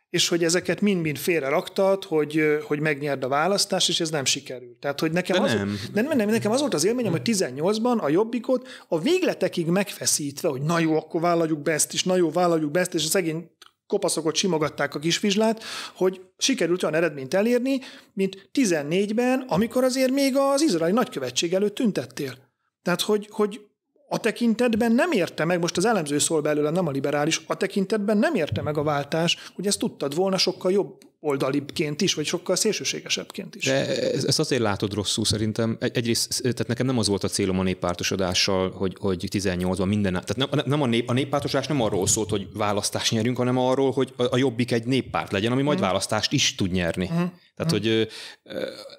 és 0.10 0.28
hogy 0.28 0.44
ezeket 0.44 0.82
mind-mind 0.82 1.18
félre 1.18 1.50
raktad, 1.50 2.04
hogy, 2.04 2.44
hogy 2.64 2.80
megnyerd 2.80 3.24
a 3.24 3.28
választás, 3.28 3.90
és 3.90 4.00
ez 4.00 4.10
nem 4.10 4.26
sikerült. 4.26 4.78
Tehát, 4.80 5.00
hogy 5.00 5.12
nekem, 5.12 5.38
de 5.38 5.44
az, 5.44 5.54
nem. 5.54 5.80
De 5.94 6.02
nem, 6.02 6.18
nem, 6.18 6.30
nekem 6.30 6.52
az 6.52 6.60
volt 6.60 6.74
az 6.74 6.86
élményem, 6.86 7.12
hogy 7.12 7.22
18-ban 7.24 8.00
a 8.00 8.10
jobbikot 8.10 8.68
a 8.88 9.00
végletekig 9.00 9.68
megfeszítve, 9.68 10.50
hogy 10.50 10.62
na 10.62 10.80
jó, 10.80 10.96
akkor 10.96 11.22
vállaljuk 11.22 11.62
be 11.62 11.72
ezt 11.72 11.94
is, 11.94 12.04
na 12.04 12.16
jó, 12.16 12.32
vállaljuk 12.32 12.72
be 12.72 12.80
ezt, 12.80 12.94
és 12.94 13.06
a 13.06 13.10
szegény 13.10 13.50
kopaszokot 13.88 14.36
simogatták 14.36 14.96
a 14.96 15.00
kisvizslát, 15.00 15.64
hogy 15.96 16.22
sikerült 16.38 16.84
olyan 16.84 16.96
eredményt 16.96 17.34
elérni, 17.34 17.80
mint 18.14 18.50
14-ben, 18.54 19.46
amikor 19.48 19.84
azért 19.84 20.12
még 20.12 20.36
az 20.38 20.62
izraeli 20.62 20.94
nagykövetség 20.94 21.54
előtt 21.54 21.76
tüntettél. 21.76 22.38
Tehát, 22.82 23.02
hogy, 23.02 23.28
hogy 23.32 23.69
a 24.10 24.18
tekintetben 24.18 24.92
nem 24.92 25.12
érte 25.12 25.46
meg, 25.46 25.60
most 25.60 25.78
az 25.78 25.86
elemző 25.86 26.18
szól 26.18 26.42
belőle, 26.42 26.70
nem 26.70 26.88
a 26.88 26.92
liberális, 26.92 27.42
a 27.48 27.56
tekintetben 27.56 28.18
nem 28.18 28.36
érte 28.36 28.62
meg 28.62 28.78
a 28.78 28.84
váltás, 28.84 29.52
hogy 29.56 29.68
ezt 29.68 29.80
tudtad 29.80 30.16
volna 30.16 30.38
sokkal 30.38 30.72
jobb 30.72 30.98
oldalibbként 31.22 32.02
is, 32.02 32.14
vagy 32.14 32.26
sokkal 32.26 32.56
szélsőségesebbként 32.56 33.56
is. 33.56 33.66
De 33.66 34.12
ezt 34.12 34.40
azért 34.40 34.62
látod 34.62 34.94
rosszul 34.94 35.26
szerintem. 35.26 35.78
Egy, 35.80 35.98
egyrészt, 35.98 36.42
tehát 36.42 36.68
nekem 36.68 36.86
nem 36.86 36.98
az 36.98 37.08
volt 37.08 37.24
a 37.24 37.28
célom 37.28 37.60
a 37.60 37.64
néppártosodással, 37.64 38.72
hogy, 38.72 38.96
hogy 39.00 39.28
18-ban 39.32 39.88
minden... 39.88 40.12
Tehát 40.12 40.36
nem, 40.36 40.62
nem 40.66 40.82
a, 40.82 40.86
nép, 40.86 41.10
a 41.10 41.14
néppártosodás 41.14 41.68
nem 41.68 41.82
arról 41.82 42.08
szólt, 42.08 42.30
hogy 42.30 42.48
választást 42.54 43.12
nyerjünk, 43.12 43.38
hanem 43.38 43.58
arról, 43.58 43.92
hogy 43.92 44.14
a, 44.18 44.24
a 44.24 44.38
jobbik 44.38 44.72
egy 44.72 44.86
néppárt 44.86 45.32
legyen, 45.32 45.52
ami 45.52 45.62
majd 45.62 45.78
mm. 45.78 45.82
választást 45.82 46.32
is 46.32 46.56
tud 46.56 46.72
nyerni. 46.72 47.10
Mm. 47.14 47.24
Tehát, 47.60 47.72
hogy, 47.72 48.08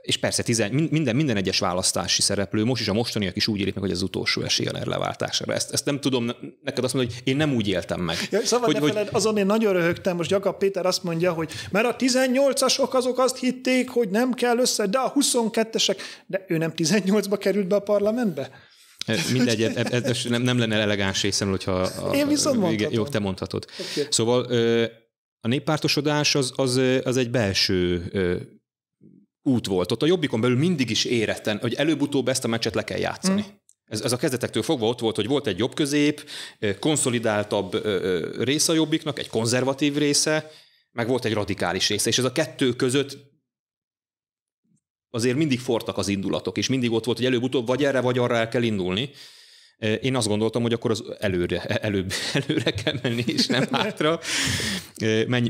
és 0.02 0.16
persze 0.16 0.42
tizen, 0.42 0.70
minden, 0.70 1.16
minden 1.16 1.36
egyes 1.36 1.58
választási 1.58 2.22
szereplő, 2.22 2.64
most 2.64 2.80
is 2.80 2.88
a 2.88 2.92
mostaniak 2.92 3.36
is 3.36 3.46
úgy 3.46 3.60
élik 3.60 3.74
meg, 3.74 3.82
hogy 3.82 3.92
az 3.92 4.02
utolsó 4.02 4.42
esély 4.42 4.66
a 4.66 4.88
leváltására. 4.88 5.54
Ezt, 5.54 5.72
ezt 5.72 5.84
nem 5.84 6.00
tudom 6.00 6.30
neked 6.62 6.84
azt 6.84 6.94
mondani, 6.94 7.16
hogy 7.18 7.32
én 7.32 7.36
nem 7.36 7.54
úgy 7.54 7.68
éltem 7.68 8.00
meg. 8.00 8.16
Ja, 8.30 8.40
szóval 8.44 8.72
hogy, 8.72 8.78
hogy... 8.78 9.08
azon 9.12 9.36
én 9.36 9.46
nagyon 9.46 9.72
röhögtem, 9.72 10.16
most 10.16 10.30
Jakab 10.30 10.58
Péter 10.58 10.86
azt 10.86 11.02
mondja, 11.02 11.32
hogy 11.32 11.50
mert 11.70 11.86
a 11.86 11.96
18-asok 11.96 12.90
azok 12.90 13.18
azt 13.18 13.38
hitték, 13.38 13.88
hogy 13.88 14.08
nem 14.08 14.32
kell 14.32 14.58
össze, 14.58 14.86
de 14.86 14.98
a 14.98 15.12
22-esek, 15.12 15.96
de 16.26 16.44
ő 16.48 16.56
nem 16.56 16.72
18-ba 16.76 17.36
került 17.38 17.66
be 17.66 17.74
a 17.74 17.80
parlamentbe? 17.80 18.50
Mindegy, 19.32 19.62
ez, 19.62 20.02
ez 20.04 20.24
nem, 20.28 20.42
nem 20.42 20.58
lenne 20.58 20.76
elegáns 20.76 21.22
részemről, 21.22 21.56
hogyha... 21.56 21.80
A, 21.80 22.14
Én 22.14 22.28
viszont 22.28 22.58
mondhatom. 22.58 22.92
Jó, 22.92 23.06
te 23.06 23.18
mondhatod. 23.18 23.64
Okay. 23.90 24.06
Szóval 24.10 24.46
a 25.40 25.48
néppártosodás 25.48 26.34
az, 26.34 26.52
az, 26.56 26.76
az 27.04 27.16
egy 27.16 27.30
belső 27.30 28.10
út 29.42 29.66
volt. 29.66 29.92
Ott 29.92 30.02
a 30.02 30.06
Jobbikon 30.06 30.40
belül 30.40 30.58
mindig 30.58 30.90
is 30.90 31.04
éretten, 31.04 31.58
hogy 31.58 31.74
előbb-utóbb 31.74 32.28
ezt 32.28 32.44
a 32.44 32.48
meccset 32.48 32.74
le 32.74 32.84
kell 32.84 32.98
játszani. 32.98 33.40
Mm. 33.40 33.54
Ez, 33.84 34.00
ez 34.00 34.12
a 34.12 34.16
kezdetektől 34.16 34.62
fogva 34.62 34.86
ott 34.86 35.00
volt, 35.00 35.16
hogy 35.16 35.26
volt 35.26 35.46
egy 35.46 35.58
jobb 35.58 35.74
közép, 35.74 36.28
konszolidáltabb 36.78 37.86
része 38.42 38.72
a 38.72 38.74
Jobbiknak, 38.74 39.18
egy 39.18 39.28
konzervatív 39.28 39.96
része, 39.96 40.50
meg 40.92 41.08
volt 41.08 41.24
egy 41.24 41.32
radikális 41.32 41.88
része, 41.88 42.08
és 42.08 42.18
ez 42.18 42.24
a 42.24 42.32
kettő 42.32 42.72
között 42.72 43.16
azért 45.10 45.36
mindig 45.36 45.60
fortak 45.60 45.98
az 45.98 46.08
indulatok, 46.08 46.58
és 46.58 46.68
mindig 46.68 46.92
ott 46.92 47.04
volt, 47.04 47.16
hogy 47.16 47.26
előbb-utóbb 47.26 47.66
vagy 47.66 47.84
erre, 47.84 48.00
vagy 48.00 48.18
arra 48.18 48.36
el 48.36 48.48
kell 48.48 48.62
indulni. 48.62 49.10
Én 50.00 50.16
azt 50.16 50.28
gondoltam, 50.28 50.62
hogy 50.62 50.72
akkor 50.72 50.90
az 50.90 51.04
előre, 51.18 51.62
előbb, 51.62 52.12
előre 52.46 52.70
kell 52.70 52.94
menni, 53.02 53.24
és 53.26 53.46
nem 53.46 53.66
hátra. 53.72 54.20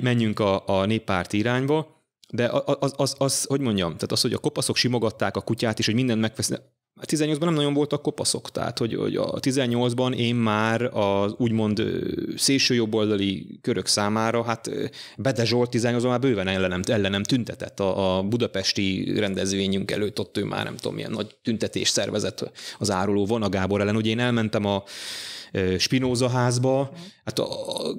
Menjünk 0.01 0.41
a, 0.41 0.69
a 0.69 0.85
néppárt 0.85 1.33
irányba. 1.33 1.99
De 2.29 2.49
az, 2.49 2.77
az, 2.79 2.95
az, 2.97 3.15
az, 3.19 3.45
hogy 3.45 3.61
mondjam, 3.61 3.93
tehát 3.95 4.13
az, 4.13 4.21
hogy 4.21 4.33
a 4.33 4.39
kopaszok 4.39 4.77
simogatták 4.77 5.37
a 5.37 5.41
kutyát, 5.41 5.79
és 5.79 5.87
hogy 5.87 5.95
mindent 5.95 6.21
megvesznek, 6.21 6.61
18-ban 7.01 7.45
nem 7.45 7.55
nagyon 7.55 7.75
voltak 7.75 8.03
kopaszok, 8.03 8.51
tehát 8.51 8.79
hogy, 8.79 8.95
hogy 8.95 9.17
a 9.17 9.41
18-ban 9.41 10.15
én 10.17 10.35
már 10.35 10.83
az 10.83 11.35
úgymond 11.37 11.83
szélső 12.37 12.75
jobboldali 12.75 13.59
körök 13.61 13.87
számára, 13.87 14.43
hát 14.43 14.71
Bede 15.17 15.45
Zsolt 15.45 15.71
18-ban 15.73 16.07
már 16.07 16.21
bőven 16.21 16.47
ellenem, 16.47 16.81
ellenem 16.87 17.23
tüntetett 17.23 17.81
a, 17.81 18.17
a 18.17 18.23
budapesti 18.23 19.13
rendezvényünk 19.19 19.91
előtt, 19.91 20.21
ott 20.21 20.37
ő 20.37 20.45
már 20.45 20.65
nem 20.65 20.77
tudom, 20.77 20.95
milyen 20.95 21.11
nagy 21.11 21.37
tüntetés 21.43 21.89
szervezett 21.89 22.51
az 22.79 22.91
áruló 22.91 23.27
van 23.27 23.43
a 23.43 23.49
Gábor 23.49 23.81
ellen. 23.81 23.97
Ugye 23.97 24.11
én 24.11 24.19
elmentem 24.19 24.65
a 24.65 24.83
Spinoza 25.79 26.29
házba, 26.29 26.93
hát 27.25 27.39
a, 27.39 27.77
a 27.77 27.95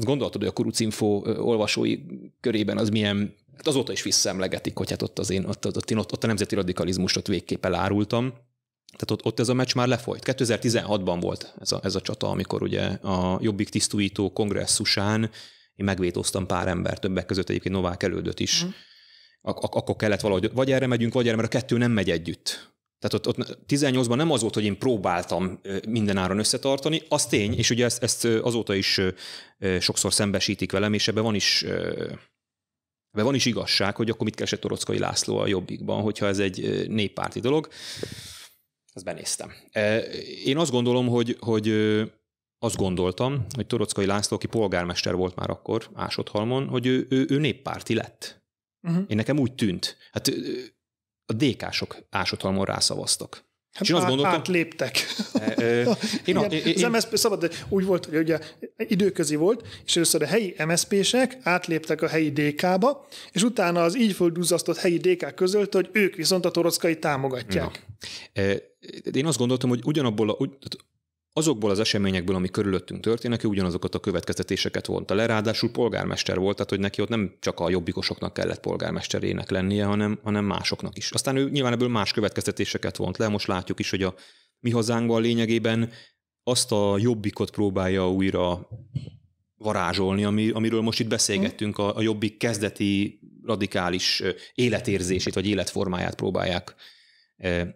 gondoltad, 0.00 0.40
hogy 0.40 0.50
a 0.50 0.52
Kurucinfo 0.52 1.22
olvasói 1.38 1.98
körében 2.40 2.78
az 2.78 2.88
milyen 2.88 3.34
azóta 3.62 3.92
is 3.92 4.02
visszaemlegetik, 4.02 4.76
hogy 4.76 4.90
hát 4.90 5.02
ott, 5.02 5.18
az 5.18 5.30
én, 5.30 5.44
ott, 5.44 5.66
ott, 5.66 5.76
ott, 5.76 5.96
ott, 5.96 6.12
ott 6.12 6.24
a 6.24 6.26
nemzeti 6.26 6.54
radikalizmust 6.54 7.16
ott 7.16 7.26
végképp 7.26 7.64
elárultam. 7.64 8.32
Tehát 8.96 9.10
ott, 9.10 9.24
ott 9.24 9.40
ez 9.40 9.48
a 9.48 9.54
meccs 9.54 9.74
már 9.74 9.88
lefolyt. 9.88 10.22
2016-ban 10.26 11.18
volt 11.20 11.54
ez 11.60 11.72
a, 11.72 11.80
ez 11.82 11.94
a 11.94 12.00
csata, 12.00 12.28
amikor 12.28 12.62
ugye 12.62 12.82
a 12.82 13.38
Jobbik 13.42 13.68
tisztújító 13.68 14.32
kongresszusán 14.32 15.30
én 15.74 15.84
megvétóztam 15.84 16.46
pár 16.46 16.68
ember, 16.68 16.98
többek 16.98 17.26
között 17.26 17.48
egyébként 17.48 17.74
Novák 17.74 18.02
elődöt 18.02 18.40
is. 18.40 18.64
Mm. 18.64 18.68
Ak- 19.40 19.64
ak- 19.64 19.74
akkor 19.74 19.96
kellett 19.96 20.20
valahogy, 20.20 20.50
vagy 20.52 20.72
erre 20.72 20.86
megyünk, 20.86 21.12
vagy 21.12 21.26
erre, 21.26 21.36
mert 21.36 21.54
a 21.54 21.58
kettő 21.58 21.76
nem 21.76 21.92
megy 21.92 22.10
együtt. 22.10 22.72
Tehát 22.98 23.26
ott, 23.26 23.40
ott 23.40 23.58
18-ban 23.68 24.16
nem 24.16 24.30
az 24.30 24.40
volt, 24.40 24.54
hogy 24.54 24.64
én 24.64 24.78
próbáltam 24.78 25.60
mindenáron 25.88 26.38
összetartani, 26.38 27.02
az 27.08 27.26
tény, 27.26 27.54
és 27.54 27.70
ugye 27.70 27.84
ezt, 27.84 28.02
ezt 28.02 28.24
azóta 28.24 28.74
is 28.74 29.00
sokszor 29.80 30.12
szembesítik 30.12 30.72
velem, 30.72 30.94
és 30.94 31.08
ebben 31.08 31.22
van 31.22 31.34
is 31.34 31.64
de 33.14 33.22
van 33.22 33.34
is 33.34 33.44
igazság, 33.44 33.96
hogy 33.96 34.10
akkor 34.10 34.24
mit 34.24 34.34
keresett 34.34 34.60
Torockai 34.60 34.98
László 34.98 35.38
a 35.38 35.46
Jobbikban, 35.46 36.02
hogyha 36.02 36.26
ez 36.26 36.38
egy 36.38 36.88
néppárti 36.88 37.40
dolog. 37.40 37.68
Ezt 38.92 39.04
benéztem. 39.04 39.52
Én 40.44 40.56
azt 40.56 40.70
gondolom, 40.70 41.08
hogy, 41.08 41.36
hogy 41.40 41.68
azt 42.58 42.76
gondoltam, 42.76 43.46
hogy 43.54 43.66
Torockai 43.66 44.06
László, 44.06 44.36
aki 44.36 44.46
polgármester 44.46 45.14
volt 45.14 45.34
már 45.34 45.50
akkor 45.50 45.90
Ásodhalmon, 45.94 46.68
hogy 46.68 46.86
ő, 46.86 47.06
ő, 47.10 47.26
ő 47.28 47.38
néppárti 47.38 47.94
lett. 47.94 48.42
Uh-huh. 48.82 49.04
Én 49.08 49.16
nekem 49.16 49.38
úgy 49.38 49.54
tűnt. 49.54 49.96
Hát 50.12 50.32
a 51.26 51.32
DK-sok 51.32 51.96
Ásodhalmon 52.10 52.64
rászavaztak. 52.64 53.43
Hát 53.74 53.88
én 53.88 53.96
azt 53.96 54.06
gondoltam, 54.06 54.34
átléptek. 54.34 54.98
én, 55.58 55.96
Igen, 56.24 56.50
én, 56.50 56.84
az 56.84 56.90
MSZP 56.92 57.16
szabad, 57.16 57.40
de 57.40 57.48
úgy 57.68 57.84
volt, 57.84 58.04
hogy 58.04 58.16
ugye 58.16 58.38
időközi 58.76 59.36
volt, 59.36 59.66
és 59.84 59.96
először 59.96 60.22
a 60.22 60.26
helyi 60.26 60.54
MSZP-sek 60.66 61.38
átléptek 61.42 62.02
a 62.02 62.08
helyi 62.08 62.30
DK-ba, 62.30 63.06
és 63.32 63.42
utána 63.42 63.82
az 63.82 63.96
így 63.96 64.12
földúzasztott 64.12 64.76
helyi 64.76 64.98
DK 64.98 65.34
közölt, 65.34 65.74
hogy 65.74 65.88
ők 65.92 66.14
viszont 66.14 66.44
a 66.44 66.50
torockai 66.50 66.98
támogatják. 66.98 67.84
Na. 68.32 68.42
Én 69.12 69.26
azt 69.26 69.38
gondoltam, 69.38 69.68
hogy 69.68 69.80
ugyanabból 69.84 70.30
a, 70.30 70.36
azokból 71.36 71.70
az 71.70 71.78
eseményekből, 71.78 72.36
ami 72.36 72.48
körülöttünk 72.48 73.00
történnek, 73.00 73.44
ő 73.44 73.48
ugyanazokat 73.48 73.94
a 73.94 74.00
következtetéseket 74.00 74.86
vonta 74.86 75.14
le, 75.14 75.26
ráadásul 75.26 75.70
polgármester 75.70 76.38
volt, 76.38 76.56
tehát 76.56 76.70
hogy 76.70 76.80
neki 76.80 77.00
ott 77.00 77.08
nem 77.08 77.36
csak 77.40 77.60
a 77.60 77.70
jobbikosoknak 77.70 78.32
kellett 78.32 78.60
polgármesterének 78.60 79.50
lennie, 79.50 79.84
hanem, 79.84 80.20
hanem 80.22 80.44
másoknak 80.44 80.96
is. 80.96 81.10
Aztán 81.10 81.36
ő 81.36 81.50
nyilván 81.50 81.72
ebből 81.72 81.88
más 81.88 82.12
következtetéseket 82.12 82.96
vont 82.96 83.16
le, 83.16 83.28
most 83.28 83.46
látjuk 83.46 83.78
is, 83.78 83.90
hogy 83.90 84.02
a 84.02 84.14
mi 84.60 84.70
hazánkban 84.70 85.22
lényegében 85.22 85.90
azt 86.42 86.72
a 86.72 86.98
jobbikot 86.98 87.50
próbálja 87.50 88.10
újra 88.10 88.68
varázsolni, 89.56 90.24
ami, 90.24 90.50
amiről 90.50 90.80
most 90.80 91.00
itt 91.00 91.08
beszélgettünk, 91.08 91.78
a, 91.78 91.96
a 91.96 92.02
jobbik 92.02 92.36
kezdeti 92.36 93.20
radikális 93.44 94.22
életérzését 94.54 95.34
vagy 95.34 95.46
életformáját 95.46 96.14
próbálják 96.14 96.74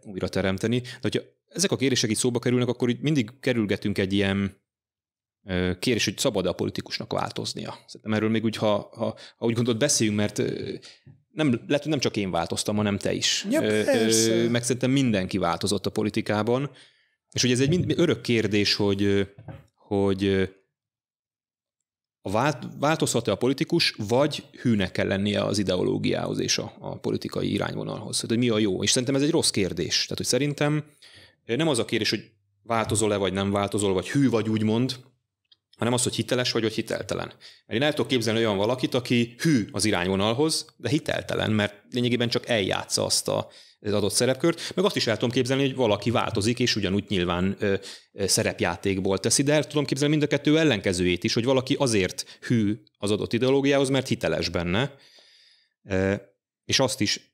újra 0.02 0.28
teremteni. 0.28 0.80
De 0.80 0.98
hogyha 1.00 1.20
ezek 1.49 1.70
a 1.70 1.76
kérések 1.76 2.11
itt 2.11 2.16
szóba 2.16 2.38
kerülnek, 2.38 2.68
akkor 2.68 2.88
itt 2.88 3.01
mindig 3.01 3.30
kerülgetünk 3.40 3.99
egy 3.99 4.12
ilyen 4.12 4.57
kérés, 5.78 6.05
hogy 6.05 6.18
szabad-e 6.18 6.49
a 6.49 6.53
politikusnak 6.53 7.12
változnia. 7.12 7.78
Szerintem 7.86 8.12
erről 8.12 8.28
még 8.28 8.44
úgy, 8.44 8.57
ha, 8.57 8.90
ha, 8.92 9.18
ha 9.36 9.46
úgy 9.46 9.55
gondolod, 9.55 9.80
beszéljünk, 9.80 10.18
mert 10.18 10.42
nem, 11.32 11.49
lehet, 11.66 11.82
hogy 11.82 11.90
nem 11.90 11.99
csak 11.99 12.16
én 12.16 12.30
változtam, 12.30 12.76
hanem 12.76 12.99
te 12.99 13.12
is. 13.12 13.46
Ja, 13.51 13.61
persze. 13.61 14.49
Meg 14.49 14.62
szerintem 14.62 14.90
mindenki 14.90 15.38
változott 15.38 15.86
a 15.86 15.90
politikában. 15.90 16.70
És 17.32 17.44
ugye 17.44 17.53
ez 17.53 17.61
egy 17.61 17.68
mind, 17.68 17.94
örök 17.96 18.20
kérdés, 18.20 18.74
hogy, 18.74 19.28
hogy 19.74 20.51
a 22.20 22.30
vált, 22.30 22.66
változhat-e 22.78 23.30
a 23.30 23.36
politikus, 23.36 23.94
vagy 24.09 24.44
hűnek 24.62 24.92
kell 24.92 25.07
lennie 25.07 25.44
az 25.44 25.59
ideológiához 25.59 26.38
és 26.38 26.59
a, 26.59 26.74
a 26.78 26.99
politikai 26.99 27.53
irányvonalhoz. 27.53 28.14
Tehát, 28.14 28.28
hogy 28.28 28.38
mi 28.38 28.49
a 28.49 28.59
jó. 28.59 28.82
És 28.82 28.90
szerintem 28.90 29.16
ez 29.16 29.22
egy 29.22 29.30
rossz 29.30 29.51
kérdés. 29.51 30.03
Tehát, 30.03 30.16
hogy 30.16 30.26
szerintem 30.26 30.84
nem 31.57 31.68
az 31.68 31.78
a 31.78 31.84
kérdés, 31.84 32.11
hogy 32.11 32.30
változol-e, 32.62 33.16
vagy 33.16 33.32
nem 33.32 33.51
változol, 33.51 33.92
vagy 33.92 34.11
hű 34.11 34.28
vagy 34.28 34.49
úgymond, 34.49 34.96
hanem 35.78 35.92
az, 35.92 36.03
hogy 36.03 36.14
hiteles 36.14 36.53
vagy, 36.53 36.62
vagy 36.62 36.74
hiteltelen. 36.74 37.26
Mert 37.66 37.80
én 37.80 37.82
el 37.82 37.90
tudok 37.90 38.11
képzelni 38.11 38.38
olyan 38.38 38.57
valakit, 38.57 38.94
aki 38.94 39.34
hű 39.38 39.68
az 39.72 39.84
irányvonalhoz, 39.84 40.74
de 40.76 40.88
hiteltelen, 40.88 41.51
mert 41.51 41.74
lényegében 41.90 42.28
csak 42.28 42.49
eljátsza 42.49 43.05
azt 43.05 43.28
a, 43.28 43.49
az 43.80 43.92
adott 43.92 44.12
szerepkört, 44.12 44.72
meg 44.74 44.84
azt 44.84 44.96
is 44.96 45.07
el 45.07 45.14
tudom 45.14 45.30
képzelni, 45.30 45.62
hogy 45.62 45.74
valaki 45.74 46.11
változik, 46.11 46.59
és 46.59 46.76
ugyanúgy 46.76 47.05
nyilván 47.09 47.57
ö, 47.59 47.74
szerepjátékból 48.12 49.18
teszi, 49.18 49.42
de 49.42 49.53
el 49.53 49.66
tudom 49.66 49.84
képzelni 49.84 50.16
mind 50.16 50.26
a 50.26 50.36
kettő 50.36 50.59
ellenkezőjét 50.59 51.24
is, 51.24 51.34
hogy 51.34 51.44
valaki 51.44 51.74
azért 51.74 52.38
hű 52.40 52.82
az 52.99 53.11
adott 53.11 53.32
ideológiához, 53.32 53.88
mert 53.88 54.09
hiteles 54.09 54.49
benne, 54.49 54.94
e, 55.82 56.22
és 56.64 56.78
azt 56.78 57.01
is, 57.01 57.27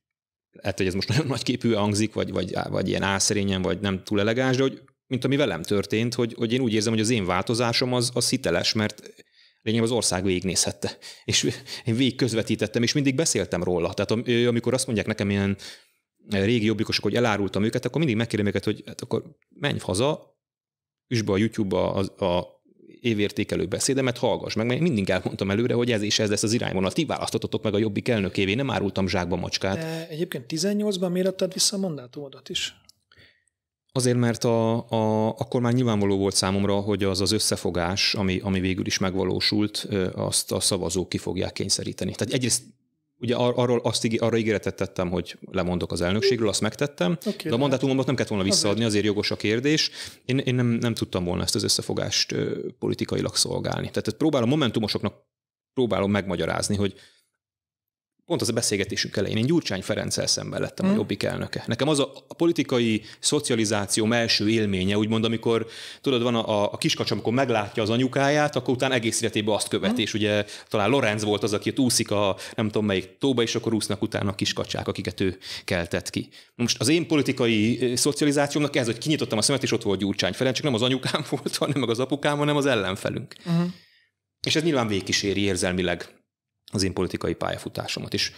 hát 0.63 0.77
hogy 0.77 0.87
ez 0.87 0.95
most 0.95 1.09
nagyon 1.13 1.27
nagy 1.27 1.43
képű 1.43 1.73
hangzik, 1.73 2.15
vagy, 2.15 2.31
vagy, 2.31 2.55
vagy 2.69 2.89
ilyen 2.89 3.03
álszerényen, 3.03 3.63
vagy 3.63 3.81
nem 3.81 4.05
túl 4.05 4.21
elegáns, 4.21 4.57
de 4.57 4.63
hogy 4.63 4.83
mint 5.07 5.25
ami 5.25 5.37
velem 5.37 5.63
történt, 5.63 6.15
hogy, 6.15 6.35
hogy 6.37 6.53
én 6.53 6.61
úgy 6.61 6.73
érzem, 6.73 6.93
hogy 6.93 7.03
az 7.03 7.11
én 7.11 7.27
változásom 7.27 7.93
az, 7.93 8.11
az 8.15 8.29
hiteles, 8.29 8.73
mert 8.73 9.03
lényegében 9.63 9.91
az 9.91 9.97
ország 9.97 10.25
végignézhette. 10.25 10.99
És 11.25 11.43
én 11.85 11.97
végig 11.97 12.17
közvetítettem, 12.17 12.83
és 12.83 12.93
mindig 12.93 13.15
beszéltem 13.15 13.63
róla. 13.63 13.95
Tehát 13.95 14.11
amikor 14.47 14.75
azt 14.75 14.87
mondják 14.87 15.07
nekem 15.07 15.31
ilyen 15.31 15.57
régi 16.29 16.65
jobbikosok, 16.65 17.05
hogy 17.05 17.17
elárultam 17.17 17.65
őket, 17.65 17.85
akkor 17.85 17.99
mindig 17.99 18.17
megkérdem 18.17 18.49
őket, 18.49 18.65
hogy 18.65 18.83
hát 18.87 19.01
akkor 19.01 19.23
menj 19.49 19.79
haza, 19.79 20.39
üsd 21.09 21.25
be 21.25 21.33
a 21.33 21.37
YouTube-ba 21.37 21.93
a, 21.93 22.25
a 22.25 22.54
évértékelő 23.01 23.67
beszédemet, 23.67 24.19
hallgass 24.19 24.55
meg, 24.55 24.67
mert 24.67 24.81
mindig 24.81 25.11
elmondtam 25.11 25.51
előre, 25.51 25.75
hogy 25.75 25.93
ez 25.93 26.03
és 26.03 26.19
ez 26.19 26.31
lesz 26.31 26.43
az 26.43 26.53
irányvonal. 26.53 26.93
Ti 26.93 27.05
választottatok 27.05 27.63
meg 27.63 27.75
a 27.75 27.79
jobbik 27.79 28.09
elnökévé, 28.09 28.55
nem 28.55 28.71
árultam 28.71 29.09
zsákba 29.09 29.37
macskát. 29.37 29.77
De 29.77 30.09
egyébként 30.09 30.45
18-ban 30.49 31.13
miért 31.13 31.29
adtad 31.29 31.53
vissza 31.53 31.77
a 31.77 31.79
mandátumodat 31.79 32.49
is? 32.49 32.75
Azért, 33.93 34.17
mert 34.17 34.45
a, 34.45 34.89
a, 34.91 35.29
akkor 35.29 35.61
már 35.61 35.73
nyilvánvaló 35.73 36.17
volt 36.17 36.35
számomra, 36.35 36.75
hogy 36.75 37.05
az 37.05 37.21
az 37.21 37.33
összefogás, 37.33 38.15
ami, 38.15 38.41
ami 38.43 38.61
végül 38.61 38.87
is 38.87 38.99
megvalósult, 38.99 39.89
azt 40.15 40.53
a 40.53 40.61
szavazók 40.61 41.09
ki 41.09 41.19
fogják 41.19 41.53
kényszeríteni. 41.53 42.15
Tehát 42.15 42.35
egyrészt 42.35 42.63
ugye 43.19 43.35
ar- 43.35 43.57
arról 43.57 43.81
azt, 43.81 44.09
arra 44.19 44.37
ígéretet 44.37 44.75
tettem, 44.77 45.11
hogy 45.11 45.39
lemondok 45.51 45.93
az 45.93 46.01
elnökségről, 46.01 46.49
azt 46.49 46.61
megtettem, 46.61 47.19
okay, 47.21 47.49
de 47.49 47.55
a 47.55 47.57
mandátumomat 47.57 48.07
nem 48.07 48.15
kellett 48.15 48.31
volna 48.31 48.45
visszaadni, 48.45 48.85
azért 48.85 49.05
jogos 49.05 49.31
a 49.31 49.37
kérdés. 49.37 49.91
Én, 50.25 50.39
én 50.39 50.55
nem, 50.55 50.67
nem 50.67 50.95
tudtam 50.95 51.25
volna 51.25 51.43
ezt 51.43 51.55
az 51.55 51.63
összefogást 51.63 52.35
politikailag 52.79 53.37
szolgálni. 53.37 53.91
Tehát 53.91 54.11
próbálom 54.19 54.49
momentumosoknak 54.49 55.15
próbálom 55.73 56.11
megmagyarázni, 56.11 56.77
hogy 56.77 56.95
pont 58.27 58.41
az 58.41 58.49
a 58.49 58.53
beszélgetésünk 58.53 59.17
elején, 59.17 59.37
én 59.37 59.47
Gyurcsány 59.47 59.83
Ferenccel 59.83 60.27
szemben 60.27 60.61
lettem 60.61 60.87
hmm. 60.87 60.95
a 60.95 60.99
Jobbik 60.99 61.23
elnöke. 61.23 61.65
Nekem 61.67 61.89
az 61.89 61.99
a, 61.99 62.13
a 62.29 62.35
politikai 62.35 63.03
szocializáció 63.21 64.13
első 64.13 64.49
élménye, 64.49 64.99
úgymond, 64.99 65.25
amikor 65.25 65.67
tudod, 66.01 66.23
van 66.23 66.35
a, 66.35 66.73
a 66.73 66.77
kiskacsa, 66.77 67.15
amikor 67.15 67.33
meglátja 67.33 67.83
az 67.83 67.91
anyukáját, 67.91 68.57
akkor 68.57 68.75
utána 68.75 68.95
egész 68.95 69.21
életében 69.21 69.55
azt 69.55 69.69
követi, 69.69 69.93
hmm. 69.93 70.03
és 70.03 70.15
ugye 70.15 70.45
talán 70.69 70.91
Lorenz 70.91 71.25
volt 71.25 71.43
az, 71.43 71.53
aki 71.53 71.71
ott 71.71 71.79
úszik 71.79 72.11
a 72.11 72.37
nem 72.57 72.67
tudom 72.67 72.87
melyik 72.87 73.19
tóba, 73.19 73.43
és 73.43 73.55
akkor 73.55 73.75
úsznak 73.75 74.03
utána 74.03 74.31
a 74.31 74.35
kiskacsák, 74.35 74.89
akiket 74.89 75.21
ő 75.21 75.39
keltett 75.65 76.11
ki. 76.11 76.29
Most 76.55 76.81
az 76.81 76.89
én 76.89 77.07
politikai 77.07 77.93
szocializációmnak 77.97 78.77
ez, 78.77 78.87
hogy 78.87 78.99
kinyitottam 78.99 79.39
a 79.39 79.43
szemet, 79.43 79.63
és 79.63 79.73
ott 79.73 79.83
volt 79.83 79.99
Gyurcsány 79.99 80.33
Ferenc, 80.33 80.57
csak 80.57 80.65
nem 80.65 80.75
az 80.75 80.83
anyukám 80.83 81.25
volt, 81.31 81.57
hanem 81.57 81.81
meg 81.81 81.89
az 81.89 81.99
apukám, 81.99 82.39
hanem 82.39 82.57
az 82.57 82.67
ellenfelünk. 82.67 83.35
Hmm. 83.45 83.75
És 84.47 84.57
ez 84.57 84.63
nyilván 84.63 84.87
végkíséri 84.87 85.41
érzelmileg 85.41 86.24
az 86.75 86.83
én 86.83 86.93
politikai 86.93 87.35
pályafutásomat. 87.35 88.15
És 88.15 88.33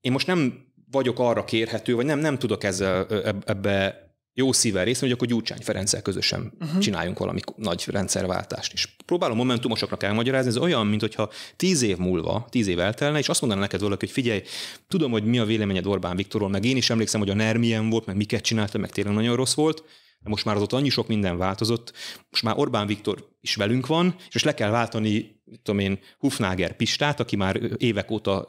én 0.00 0.12
most 0.12 0.26
nem 0.26 0.72
vagyok 0.90 1.18
arra 1.18 1.44
kérhető, 1.44 1.94
vagy 1.94 2.04
nem, 2.04 2.18
nem 2.18 2.38
tudok 2.38 2.64
ezzel 2.64 3.06
ebbe 3.44 4.06
jó 4.34 4.52
szívvel 4.52 4.84
részt, 4.84 5.00
hogy 5.00 5.10
akkor 5.10 5.28
Gyurcsány 5.28 5.60
Ferenccel 5.62 6.02
közösen 6.02 6.52
uh-huh. 6.60 6.78
csináljunk 6.78 7.18
valami 7.18 7.40
nagy 7.56 7.84
rendszerváltást. 7.86 8.72
És 8.72 8.88
próbálom 9.06 9.36
momentumosoknak 9.36 10.02
elmagyarázni, 10.02 10.50
ez 10.50 10.56
olyan, 10.56 10.86
mint 10.86 11.00
hogyha 11.00 11.30
tíz 11.56 11.82
év 11.82 11.96
múlva, 11.96 12.46
tíz 12.50 12.66
év 12.66 12.80
eltelne, 12.80 13.18
és 13.18 13.28
azt 13.28 13.40
mondaná 13.40 13.60
neked 13.62 13.80
valaki, 13.80 14.04
hogy 14.04 14.14
figyelj, 14.14 14.42
tudom, 14.88 15.10
hogy 15.10 15.24
mi 15.24 15.38
a 15.38 15.44
véleményed 15.44 15.86
Orbán 15.86 16.16
Viktorról, 16.16 16.48
meg 16.48 16.64
én 16.64 16.76
is 16.76 16.90
emlékszem, 16.90 17.20
hogy 17.20 17.30
a 17.30 17.34
NER 17.34 17.56
milyen 17.56 17.90
volt, 17.90 18.06
meg 18.06 18.16
miket 18.16 18.42
csinálta, 18.42 18.78
meg 18.78 18.90
tényleg 18.90 19.14
nagyon 19.14 19.36
rossz 19.36 19.54
volt, 19.54 19.84
de 20.20 20.28
most 20.28 20.44
már 20.44 20.56
az 20.56 20.62
ott 20.62 20.72
annyi 20.72 20.88
sok 20.88 21.08
minden 21.08 21.38
változott, 21.38 21.92
most 22.30 22.42
már 22.42 22.58
Orbán 22.58 22.86
Viktor 22.86 23.28
is 23.40 23.54
velünk 23.54 23.86
van, 23.86 24.14
és 24.30 24.42
le 24.42 24.54
kell 24.54 24.70
váltani, 24.70 25.41
tudom 25.62 25.80
én, 25.80 25.98
Hufnager 26.18 26.76
Pistát, 26.76 27.20
aki 27.20 27.36
már 27.36 27.60
évek 27.76 28.10
óta 28.10 28.46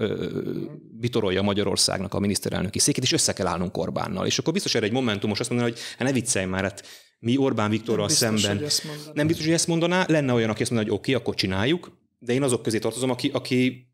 vitorolja 1.00 1.42
Magyarországnak 1.42 2.14
a 2.14 2.20
miniszterelnöki 2.20 2.80
székét, 2.80 3.04
és 3.04 3.12
össze 3.12 3.34
kell 3.34 3.48
állnunk 3.48 3.78
Orbánnal. 3.78 4.26
És 4.26 4.40
akkor 4.40 4.54
biztos 4.54 4.76
erre 4.76 4.86
egy 4.86 4.92
momentumos 4.92 5.40
azt 5.40 5.50
mondaná, 5.50 5.72
hogy 5.72 5.80
hát 5.98 6.08
ne 6.08 6.14
viccelj 6.14 6.46
már, 6.46 6.64
hát 6.64 6.84
mi 7.20 7.38
Orbán 7.38 7.70
Viktorral 7.70 8.10
nem 8.20 8.34
biztos, 8.34 8.72
szemben. 8.72 9.14
Nem 9.14 9.28
biztos, 9.28 9.46
hogy 9.46 9.54
ezt 9.54 9.68
mondaná, 9.68 10.06
lenne 10.08 10.34
olyan, 10.34 10.50
aki 10.50 10.62
azt 10.62 10.72
mondaná, 10.72 10.92
hogy 10.92 11.00
oké, 11.00 11.12
okay, 11.12 11.24
akkor 11.24 11.36
csináljuk, 11.36 11.98
de 12.20 12.34
én 12.34 12.44
azok 12.44 12.62
közé 12.62 12.80
tartozom, 12.80 13.10
aki, 13.10 13.30
aki 13.34 13.88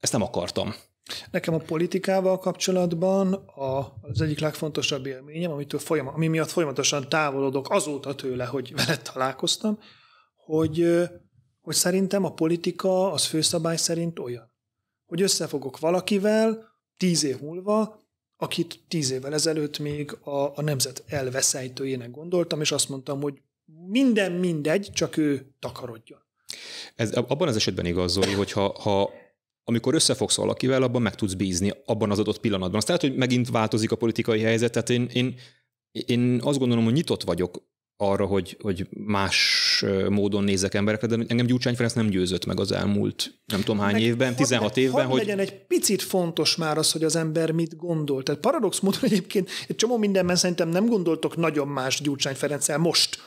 ezt 0.00 0.12
nem 0.12 0.22
akartam. 0.22 0.74
Nekem 1.30 1.54
a 1.54 1.58
politikával 1.58 2.38
kapcsolatban 2.38 3.32
a, 3.32 3.94
az 4.00 4.20
egyik 4.20 4.40
legfontosabb 4.40 5.06
élményem, 5.06 5.50
amitől 5.50 5.80
folyam, 5.80 6.08
ami 6.08 6.26
miatt 6.26 6.50
folyamatosan 6.50 7.08
távolodok 7.08 7.70
azóta 7.70 8.14
tőle, 8.14 8.44
hogy 8.44 8.72
vele 8.74 8.96
találkoztam, 8.96 9.78
hogy, 10.36 10.86
hogy 11.62 11.74
szerintem 11.74 12.24
a 12.24 12.32
politika 12.32 13.12
az 13.12 13.24
főszabály 13.24 13.76
szerint 13.76 14.18
olyan, 14.18 14.52
hogy 15.06 15.22
összefogok 15.22 15.78
valakivel 15.78 16.70
tíz 16.96 17.24
év 17.24 17.40
múlva, 17.40 18.00
akit 18.36 18.80
tíz 18.88 19.10
évvel 19.10 19.34
ezelőtt 19.34 19.78
még 19.78 20.12
a, 20.12 20.58
a 20.58 20.62
nemzet 20.62 21.04
elveszejtőjének 21.06 22.10
gondoltam, 22.10 22.60
és 22.60 22.72
azt 22.72 22.88
mondtam, 22.88 23.20
hogy 23.20 23.42
minden 23.86 24.32
mindegy, 24.32 24.90
csak 24.92 25.16
ő 25.16 25.54
takarodjon. 25.58 26.18
Ez 26.94 27.12
abban 27.12 27.48
az 27.48 27.56
esetben 27.56 27.86
igaz, 27.86 28.12
Zoli, 28.12 28.32
hogy 28.32 28.52
ha, 28.52 28.78
ha 28.80 29.10
amikor 29.64 29.94
összefogsz 29.94 30.36
valakivel, 30.36 30.82
abban 30.82 31.02
meg 31.02 31.14
tudsz 31.14 31.34
bízni 31.34 31.72
abban 31.84 32.10
az 32.10 32.18
adott 32.18 32.40
pillanatban. 32.40 32.76
Azt 32.76 32.86
lehet, 32.86 33.02
hogy 33.02 33.16
megint 33.16 33.50
változik 33.50 33.92
a 33.92 33.96
politikai 33.96 34.40
helyzet, 34.40 34.72
tehát 34.72 34.90
én, 34.90 35.08
én, 35.12 35.38
én 36.06 36.40
azt 36.42 36.58
gondolom, 36.58 36.84
hogy 36.84 36.92
nyitott 36.92 37.22
vagyok 37.22 37.62
arra, 38.02 38.26
hogy, 38.26 38.56
hogy 38.60 38.86
más 38.90 39.84
módon 40.08 40.44
nézek 40.44 40.74
emberekre, 40.74 41.06
de 41.06 41.24
engem 41.28 41.46
Gyurcsány 41.46 41.74
Ferenc 41.74 41.92
nem 41.92 42.08
győzött 42.08 42.46
meg 42.46 42.60
az 42.60 42.72
elmúlt 42.72 43.34
nem 43.46 43.60
tudom 43.60 43.78
hány 43.78 43.92
meg 43.92 44.02
évben, 44.02 44.34
16 44.34 44.72
hogy, 44.72 44.82
évben. 44.82 45.06
Hogy 45.06 45.18
legyen 45.18 45.38
egy 45.38 45.66
picit 45.66 46.02
fontos 46.02 46.56
már 46.56 46.78
az, 46.78 46.92
hogy 46.92 47.04
az 47.04 47.16
ember 47.16 47.50
mit 47.50 47.76
gondol. 47.76 48.22
Tehát 48.22 48.40
paradox 48.40 48.80
módon 48.80 49.00
egyébként 49.10 49.50
egy 49.68 49.76
csomó 49.76 49.96
mindenben 49.96 50.36
szerintem 50.36 50.68
nem 50.68 50.86
gondoltok 50.86 51.36
nagyon 51.36 51.68
más 51.68 52.00
Gyurcsány 52.00 52.34
Ferenccel 52.34 52.78
most, 52.78 53.18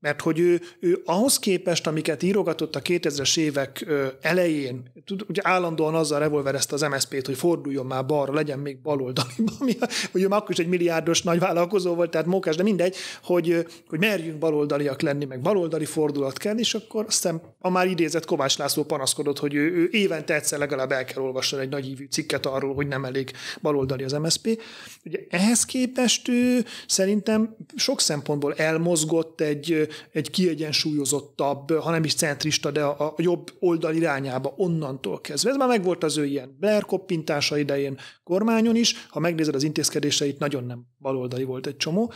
mert 0.00 0.20
hogy 0.20 0.38
ő, 0.38 0.60
ő 0.80 1.02
ahhoz 1.04 1.38
képest, 1.38 1.86
amiket 1.86 2.22
írogatott 2.22 2.76
a 2.76 2.82
2000-es 2.82 3.38
évek 3.38 3.86
elején, 4.20 4.92
tud, 5.04 5.24
ugye 5.28 5.40
állandóan 5.44 5.94
azzal 5.94 6.18
revolverezte 6.18 6.74
az 6.74 6.80
MSZP-t, 6.80 7.26
hogy 7.26 7.36
forduljon 7.36 7.86
már 7.86 8.06
balra, 8.06 8.34
legyen 8.34 8.58
még 8.58 8.78
baloldali, 8.82 9.32
hogy 10.12 10.22
ő 10.22 10.26
akkor 10.28 10.50
is 10.50 10.58
egy 10.58 10.68
milliárdos 10.68 11.22
nagy 11.22 11.38
vállalkozó 11.38 11.94
volt, 11.94 12.10
tehát 12.10 12.26
mókás, 12.26 12.56
de 12.56 12.62
mindegy, 12.62 12.96
hogy, 13.22 13.66
hogy 13.88 13.98
merjünk 13.98 14.38
baloldaliak 14.38 15.00
lenni, 15.00 15.24
meg 15.24 15.40
baloldali 15.40 15.84
fordulat 15.84 16.38
kell, 16.38 16.58
és 16.58 16.74
akkor 16.74 17.04
aztán 17.08 17.42
a 17.58 17.70
már 17.70 17.86
idézett 17.86 18.24
Kovács 18.24 18.58
László 18.58 18.84
panaszkodott, 18.84 19.38
hogy 19.38 19.54
ő, 19.54 19.72
ő 19.72 19.88
évente 19.90 20.34
egyszer 20.34 20.58
legalább 20.58 20.92
el 20.92 21.04
kell 21.04 21.22
olvasni 21.22 21.58
egy 21.58 21.68
nagy 21.68 21.88
ívű 21.88 22.06
cikket 22.10 22.46
arról, 22.46 22.74
hogy 22.74 22.86
nem 22.86 23.04
elég 23.04 23.30
baloldali 23.62 24.04
az 24.04 24.12
MSZP. 24.12 24.62
Ugye 25.04 25.18
ehhez 25.30 25.64
képest 25.64 26.28
ő 26.28 26.64
szerintem 26.86 27.56
sok 27.76 28.00
szempontból 28.00 28.54
elmozgott 28.54 29.40
egy, 29.40 29.85
egy 30.12 30.30
kiegyensúlyozottabb, 30.30 31.72
ha 31.72 31.90
nem 31.90 32.04
is 32.04 32.14
centrista, 32.14 32.70
de 32.70 32.82
a, 32.82 33.06
a 33.06 33.14
jobb 33.16 33.52
oldal 33.58 33.94
irányába 33.94 34.54
onnantól 34.56 35.20
kezdve. 35.20 35.50
Ez 35.50 35.56
már 35.56 35.68
megvolt 35.68 36.04
az 36.04 36.16
ő 36.16 36.24
ilyen 36.24 36.56
Blair 36.60 36.84
koppintása 36.84 37.58
idején 37.58 37.98
kormányon 38.24 38.76
is, 38.76 39.06
ha 39.08 39.20
megnézed 39.20 39.54
az 39.54 39.62
intézkedéseit, 39.62 40.38
nagyon 40.38 40.64
nem 40.64 40.84
baloldali 40.98 41.44
volt 41.44 41.66
egy 41.66 41.76
csomó, 41.76 42.12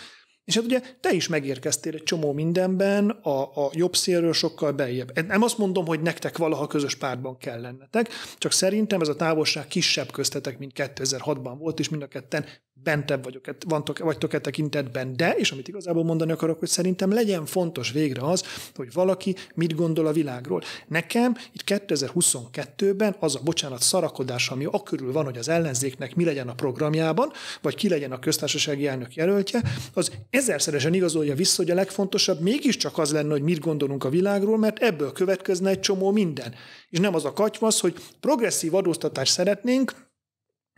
és 0.51 0.57
hát 0.57 0.65
ugye 0.65 0.81
te 1.01 1.13
is 1.13 1.29
megérkeztél 1.29 1.95
egy 1.95 2.03
csomó 2.03 2.33
mindenben, 2.33 3.11
a, 3.11 3.41
a 3.43 3.71
jobb 3.73 3.97
szélről 3.97 4.33
sokkal 4.33 4.73
beljebb. 4.73 5.27
Nem 5.27 5.43
azt 5.43 5.59
mondom, 5.59 5.87
hogy 5.87 6.01
nektek 6.01 6.39
valaha 6.39 6.67
közös 6.67 6.95
pártban 6.95 7.37
kell 7.37 7.61
lennetek, 7.61 8.09
csak 8.39 8.53
szerintem 8.53 9.01
ez 9.01 9.09
a 9.09 9.17
távolság 9.17 9.67
kisebb 9.67 10.13
köztetek, 10.13 10.59
mint 10.59 10.73
2006-ban 10.75 11.55
volt, 11.59 11.79
és 11.79 11.89
mind 11.89 12.03
a 12.03 12.07
ketten 12.07 12.45
bentebb 12.83 13.25
vagyok, 13.25 13.45
vantok, 13.67 13.99
vagytok 13.99 14.33
e 14.33 14.39
tekintetben, 14.39 15.17
de, 15.17 15.35
és 15.37 15.51
amit 15.51 15.69
igazából 15.69 16.05
mondani 16.05 16.33
akarok, 16.33 16.59
hogy 16.59 16.69
szerintem 16.69 17.13
legyen 17.13 17.47
fontos 17.47 17.93
végre 17.93 18.23
az, 18.23 18.45
hogy 18.75 18.93
valaki 18.93 19.37
mit 19.55 19.75
gondol 19.75 20.07
a 20.07 20.13
világról. 20.13 20.63
Nekem 20.89 21.37
itt 21.53 21.63
2022-ben 21.67 23.17
az 23.19 23.37
a, 23.37 23.41
bocsánat, 23.45 23.83
szarakodás, 23.83 24.49
ami 24.49 24.65
akörül 24.65 25.13
van, 25.13 25.25
hogy 25.25 25.39
az 25.39 25.49
ellenzéknek 25.49 26.15
mi 26.15 26.25
legyen 26.25 26.49
a 26.49 26.55
programjában, 26.55 27.31
vagy 27.63 27.75
ki 27.75 27.89
legyen 27.89 28.13
a 28.13 28.19
köztársasági 28.19 28.87
elnök 28.87 29.15
jelöltje, 29.15 29.63
az 29.95 30.11
ezerszeresen 30.31 30.95
igazolja 30.95 31.35
vissza, 31.35 31.63
hogy 31.63 31.71
a 31.71 31.75
legfontosabb 31.75 32.41
mégiscsak 32.41 32.99
az 32.99 33.13
lenne, 33.13 33.31
hogy 33.31 33.43
mit 33.43 33.61
gondolunk 33.61 34.05
a 34.05 34.09
világról, 34.09 34.59
mert 34.59 34.79
ebből 34.79 35.13
következne 35.13 35.71
egy 35.71 35.81
csomó 35.81 36.11
minden. 36.11 36.55
És 36.91 36.99
nem 36.99 37.15
az 37.15 37.25
a 37.25 37.33
katyvasz, 37.33 37.81
hogy 37.81 37.95
progresszív 38.21 38.75
adóztatást 38.75 39.33
szeretnénk, 39.33 40.09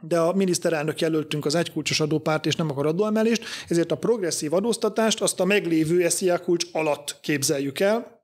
de 0.03 0.19
a 0.19 0.33
miniszterelnök 0.33 1.01
jelöltünk 1.01 1.45
az 1.45 1.55
egykulcsos 1.55 2.01
adópárt, 2.01 2.47
és 2.47 2.57
nem 2.57 2.71
akar 2.71 2.87
adóemelést, 2.87 3.45
ezért 3.69 3.93
a 3.93 3.97
progresszív 3.97 4.53
adóztatást 4.53 5.23
azt 5.23 5.41
a 5.41 5.45
meglévő 5.45 6.09
SZIA 6.09 6.39
kulcs 6.39 6.67
alatt 6.73 7.19
képzeljük 7.21 7.81
el, 7.81 8.21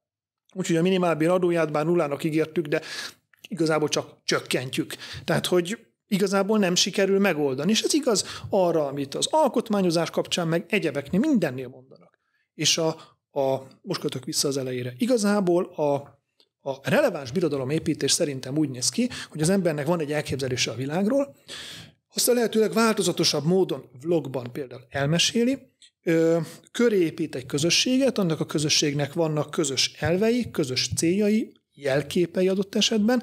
úgyhogy 0.54 0.76
a 0.76 0.82
minimálbér 0.82 1.28
adóját 1.28 1.72
bár 1.72 1.84
nullának 1.84 2.24
ígértük, 2.24 2.66
de 2.66 2.80
igazából 3.48 3.88
csak 3.88 4.16
csökkentjük. 4.24 4.94
Tehát, 5.24 5.46
hogy 5.46 5.78
igazából 6.06 6.58
nem 6.58 6.74
sikerül 6.74 7.18
megoldani. 7.18 7.70
És 7.70 7.82
ez 7.82 7.94
igaz 7.94 8.24
arra, 8.50 8.86
amit 8.86 9.14
az 9.14 9.26
alkotmányozás 9.30 10.10
kapcsán, 10.10 10.48
meg 10.48 10.64
egyebeknél 10.68 11.20
mindennél 11.20 11.68
mondanak. 11.68 12.18
És 12.54 12.78
a, 12.78 12.88
a 13.40 13.62
most 13.82 14.00
kötök 14.00 14.24
vissza 14.24 14.48
az 14.48 14.56
elejére. 14.56 14.94
Igazából 14.98 15.64
a, 15.64 16.17
a 16.61 16.90
releváns 16.90 17.30
birodalom 17.30 17.70
építés 17.70 18.12
szerintem 18.12 18.59
úgy 18.59 18.70
néz 18.70 18.88
ki, 18.88 19.09
hogy 19.30 19.40
az 19.40 19.48
embernek 19.48 19.86
van 19.86 20.00
egy 20.00 20.12
elképzelése 20.12 20.70
a 20.70 20.74
világról, 20.74 21.36
azt 22.14 22.28
a 22.28 22.32
lehetőleg 22.32 22.72
változatosabb 22.72 23.44
módon 23.44 23.84
vlogban 24.00 24.52
például 24.52 24.86
elmeséli, 24.88 25.59
köré 26.70 26.98
épít 26.98 27.34
egy 27.34 27.46
közösséget, 27.46 28.18
annak 28.18 28.40
a 28.40 28.46
közösségnek 28.46 29.12
vannak 29.12 29.50
közös 29.50 29.92
elvei, 29.98 30.50
közös 30.50 30.90
céljai, 30.96 31.52
jelképei 31.72 32.48
adott 32.48 32.74
esetben, 32.74 33.22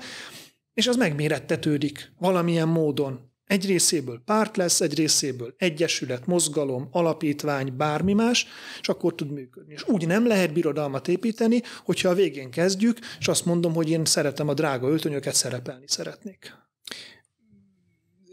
és 0.74 0.88
az 0.88 0.96
megmérettetődik 0.96 2.12
valamilyen 2.20 2.68
módon. 2.68 3.34
Egy 3.46 3.66
részéből 3.66 4.22
párt 4.26 4.58
lesz, 4.58 4.82
egy 4.82 4.94
részéből 4.94 5.54
egyesület, 5.58 6.26
mozgalom, 6.26 6.88
alapítvány, 6.92 7.78
bármi 7.78 8.14
más, 8.14 8.48
és 8.82 8.90
akkor 8.90 9.16
tud 9.16 9.32
működni. 9.32 9.74
És 9.74 9.88
úgy 9.88 10.08
nem 10.08 10.28
lehet 10.28 10.54
birodalmat 10.54 11.08
építeni, 11.08 11.62
hogyha 11.84 12.10
a 12.10 12.14
végén 12.14 12.52
kezdjük, 12.52 13.00
és 13.20 13.28
azt 13.28 13.46
mondom, 13.46 13.74
hogy 13.74 13.90
én 13.90 14.06
szeretem 14.06 14.48
a 14.48 14.54
drága 14.54 14.88
öltönyöket, 14.88 15.34
szerepelni 15.34 15.86
szeretnék. 15.88 16.54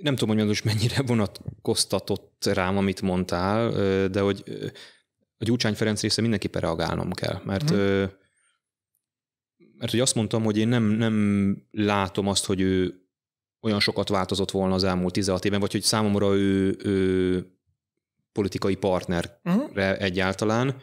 Nem 0.01 0.17
tudom, 0.17 0.37
hogy 0.37 0.47
most 0.47 0.65
mennyire 0.65 1.03
vonatkoztatott 1.03 2.45
rám, 2.45 2.77
amit 2.77 3.03
mondtál, 3.03 3.71
de 4.09 4.21
hogy 4.21 4.43
a 5.39 5.45
Gyurcsány 5.45 5.75
Ferenc 5.75 6.01
része 6.01 6.21
mindenképpen 6.21 6.61
reagálnom 6.61 7.13
kell, 7.13 7.41
mert 7.45 7.71
hmm 7.71 8.21
mert 9.83 9.95
hogy 9.95 10.03
azt 10.03 10.15
mondtam, 10.15 10.45
hogy 10.45 10.59
én 10.59 10.69
nem, 10.69 10.83
nem 10.83 11.57
látom 11.71 12.27
azt, 12.29 12.45
hogy 12.45 12.61
ő 12.61 13.02
olyan 13.63 13.81
sokat 13.81 14.09
változott 14.09 14.51
volna 14.51 14.75
az 14.75 14.85
elmúlt 14.85 15.13
16 15.13 15.45
évben, 15.45 15.61
vagy 15.61 15.73
hogy 15.73 15.83
számomra 15.83 16.35
ő, 16.35 16.77
ő 16.85 17.47
politikai 18.33 18.75
partnerre 18.75 19.41
uh-huh. 19.45 20.03
egyáltalán. 20.03 20.77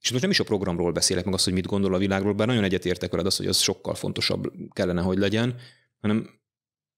És 0.00 0.10
most 0.10 0.22
nem 0.22 0.30
is 0.30 0.40
a 0.40 0.44
programról 0.44 0.92
beszélek, 0.92 1.24
meg 1.24 1.34
azt, 1.34 1.44
hogy 1.44 1.52
mit 1.52 1.66
gondol 1.66 1.94
a 1.94 1.98
világról, 1.98 2.32
bár 2.32 2.46
nagyon 2.46 2.64
egyetértek 2.64 3.10
veled 3.10 3.26
azt, 3.26 3.36
hogy 3.36 3.46
az 3.46 3.58
sokkal 3.58 3.94
fontosabb 3.94 4.52
kellene, 4.72 5.00
hogy 5.02 5.18
legyen, 5.18 5.54
hanem, 6.00 6.30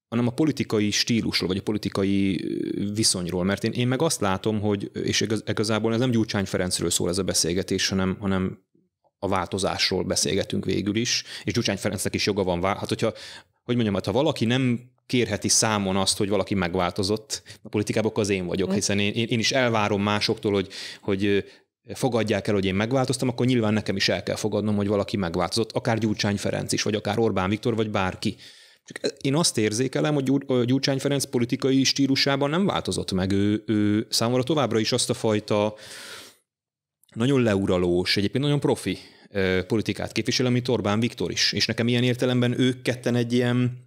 hanem 0.08 0.26
a 0.26 0.30
politikai 0.30 0.90
stílusról, 0.90 1.48
vagy 1.48 1.58
a 1.58 1.62
politikai 1.62 2.44
viszonyról. 2.94 3.44
Mert 3.44 3.64
én, 3.64 3.72
én 3.72 3.88
meg 3.88 4.02
azt 4.02 4.20
látom, 4.20 4.60
hogy, 4.60 4.90
és 4.92 5.26
igazából 5.46 5.92
ez 5.92 5.98
nem 5.98 6.10
Gyurcsány 6.10 6.44
Ferencről 6.44 6.90
szól 6.90 7.08
ez 7.08 7.18
a 7.18 7.22
beszélgetés, 7.22 7.88
hanem, 7.88 8.16
hanem 8.20 8.64
a 9.18 9.28
változásról 9.28 10.04
beszélgetünk 10.04 10.64
végül 10.64 10.96
is, 10.96 11.24
és 11.44 11.52
Gyurcsány 11.52 11.76
Ferencnek 11.76 12.14
is 12.14 12.26
joga 12.26 12.42
van, 12.42 12.62
hát 12.62 12.88
hogyha, 12.88 13.12
hogy 13.62 13.74
mondjam, 13.74 13.94
hát 13.94 14.06
ha 14.06 14.12
valaki 14.12 14.44
nem 14.44 14.94
kérheti 15.06 15.48
számon 15.48 15.96
azt, 15.96 16.18
hogy 16.18 16.28
valaki 16.28 16.54
megváltozott, 16.54 17.42
a 17.62 17.68
politikában 17.68 18.12
az 18.14 18.28
én 18.28 18.46
vagyok, 18.46 18.72
hiszen 18.72 18.98
én, 18.98 19.12
én 19.12 19.38
is 19.38 19.52
elvárom 19.52 20.02
másoktól, 20.02 20.52
hogy, 20.52 20.68
hogy 21.00 21.44
fogadják 21.94 22.46
el, 22.46 22.54
hogy 22.54 22.64
én 22.64 22.74
megváltoztam, 22.74 23.28
akkor 23.28 23.46
nyilván 23.46 23.72
nekem 23.72 23.96
is 23.96 24.08
el 24.08 24.22
kell 24.22 24.36
fogadnom, 24.36 24.76
hogy 24.76 24.86
valaki 24.86 25.16
megváltozott, 25.16 25.72
akár 25.72 25.98
Gyurcsány 25.98 26.36
Ferenc 26.36 26.72
is, 26.72 26.82
vagy 26.82 26.94
akár 26.94 27.18
Orbán 27.18 27.48
Viktor, 27.48 27.76
vagy 27.76 27.90
bárki. 27.90 28.36
Csak 28.84 29.12
én 29.20 29.34
azt 29.34 29.58
érzékelem, 29.58 30.14
hogy 30.14 30.32
Gyurcsány 30.64 30.98
Ferenc 30.98 31.24
politikai 31.24 31.84
stílusában 31.84 32.50
nem 32.50 32.66
változott 32.66 33.12
meg. 33.12 33.32
Ő, 33.32 33.62
ő 33.66 34.06
számomra 34.10 34.42
továbbra 34.42 34.78
is 34.78 34.92
azt 34.92 35.10
a 35.10 35.14
fajta 35.14 35.74
nagyon 37.14 37.42
leuralós, 37.42 38.16
egyébként 38.16 38.44
nagyon 38.44 38.60
profi 38.60 38.98
politikát 39.66 40.12
képvisel, 40.12 40.46
amit 40.46 40.68
Orbán 40.68 41.00
Viktor 41.00 41.30
is. 41.30 41.52
És 41.52 41.66
nekem 41.66 41.88
ilyen 41.88 42.02
értelemben 42.02 42.60
ők 42.60 42.82
ketten 42.82 43.14
egy 43.14 43.32
ilyen, 43.32 43.85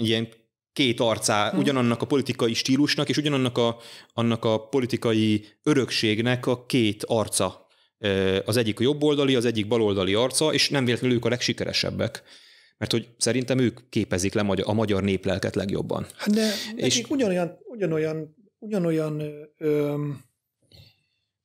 ilyen 0.00 0.28
két 0.72 1.00
arcá 1.00 1.50
hmm. 1.50 1.58
ugyanannak 1.58 2.02
a 2.02 2.06
politikai 2.06 2.54
stílusnak, 2.54 3.08
és 3.08 3.16
ugyanannak 3.16 3.58
a, 3.58 3.76
annak 4.12 4.44
a 4.44 4.68
politikai 4.68 5.46
örökségnek 5.62 6.46
a 6.46 6.66
két 6.66 7.04
arca. 7.06 7.66
Az 8.44 8.56
egyik 8.56 8.80
a 8.80 8.82
jobboldali, 8.82 9.34
az 9.34 9.44
egyik 9.44 9.68
baloldali 9.68 10.14
arca, 10.14 10.52
és 10.52 10.68
nem 10.68 10.84
véletlenül 10.84 11.16
ők 11.16 11.24
a 11.24 11.28
legsikeresebbek. 11.28 12.22
Mert 12.78 12.92
hogy 12.92 13.08
szerintem 13.18 13.58
ők 13.58 13.88
képezik 13.88 14.34
le 14.34 14.40
a 14.62 14.72
magyar 14.72 15.02
néplelket 15.02 15.54
legjobban. 15.54 16.06
Hát 16.16 16.34
de 16.34 16.52
és 16.74 17.02
ugyanolyan, 17.08 17.58
ugyanolyan, 17.64 18.36
ugyanolyan 18.58 19.22
ö, 19.58 19.96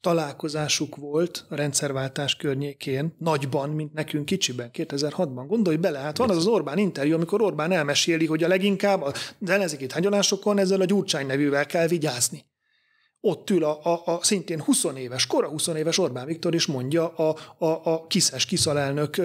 találkozásuk 0.05 0.95
volt 0.95 1.45
a 1.49 1.55
rendszerváltás 1.55 2.35
környékén, 2.35 3.15
nagyban, 3.17 3.69
mint 3.69 3.93
nekünk 3.93 4.25
kicsiben, 4.25 4.69
2006-ban. 4.73 5.45
Gondolj 5.47 5.75
bele, 5.75 5.99
hát 5.99 6.17
van 6.17 6.29
az 6.29 6.37
az 6.37 6.45
Orbán 6.45 6.77
interjú, 6.77 7.13
amikor 7.13 7.41
Orbán 7.41 7.71
elmeséli, 7.71 8.25
hogy 8.25 8.43
a 8.43 8.47
leginkább 8.47 9.01
az 9.01 9.33
ellenzéki 9.45 9.85
tárgyalásokon 9.85 10.57
ezzel 10.57 10.81
a 10.81 10.85
Gyurcsány 10.85 11.25
nevűvel 11.25 11.65
kell 11.65 11.87
vigyázni. 11.87 12.45
Ott 13.19 13.49
ül 13.49 13.63
a, 13.63 13.79
a, 13.83 14.01
a 14.05 14.19
szintén 14.21 14.61
20 14.61 14.83
éves, 14.95 15.27
kora 15.27 15.47
20 15.47 15.67
éves 15.67 15.97
Orbán 15.97 16.25
Viktor, 16.25 16.53
és 16.53 16.65
mondja 16.65 17.07
a, 17.07 17.35
a, 17.57 17.65
a 17.83 18.07
kiszes 18.07 18.45
kiszalelnök 18.45 19.15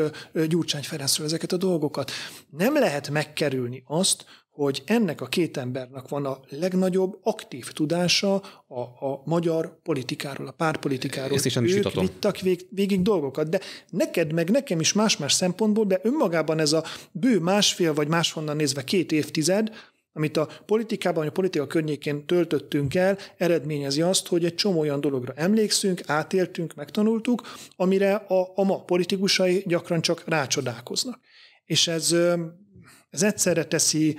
Gyurcsány 0.49 0.83
Ferencről 0.83 1.27
ezeket 1.27 1.53
a 1.53 1.57
dolgokat. 1.57 2.11
Nem 2.51 2.75
lehet 2.75 3.11
megkerülni 3.11 3.83
azt, 3.87 4.25
hogy 4.63 4.83
ennek 4.87 5.21
a 5.21 5.27
két 5.27 5.57
embernek 5.57 6.09
van 6.09 6.27
a 6.27 6.41
legnagyobb 6.49 7.19
aktív 7.23 7.73
tudása 7.73 8.35
a, 8.67 8.81
a 8.81 9.23
magyar 9.25 9.81
politikáról, 9.83 10.47
a 10.47 10.51
pártpolitikáról. 10.51 11.37
Ezt 11.37 11.47
is 11.47 11.55
nem 11.55 11.65
ők 11.65 11.73
vitatom. 11.73 12.05
vittak 12.05 12.39
vég, 12.39 12.67
végig 12.71 13.03
dolgokat, 13.03 13.49
de 13.49 13.61
neked 13.91 14.33
meg 14.33 14.51
nekem 14.51 14.81
is 14.81 14.93
más-más 14.93 15.33
szempontból, 15.33 15.85
de 15.85 16.01
önmagában 16.03 16.59
ez 16.59 16.73
a 16.73 16.85
bő 17.13 17.39
másfél 17.39 17.95
vagy 17.95 18.09
máshonnan 18.09 18.57
nézve 18.57 18.85
két 18.85 19.13
évtized, 19.13 19.71
amit 20.13 20.37
a 20.37 20.49
politikában, 20.67 21.27
a 21.27 21.31
politika 21.31 21.67
környékén 21.67 22.27
töltöttünk 22.27 22.95
el, 22.95 23.19
eredményezi 23.37 24.03
azt, 24.03 24.27
hogy 24.27 24.45
egy 24.45 24.55
csomó 24.55 24.81
olyan 24.81 25.01
dologra 25.01 25.33
emlékszünk, 25.37 26.01
átéltünk, 26.07 26.75
megtanultuk, 26.75 27.43
amire 27.77 28.15
a, 28.15 28.53
a 28.55 28.65
ma 28.65 28.85
politikusai 28.85 29.63
gyakran 29.67 30.01
csak 30.01 30.23
rácsodálkoznak. 30.27 31.21
És 31.65 31.89
ez, 31.89 32.17
ez 33.11 33.23
egyszerre 33.23 33.65
teszi 33.65 34.17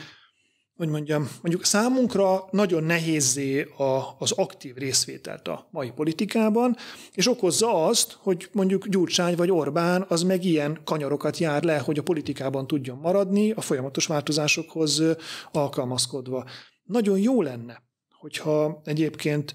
hogy 0.82 0.90
mondjam, 0.90 1.30
mondjuk 1.42 1.66
számunkra 1.66 2.48
nagyon 2.52 2.84
nehézé 2.84 3.62
a, 3.62 4.16
az 4.20 4.32
aktív 4.32 4.76
részvételt 4.76 5.48
a 5.48 5.68
mai 5.72 5.92
politikában, 5.92 6.76
és 7.14 7.28
okozza 7.28 7.86
azt, 7.86 8.18
hogy 8.20 8.50
mondjuk 8.52 8.88
Gyurcsány 8.88 9.36
vagy 9.36 9.52
Orbán 9.52 10.06
az 10.08 10.24
meg 10.24 10.44
ilyen 10.44 10.82
kanyarokat 10.84 11.38
jár 11.38 11.64
le, 11.64 11.78
hogy 11.78 11.98
a 11.98 12.04
politikában 12.04 12.68
tudjon 12.68 12.98
maradni, 12.98 13.52
a 13.52 13.62
folyamatos 13.62 14.06
változásokhoz 14.06 15.04
alkalmazkodva. 15.52 16.46
Nagyon 16.84 17.20
jó 17.20 17.42
lenne, 17.42 17.84
hogyha 18.20 18.82
egyébként 18.84 19.54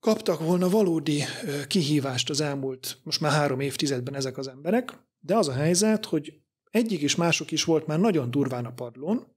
kaptak 0.00 0.40
volna 0.40 0.68
valódi 0.68 1.22
kihívást 1.66 2.30
az 2.30 2.40
elmúlt, 2.40 2.98
most 3.02 3.20
már 3.20 3.32
három 3.32 3.60
évtizedben 3.60 4.14
ezek 4.14 4.38
az 4.38 4.48
emberek, 4.48 4.92
de 5.20 5.36
az 5.36 5.48
a 5.48 5.52
helyzet, 5.52 6.04
hogy 6.04 6.32
egyik 6.70 7.00
és 7.00 7.16
mások 7.16 7.50
is 7.50 7.64
volt 7.64 7.86
már 7.86 8.00
nagyon 8.00 8.30
durván 8.30 8.64
a 8.64 8.72
padlón, 8.72 9.31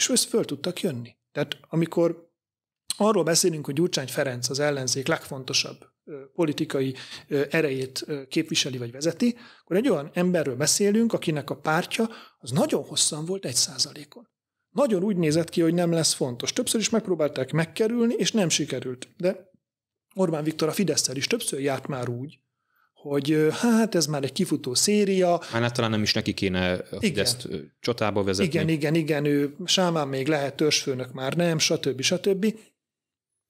és 0.00 0.08
össz 0.08 0.24
föl 0.24 0.44
tudtak 0.44 0.80
jönni. 0.80 1.16
Tehát 1.32 1.58
amikor 1.68 2.28
arról 2.96 3.22
beszélünk, 3.22 3.64
hogy 3.64 3.74
Gyurcsány 3.74 4.06
Ferenc 4.06 4.48
az 4.48 4.58
ellenzék 4.58 5.06
legfontosabb 5.06 5.84
politikai 6.34 6.94
erejét 7.50 8.06
képviseli 8.28 8.78
vagy 8.78 8.92
vezeti, 8.92 9.36
akkor 9.60 9.76
egy 9.76 9.88
olyan 9.88 10.10
emberről 10.12 10.56
beszélünk, 10.56 11.12
akinek 11.12 11.50
a 11.50 11.56
pártja 11.56 12.08
az 12.38 12.50
nagyon 12.50 12.84
hosszan 12.84 13.24
volt 13.24 13.44
egy 13.44 13.54
százalékon. 13.54 14.28
Nagyon 14.70 15.02
úgy 15.02 15.16
nézett 15.16 15.48
ki, 15.48 15.60
hogy 15.60 15.74
nem 15.74 15.92
lesz 15.92 16.12
fontos. 16.12 16.52
Többször 16.52 16.80
is 16.80 16.90
megpróbálták 16.90 17.52
megkerülni, 17.52 18.14
és 18.14 18.32
nem 18.32 18.48
sikerült. 18.48 19.08
De 19.16 19.50
Orbán 20.14 20.44
Viktor 20.44 20.68
a 20.68 20.72
fidesz 20.72 21.08
is 21.08 21.26
többször 21.26 21.60
járt 21.60 21.86
már 21.86 22.08
úgy, 22.08 22.38
hogy 23.02 23.46
hát 23.50 23.94
ez 23.94 24.06
már 24.06 24.24
egy 24.24 24.32
kifutó 24.32 24.74
széria. 24.74 25.40
Hát 25.50 25.74
talán 25.74 25.90
nem 25.90 26.02
is 26.02 26.12
neki 26.12 26.34
kéne 26.34 26.72
a 26.72 26.96
Fideszt 26.98 27.48
csatába 27.80 28.22
vezetni. 28.22 28.52
Igen, 28.52 28.68
igen, 28.68 28.94
igen, 28.94 29.24
ő 29.24 29.56
Sámán 29.64 30.08
még 30.08 30.28
lehet 30.28 30.54
törzsfőnök, 30.54 31.12
már 31.12 31.34
nem, 31.34 31.58
stb. 31.58 32.00
stb. 32.00 32.54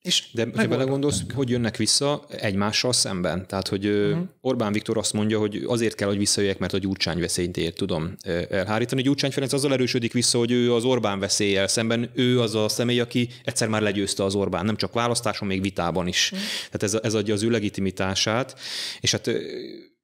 És 0.03 0.31
De 0.33 0.49
ha 0.55 0.67
belegondolsz, 0.67 1.23
hogy 1.35 1.49
jönnek 1.49 1.77
vissza 1.77 2.25
egymással 2.29 2.93
szemben. 2.93 3.47
Tehát, 3.47 3.69
hogy 3.69 3.87
uh-huh. 3.87 4.19
Orbán 4.41 4.73
Viktor 4.73 4.99
azt 4.99 5.13
mondja, 5.13 5.39
hogy 5.39 5.63
azért 5.67 5.95
kell, 5.95 6.09
hogy 6.09 6.19
visszajöjjek, 6.19 6.59
mert 6.59 6.73
a 6.73 6.79
Gyurcsány 6.79 7.21
veszélyt 7.21 7.57
ér, 7.57 7.73
tudom 7.73 8.17
elhárítani. 8.51 9.03
Gyurcsány 9.03 9.31
Ferenc 9.31 9.53
azzal 9.53 9.73
erősödik 9.73 10.13
vissza, 10.13 10.39
hogy 10.39 10.51
ő 10.51 10.75
az 10.75 10.85
Orbán 10.85 11.19
veszélyel 11.19 11.67
szemben, 11.67 12.11
ő 12.15 12.41
az 12.41 12.55
a 12.55 12.69
személy, 12.69 13.01
aki 13.01 13.29
egyszer 13.45 13.69
már 13.69 13.83
legyőzte 13.83 14.25
az 14.25 14.35
Orbán, 14.35 14.65
nem 14.65 14.77
csak 14.77 14.93
választáson, 14.93 15.49
még 15.49 15.61
vitában 15.61 16.07
is. 16.07 16.31
Uh-huh. 16.33 16.49
Tehát 16.71 16.83
ez, 16.83 16.95
ez 17.03 17.15
adja 17.15 17.35
az 17.35 17.43
ő 17.43 17.51
legitimitását, 17.51 18.59
és 19.01 19.11
hát 19.11 19.31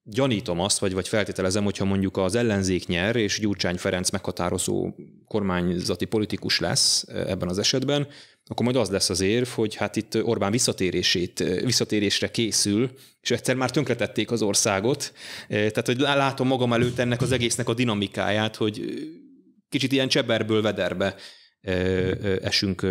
gyanítom 0.02 0.60
azt, 0.60 0.78
vagy, 0.78 0.92
vagy 0.92 1.08
feltételezem, 1.08 1.64
hogyha 1.64 1.84
mondjuk 1.84 2.16
az 2.16 2.34
ellenzék 2.34 2.86
nyer, 2.86 3.16
és 3.16 3.40
Gyurcsány 3.40 3.76
Ferenc 3.76 4.10
meghatározó 4.10 4.94
kormányzati 5.26 6.04
politikus 6.04 6.58
lesz 6.58 7.04
ebben 7.08 7.48
az 7.48 7.58
esetben, 7.58 8.08
akkor 8.48 8.64
majd 8.64 8.76
az 8.76 8.90
lesz 8.90 9.10
az 9.10 9.20
érv, 9.20 9.46
hogy 9.46 9.74
hát 9.74 9.96
itt 9.96 10.24
Orbán 10.24 10.50
visszatérését, 10.50 11.38
visszatérésre 11.64 12.30
készül, 12.30 12.90
és 13.20 13.30
egyszer 13.30 13.54
már 13.56 13.70
tönkretették 13.70 14.30
az 14.30 14.42
országot. 14.42 15.12
Tehát, 15.48 15.86
hogy 15.86 15.98
látom 15.98 16.46
magam 16.46 16.72
előtt 16.72 16.98
ennek 16.98 17.22
az 17.22 17.32
egésznek 17.32 17.68
a 17.68 17.74
dinamikáját, 17.74 18.56
hogy 18.56 18.84
kicsit 19.68 19.92
ilyen 19.92 20.08
cseberből 20.08 20.62
vederbe 20.62 21.14
esünk 22.42 22.86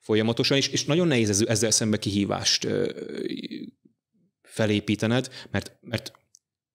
folyamatosan, 0.00 0.56
és, 0.56 0.68
és 0.68 0.84
nagyon 0.84 1.06
nehéz 1.06 1.44
ezzel 1.48 1.70
szembe 1.70 1.96
kihívást 1.96 2.66
felépítened, 4.42 5.28
mert, 5.50 5.76
mert 5.80 6.12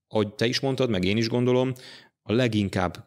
ahogy 0.08 0.34
te 0.34 0.46
is 0.46 0.60
mondtad, 0.60 0.90
meg 0.90 1.04
én 1.04 1.18
is 1.18 1.30
gondolom, 1.30 1.74
a 2.22 2.34
leginkább 2.34 3.06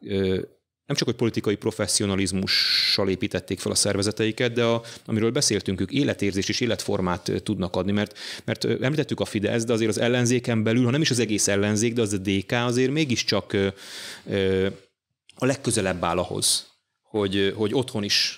nem 0.88 0.96
csak, 0.96 1.08
hogy 1.08 1.16
politikai 1.16 1.56
professzionalizmussal 1.56 3.08
építették 3.08 3.58
fel 3.58 3.72
a 3.72 3.74
szervezeteiket, 3.74 4.52
de 4.52 4.64
a, 4.64 4.82
amiről 5.04 5.30
beszéltünk, 5.30 5.80
ők 5.80 5.92
életérzés 5.92 6.48
és 6.48 6.60
életformát 6.60 7.32
tudnak 7.42 7.76
adni, 7.76 7.92
mert, 7.92 8.18
mert 8.44 8.64
említettük 8.64 9.20
a 9.20 9.24
Fidesz, 9.24 9.64
de 9.64 9.72
azért 9.72 9.90
az 9.90 9.98
ellenzéken 9.98 10.62
belül, 10.62 10.84
ha 10.84 10.90
nem 10.90 11.00
is 11.00 11.10
az 11.10 11.18
egész 11.18 11.48
ellenzék, 11.48 11.92
de 11.92 12.00
az 12.00 12.12
a 12.12 12.16
DK 12.16 12.52
azért 12.52 12.90
mégiscsak 12.90 13.56
a 15.34 15.46
legközelebb 15.46 16.04
áll 16.04 16.18
ahhoz, 16.18 16.66
hogy, 17.02 17.52
hogy 17.56 17.74
otthon 17.74 18.04
is 18.04 18.37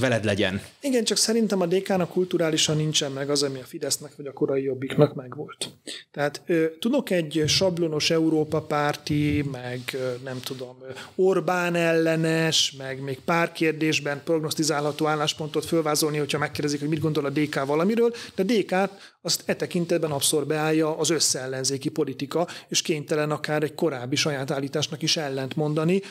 veled 0.00 0.24
legyen. 0.24 0.62
Igen, 0.80 1.04
csak 1.04 1.16
szerintem 1.16 1.60
a 1.60 1.66
DK-nak 1.66 2.08
kulturálisan 2.08 2.76
nincsen 2.76 3.12
meg 3.12 3.30
az, 3.30 3.42
ami 3.42 3.60
a 3.60 3.64
Fidesznek 3.64 4.16
vagy 4.16 4.26
a 4.26 4.32
korai 4.32 4.62
jobbiknak 4.62 5.14
megvolt. 5.14 5.70
Tehát 6.10 6.42
ö, 6.46 6.64
tudok 6.78 7.10
egy 7.10 7.42
sablonos 7.46 8.10
Európa 8.10 8.60
párti, 8.60 9.44
meg 9.52 9.80
nem 10.24 10.40
tudom, 10.40 10.76
Orbán 11.14 11.74
ellenes, 11.74 12.74
meg 12.78 13.02
még 13.02 13.20
pár 13.20 13.52
kérdésben 13.52 14.20
prognosztizálható 14.24 15.06
álláspontot 15.06 15.64
fölvázolni, 15.64 16.18
hogyha 16.18 16.38
megkérdezik, 16.38 16.80
hogy 16.80 16.88
mit 16.88 17.00
gondol 17.00 17.24
a 17.24 17.30
DK 17.30 17.64
valamiről, 17.64 18.14
de 18.34 18.42
a 18.42 18.46
DK-t 18.46 18.90
azt 19.22 19.42
e 19.46 19.54
tekintetben 19.54 20.10
abszorbálja 20.10 20.96
az 20.96 21.10
összeellenzéki 21.10 21.88
politika, 21.88 22.46
és 22.68 22.82
kénytelen 22.82 23.30
akár 23.30 23.62
egy 23.62 23.74
korábbi 23.74 24.16
saját 24.16 24.50
állításnak 24.50 25.02
is 25.02 25.16
ellent 25.16 25.56
mondani. 25.56 26.02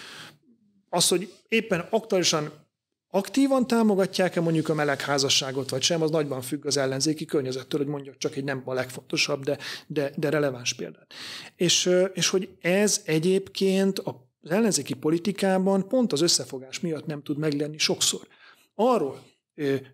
Az, 0.89 1.07
hogy 1.07 1.33
éppen 1.47 1.87
aktuálisan 1.89 2.51
aktívan 3.11 3.67
támogatják-e 3.67 4.41
mondjuk 4.41 4.69
a 4.69 4.73
melegházasságot, 4.73 5.69
vagy 5.69 5.81
sem, 5.81 6.01
az 6.01 6.09
nagyban 6.09 6.41
függ 6.41 6.65
az 6.65 6.77
ellenzéki 6.77 7.25
környezettől, 7.25 7.79
hogy 7.79 7.89
mondjak 7.89 8.17
csak 8.17 8.35
egy 8.35 8.43
nem 8.43 8.61
a 8.65 8.73
legfontosabb, 8.73 9.43
de, 9.43 9.57
de, 9.87 10.11
de 10.15 10.29
releváns 10.29 10.73
példát. 10.73 11.13
És, 11.55 11.89
és 12.13 12.29
hogy 12.29 12.49
ez 12.61 13.01
egyébként 13.05 13.99
az 13.99 14.51
ellenzéki 14.51 14.93
politikában 14.93 15.87
pont 15.87 16.13
az 16.13 16.21
összefogás 16.21 16.79
miatt 16.79 17.05
nem 17.05 17.23
tud 17.23 17.37
meglenni 17.37 17.77
sokszor. 17.77 18.27
Arról 18.75 19.21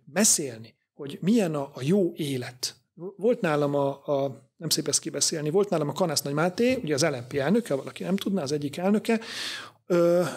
beszélni, 0.04 0.76
hogy 0.94 1.18
milyen 1.22 1.56
a, 1.56 1.72
a 1.74 1.82
jó 1.82 2.14
élet. 2.16 2.76
Volt 3.18 3.42
nálam 3.42 3.76
a, 3.76 3.88
a 3.88 4.46
nem 4.58 4.70
szép 4.70 4.88
ezt 4.88 5.00
kibeszélni, 5.00 5.50
volt 5.50 5.70
nálam 5.70 5.90
a 5.90 5.94
Kanász 5.94 6.22
Nagy 6.22 6.34
Máté, 6.34 6.80
ugye 6.84 6.94
az 6.94 7.04
LNP 7.04 7.34
elnöke, 7.34 7.74
valaki 7.74 8.04
nem 8.04 8.16
tudná, 8.16 8.42
az 8.42 8.52
egyik 8.52 8.78
elnöke, 8.78 9.20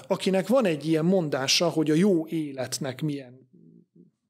akinek 0.07 0.49
van 0.49 0.65
egy 0.65 0.87
ilyen 0.87 1.05
mondása, 1.05 1.69
hogy 1.69 1.91
a 1.91 1.95
jó 1.95 2.27
életnek 2.27 3.01
milyen, 3.01 3.49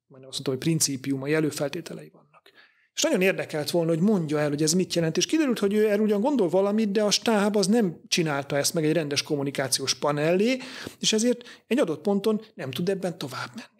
majd 0.06 0.24
azt 0.24 0.32
mondtam, 0.32 0.54
hogy 0.54 0.62
principiumai, 0.62 1.34
előfeltételei 1.34 2.10
vannak. 2.12 2.50
És 2.94 3.02
nagyon 3.02 3.20
érdekelt 3.20 3.70
volna, 3.70 3.90
hogy 3.90 4.00
mondja 4.00 4.38
el, 4.38 4.48
hogy 4.48 4.62
ez 4.62 4.72
mit 4.72 4.94
jelent, 4.94 5.16
és 5.16 5.26
kiderült, 5.26 5.58
hogy 5.58 5.74
ő 5.74 5.88
erről 5.88 6.04
ugyan 6.04 6.20
gondol 6.20 6.48
valamit, 6.48 6.90
de 6.90 7.02
a 7.02 7.10
stáb 7.10 7.56
az 7.56 7.66
nem 7.66 8.00
csinálta 8.08 8.56
ezt 8.56 8.74
meg 8.74 8.84
egy 8.84 8.92
rendes 8.92 9.22
kommunikációs 9.22 9.94
panellé, 9.94 10.58
és 10.98 11.12
ezért 11.12 11.62
egy 11.66 11.78
adott 11.78 12.02
ponton 12.02 12.40
nem 12.54 12.70
tud 12.70 12.88
ebben 12.88 13.18
tovább 13.18 13.50
menni. 13.54 13.79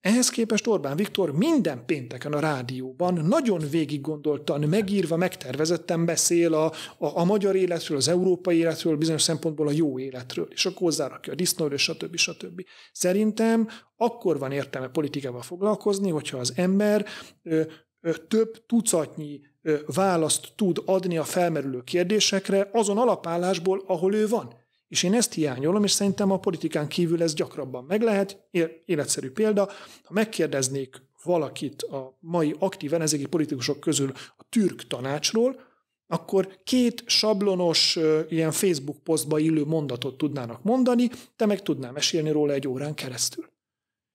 Ehhez 0.00 0.28
képest 0.28 0.66
Orbán 0.66 0.96
Viktor 0.96 1.32
minden 1.32 1.86
pénteken 1.86 2.32
a 2.32 2.40
rádióban 2.40 3.14
nagyon 3.14 3.62
végig 3.70 4.00
gondoltan, 4.00 4.60
megírva, 4.60 5.16
megtervezetten 5.16 6.04
beszél 6.04 6.54
a, 6.54 6.64
a, 6.98 7.18
a 7.18 7.24
magyar 7.24 7.56
életről, 7.56 7.96
az 7.96 8.08
európai 8.08 8.56
életről, 8.56 8.96
bizonyos 8.96 9.22
szempontból 9.22 9.68
a 9.68 9.72
jó 9.72 9.98
életről, 9.98 10.48
és 10.50 10.66
akkor 10.66 10.78
hozzárakja 10.78 11.32
a 11.32 11.36
disznóról, 11.36 11.76
stb. 11.76 12.16
stb. 12.16 12.64
Szerintem 12.92 13.68
akkor 13.96 14.38
van 14.38 14.52
értelme 14.52 14.88
politikával 14.88 15.42
foglalkozni, 15.42 16.10
hogyha 16.10 16.38
az 16.38 16.52
ember 16.56 17.06
ö, 17.42 17.62
ö, 18.00 18.12
több 18.28 18.66
tucatnyi 18.66 19.40
ö, 19.62 19.76
választ 19.94 20.52
tud 20.56 20.82
adni 20.84 21.18
a 21.18 21.24
felmerülő 21.24 21.82
kérdésekre 21.82 22.68
azon 22.72 22.98
alapállásból, 22.98 23.82
ahol 23.86 24.14
ő 24.14 24.28
van. 24.28 24.66
És 24.88 25.02
én 25.02 25.14
ezt 25.14 25.32
hiányolom, 25.32 25.84
és 25.84 25.90
szerintem 25.90 26.30
a 26.30 26.38
politikán 26.38 26.88
kívül 26.88 27.22
ez 27.22 27.34
gyakrabban 27.34 27.84
meg 27.84 28.02
lehet. 28.02 28.48
Életszerű 28.84 29.30
példa, 29.30 29.70
ha 30.02 30.12
megkérdeznék 30.12 31.02
valakit 31.22 31.82
a 31.82 32.18
mai 32.20 32.54
aktív 32.58 32.94
ellenzéki 32.94 33.26
politikusok 33.26 33.80
közül 33.80 34.12
a 34.36 34.44
türk 34.48 34.86
tanácsról, 34.86 35.66
akkor 36.06 36.58
két 36.64 37.02
sablonos 37.06 37.98
ilyen 38.28 38.50
Facebook 38.50 39.02
posztba 39.02 39.38
illő 39.38 39.64
mondatot 39.64 40.16
tudnának 40.16 40.62
mondani, 40.62 41.10
te 41.36 41.46
meg 41.46 41.62
tudnám 41.62 41.92
mesélni 41.92 42.30
róla 42.30 42.52
egy 42.52 42.68
órán 42.68 42.94
keresztül. 42.94 43.46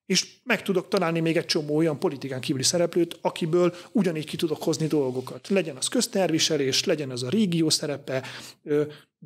És 0.05 0.27
meg 0.43 0.61
tudok 0.61 0.87
találni 0.87 1.19
még 1.19 1.37
egy 1.37 1.45
csomó 1.45 1.75
olyan 1.75 1.99
politikán 1.99 2.41
kívüli 2.41 2.63
szereplőt, 2.63 3.17
akiből 3.21 3.73
ugyanígy 3.91 4.25
ki 4.25 4.35
tudok 4.35 4.63
hozni 4.63 4.87
dolgokat. 4.87 5.47
Legyen 5.47 5.75
az 5.75 5.87
közterviselés, 5.87 6.83
legyen 6.83 7.09
az 7.09 7.23
a 7.23 7.29
régió 7.29 7.69
szerepe, 7.69 8.23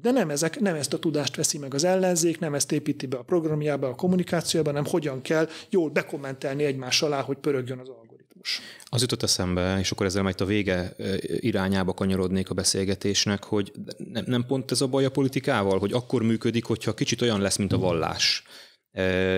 de 0.01 0.11
nem, 0.11 0.29
ezek, 0.29 0.59
nem 0.59 0.75
ezt 0.75 0.93
a 0.93 0.99
tudást 0.99 1.35
veszi 1.35 1.57
meg 1.57 1.73
az 1.73 1.83
ellenzék, 1.83 2.39
nem 2.39 2.53
ezt 2.53 2.71
építi 2.71 3.05
be 3.05 3.17
a 3.17 3.21
programjába, 3.21 3.87
a 3.87 3.95
kommunikációba, 3.95 4.69
hanem 4.69 4.85
hogyan 4.85 5.21
kell 5.21 5.49
jól 5.69 5.89
bekommentelni 5.89 6.63
egymás 6.63 7.01
alá, 7.01 7.21
hogy 7.21 7.37
pörögjön 7.37 7.79
az 7.79 7.89
algoritmus. 7.89 8.61
Az 8.85 9.01
jutott 9.01 9.23
eszembe, 9.23 9.79
és 9.79 9.91
akkor 9.91 10.05
ezzel 10.05 10.23
majd 10.23 10.41
a 10.41 10.45
vége 10.45 10.95
irányába 11.25 11.93
kanyarodnék 11.93 12.49
a 12.49 12.53
beszélgetésnek, 12.53 13.43
hogy 13.43 13.71
nem, 14.11 14.23
nem 14.27 14.45
pont 14.45 14.71
ez 14.71 14.81
a 14.81 14.87
baj 14.87 15.05
a 15.05 15.11
politikával, 15.11 15.79
hogy 15.79 15.93
akkor 15.93 16.21
működik, 16.21 16.65
hogyha 16.65 16.93
kicsit 16.93 17.21
olyan 17.21 17.41
lesz, 17.41 17.57
mint 17.57 17.73
a 17.73 17.77
vallás 17.77 18.43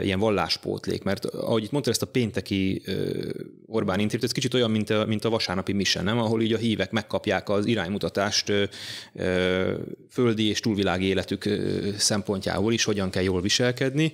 ilyen 0.04 0.20
valláspótlék, 0.20 1.04
mert 1.04 1.26
ahogy 1.26 1.64
itt 1.64 1.72
mondta 1.72 1.90
ezt 1.90 2.02
a 2.02 2.06
pénteki 2.06 2.82
Orbán 3.66 4.00
interjút, 4.00 4.24
ez 4.24 4.32
kicsit 4.32 4.54
olyan, 4.54 4.72
mint 4.72 4.90
a, 4.90 5.06
mint 5.06 5.26
a 5.26 5.30
vasárnapi 5.30 5.74
mise, 5.74 6.02
nem? 6.02 6.20
Ahol 6.20 6.42
így 6.42 6.54
a 6.54 6.58
hívek 6.58 6.92
megkapják 6.92 7.50
az 7.50 7.66
iránymutatást 7.66 8.52
földi 10.10 10.50
és 10.50 10.60
túlvilági 10.60 11.06
életük 11.06 11.50
szempontjából 11.98 12.74
is, 12.74 12.84
hogyan 12.84 13.10
kell 13.10 13.24
jól 13.24 13.42
viselkedni. 13.42 14.14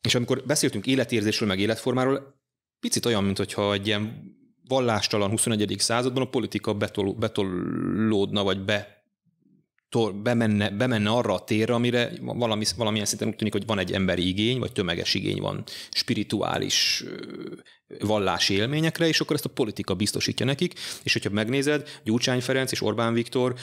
És 0.00 0.14
amikor 0.14 0.42
beszéltünk 0.46 0.86
életérzésről, 0.86 1.48
meg 1.48 1.60
életformáról, 1.60 2.40
picit 2.80 3.06
olyan, 3.06 3.24
mint 3.24 3.38
hogyha 3.38 3.72
egy 3.72 3.86
ilyen 3.86 4.30
vallástalan 4.68 5.30
21. 5.30 5.74
században 5.78 6.22
a 6.22 6.28
politika 6.28 6.74
betol, 6.74 7.12
betolódna, 7.14 8.42
vagy 8.42 8.64
be 8.64 9.01
bemenne, 10.14 10.70
bemenne 10.70 11.10
arra 11.10 11.34
a 11.34 11.44
térre, 11.44 11.74
amire 11.74 12.12
valami, 12.20 12.64
valamilyen 12.76 13.06
szinten 13.06 13.28
úgy 13.28 13.36
tűnik, 13.36 13.52
hogy 13.52 13.66
van 13.66 13.78
egy 13.78 13.92
emberi 13.92 14.28
igény, 14.28 14.58
vagy 14.58 14.72
tömeges 14.72 15.14
igény 15.14 15.40
van 15.40 15.64
spirituális 15.90 17.04
vallási 18.00 18.54
élményekre, 18.54 19.08
és 19.08 19.20
akkor 19.20 19.36
ezt 19.36 19.44
a 19.44 19.48
politika 19.48 19.94
biztosítja 19.94 20.46
nekik, 20.46 20.74
és 21.02 21.12
hogyha 21.12 21.30
megnézed, 21.30 22.00
Gyurcsány 22.04 22.40
Ferenc 22.40 22.72
és 22.72 22.82
Orbán 22.82 23.12
Viktor 23.12 23.54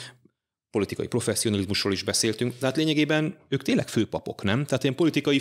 politikai 0.70 1.06
professzionalizmusról 1.06 1.92
is 1.92 2.02
beszéltünk, 2.02 2.58
tehát 2.58 2.76
lényegében 2.76 3.36
ők 3.48 3.62
tényleg 3.62 3.88
főpapok, 3.88 4.42
nem? 4.42 4.64
Tehát 4.64 4.82
ilyen 4.82 4.94
politikai 4.94 5.40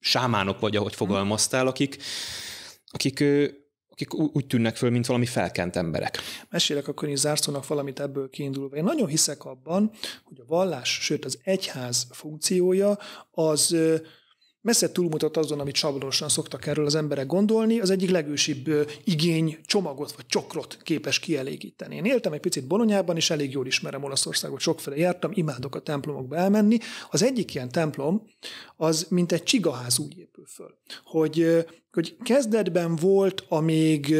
sámánok 0.00 0.60
vagy, 0.60 0.76
ahogy 0.76 0.94
fogalmaztál, 0.94 1.66
akik, 1.66 1.96
akik 2.86 3.24
akik 3.92 4.14
úgy 4.14 4.46
tűnnek 4.46 4.76
föl, 4.76 4.90
mint 4.90 5.06
valami 5.06 5.26
felkent 5.26 5.76
emberek. 5.76 6.18
Mesélek 6.50 6.88
akkor 6.88 7.08
én 7.08 7.16
zárszónak 7.16 7.66
valamit 7.66 8.00
ebből 8.00 8.30
kiindulva. 8.30 8.76
Én 8.76 8.84
nagyon 8.84 9.08
hiszek 9.08 9.44
abban, 9.44 9.90
hogy 10.24 10.40
a 10.40 10.44
vallás, 10.46 10.98
sőt 11.02 11.24
az 11.24 11.38
egyház 11.44 12.06
funkciója 12.10 12.98
az 13.30 13.76
messze 14.62 14.92
túlmutat 14.92 15.36
azon, 15.36 15.60
amit 15.60 15.74
sablonosan 15.74 16.28
szoktak 16.28 16.66
erről 16.66 16.86
az 16.86 16.94
emberek 16.94 17.26
gondolni, 17.26 17.80
az 17.80 17.90
egyik 17.90 18.10
legősibb 18.10 18.88
igény 19.04 19.58
csomagot 19.64 20.12
vagy 20.12 20.26
csokrot 20.26 20.78
képes 20.82 21.18
kielégíteni. 21.18 21.96
Én 21.96 22.04
éltem 22.04 22.32
egy 22.32 22.40
picit 22.40 22.66
Bolonyában, 22.66 23.16
és 23.16 23.30
elég 23.30 23.52
jól 23.52 23.66
ismerem 23.66 24.04
Olaszországot, 24.04 24.60
sokféle 24.60 24.96
jártam, 24.96 25.30
imádok 25.34 25.74
a 25.74 25.80
templomokba 25.80 26.36
elmenni. 26.36 26.78
Az 27.10 27.22
egyik 27.22 27.54
ilyen 27.54 27.70
templom, 27.70 28.26
az 28.76 29.06
mint 29.08 29.32
egy 29.32 29.42
csigaház 29.42 29.98
úgy 29.98 30.18
épül 30.18 30.46
föl, 30.46 30.74
hogy, 31.04 31.66
hogy 31.92 32.16
kezdetben 32.22 32.96
volt 32.96 33.44
a 33.48 33.60
még 33.60 34.14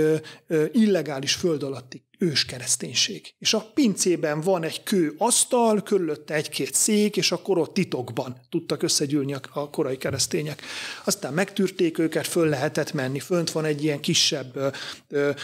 illegális 0.72 1.34
föld 1.34 1.62
alatti 1.62 2.04
ős 2.22 2.44
kereszténység. 2.44 3.34
És 3.38 3.54
a 3.54 3.70
pincében 3.74 4.40
van 4.40 4.64
egy 4.64 4.82
kő 4.82 5.14
asztal, 5.18 5.82
körülötte 5.82 6.34
egy-két 6.34 6.74
szék, 6.74 7.16
és 7.16 7.32
akkor 7.32 7.58
ott 7.58 7.74
titokban 7.74 8.36
tudtak 8.50 8.82
összegyűlni 8.82 9.34
a 9.52 9.70
korai 9.70 9.96
keresztények. 9.96 10.62
Aztán 11.04 11.32
megtűrték 11.32 11.98
őket, 11.98 12.26
föl 12.26 12.48
lehetett 12.48 12.92
menni, 12.92 13.18
fönt 13.18 13.50
van 13.50 13.64
egy 13.64 13.82
ilyen 13.84 14.00
kisebb, 14.00 14.74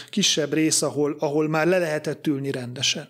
kisebb 0.09 0.53
rész, 0.53 0.81
ahol, 0.81 1.15
ahol 1.19 1.47
már 1.47 1.67
le 1.67 1.77
lehetett 1.77 2.27
ülni 2.27 2.51
rendesen. 2.51 3.07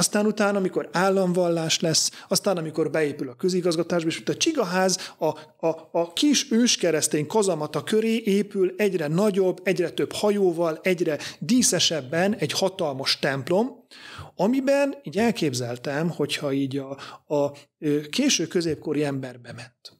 Aztán 0.00 0.26
utána, 0.26 0.58
amikor 0.58 0.88
államvallás 0.92 1.80
lesz, 1.80 2.10
aztán, 2.28 2.56
amikor 2.56 2.90
beépül 2.90 3.28
a 3.28 3.34
közigazgatásba, 3.34 4.08
és 4.08 4.22
a 4.26 4.36
csigaház 4.36 5.14
a, 5.18 5.26
a, 5.66 5.88
a 5.92 6.12
kis 6.12 6.50
őskeresztény 6.50 7.26
kazamata 7.26 7.82
köré 7.82 8.22
épül 8.24 8.74
egyre 8.76 9.06
nagyobb, 9.06 9.60
egyre 9.64 9.90
több 9.90 10.12
hajóval, 10.12 10.78
egyre 10.82 11.18
díszesebben 11.38 12.34
egy 12.34 12.52
hatalmas 12.52 13.18
templom, 13.18 13.86
amiben 14.36 14.94
így 15.02 15.18
elképzeltem, 15.18 16.10
hogyha 16.10 16.52
így 16.52 16.76
a, 16.76 16.98
a 17.34 17.52
késő 18.10 18.46
középkori 18.46 19.04
ember 19.04 19.40
bement 19.40 19.99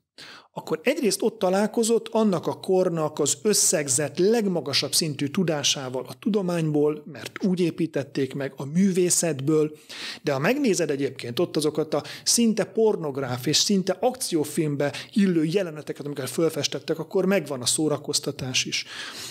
akkor 0.53 0.80
egyrészt 0.82 1.22
ott 1.22 1.38
találkozott 1.38 2.09
annak 2.09 2.46
a 2.46 2.61
kornak 2.61 3.18
az 3.18 3.38
összegzett 3.42 4.18
legmagasabb 4.18 4.94
szintű 4.94 5.26
tudásával 5.26 6.05
a 6.09 6.18
tudományból, 6.18 7.03
mert 7.07 7.44
úgy 7.44 7.61
építették 7.61 8.34
meg 8.34 8.53
a 8.57 8.64
művészetből, 8.64 9.76
de 10.22 10.32
ha 10.32 10.38
megnézed 10.38 10.90
egyébként 10.90 11.38
ott 11.38 11.57
azokat 11.57 11.94
a 11.94 12.03
szinte 12.24 12.64
pornográf 12.64 13.46
és 13.46 13.57
szinte 13.57 13.96
akciófilmbe 14.01 14.92
illő 15.12 15.44
jeleneteket, 15.44 16.07
amiket 16.07 16.30
fölfestettek, 16.30 16.98
akkor 16.98 17.26
megvan 17.26 17.61
a 17.61 17.66
szórakoztatás 17.66 18.64
is. 18.64 18.84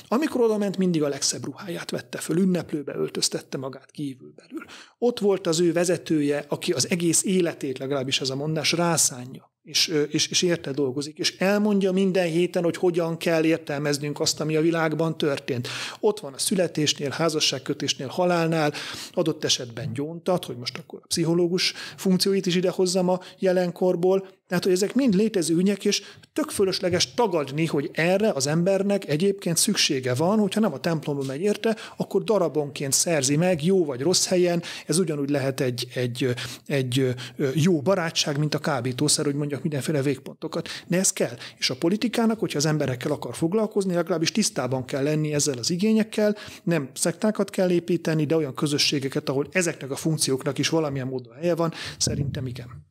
Amikor 0.08 0.42
oda 0.42 0.58
ment, 0.58 0.78
mindig 0.78 1.04
a 1.04 1.08
legszebb 1.08 1.46
ruháját 1.46 1.92
vette 1.92 2.18
föl, 2.18 2.38
ünneplőbe 2.38 2.96
öltöztette 2.96 3.58
magát 3.58 3.92
kívül 3.92 4.34
belül. 4.36 4.66
Ott 4.98 5.20
volt 5.20 5.48
az 5.48 5.60
ő 5.60 5.72
vezetője, 5.72 6.46
aki 6.48 6.72
az 6.72 6.90
egész 6.90 7.24
életét, 7.24 7.78
legalábbis 7.78 8.22
ez 8.22 8.30
a 8.30 8.36
mondás, 8.36 8.72
rászánja 8.72 9.50
és, 9.70 9.88
és, 10.10 10.28
és 10.28 10.42
érte 10.42 10.72
dolgozik, 10.72 11.18
és 11.18 11.36
elmondja 11.38 11.92
minden 11.92 12.28
héten, 12.28 12.64
hogy 12.64 12.78
hogyan 12.78 13.18
kell 13.18 13.44
értelmeznünk 13.44 14.20
azt, 14.20 14.40
ami 14.40 14.56
a 14.56 14.62
világban 14.62 15.18
történt. 15.18 15.68
Ott 16.00 16.20
van 16.20 16.34
a 16.34 16.38
születésnél, 16.38 17.10
házasságkötésnél, 17.10 18.08
halálnál, 18.08 18.74
adott 19.12 19.44
esetben 19.44 19.94
gyóntat, 19.94 20.46
hogy 20.46 20.58
most 20.58 20.78
akkor 20.78 21.00
a 21.04 21.08
pszichológus 21.08 21.74
funkcióit 21.98 22.46
is 22.46 22.56
idehozzam 22.56 23.10
a 23.10 23.20
jelenkorból, 23.40 24.28
tehát, 24.50 24.64
hogy 24.64 24.74
ezek 24.74 24.96
mind 24.96 25.14
létező 25.14 25.56
ügyek, 25.56 25.86
és 25.86 26.02
tök 26.34 26.50
fölösleges 26.50 27.14
tagadni, 27.14 27.66
hogy 27.66 27.90
erre 27.94 28.32
az 28.32 28.48
embernek 28.48 29.08
egyébként 29.08 29.58
szüksége 29.58 30.14
van, 30.14 30.40
hogyha 30.40 30.60
nem 30.60 30.74
a 30.74 30.80
templomba 30.80 31.24
megy 31.24 31.42
érte, 31.42 31.76
akkor 31.98 32.24
darabonként 32.24 32.94
szerzi 32.94 33.36
meg, 33.36 33.64
jó 33.64 33.86
vagy 33.86 34.02
rossz 34.02 34.28
helyen, 34.28 34.64
ez 34.86 34.98
ugyanúgy 34.98 35.30
lehet 35.30 35.60
egy, 35.60 35.88
egy, 35.96 36.34
egy 36.66 37.16
jó 37.54 37.82
barátság, 37.82 38.38
mint 38.38 38.56
a 38.56 38.60
kábítószer, 38.60 39.26
hogy 39.26 39.36
mondjak 39.36 39.62
mindenféle 39.62 40.02
végpontokat. 40.02 40.70
De 40.88 40.98
ez 40.98 41.14
kell. 41.14 41.38
És 41.58 41.70
a 41.70 41.76
politikának, 41.76 42.40
hogyha 42.40 42.58
az 42.58 42.66
emberekkel 42.66 43.12
akar 43.12 43.36
foglalkozni, 43.36 43.94
legalábbis 43.94 44.32
tisztában 44.32 44.86
kell 44.86 45.04
lenni 45.04 45.34
ezzel 45.34 45.58
az 45.58 45.70
igényekkel, 45.70 46.36
nem 46.64 46.90
szektákat 46.94 47.50
kell 47.50 47.70
építeni, 47.70 48.26
de 48.26 48.36
olyan 48.36 48.54
közösségeket, 48.54 49.30
ahol 49.30 49.48
ezeknek 49.52 49.92
a 49.92 49.96
funkcióknak 49.96 50.58
is 50.58 50.70
valamilyen 50.70 51.08
módon 51.08 51.34
helye 51.34 51.56
van, 51.56 51.74
szerintem 51.98 52.48
igen. 52.48 52.89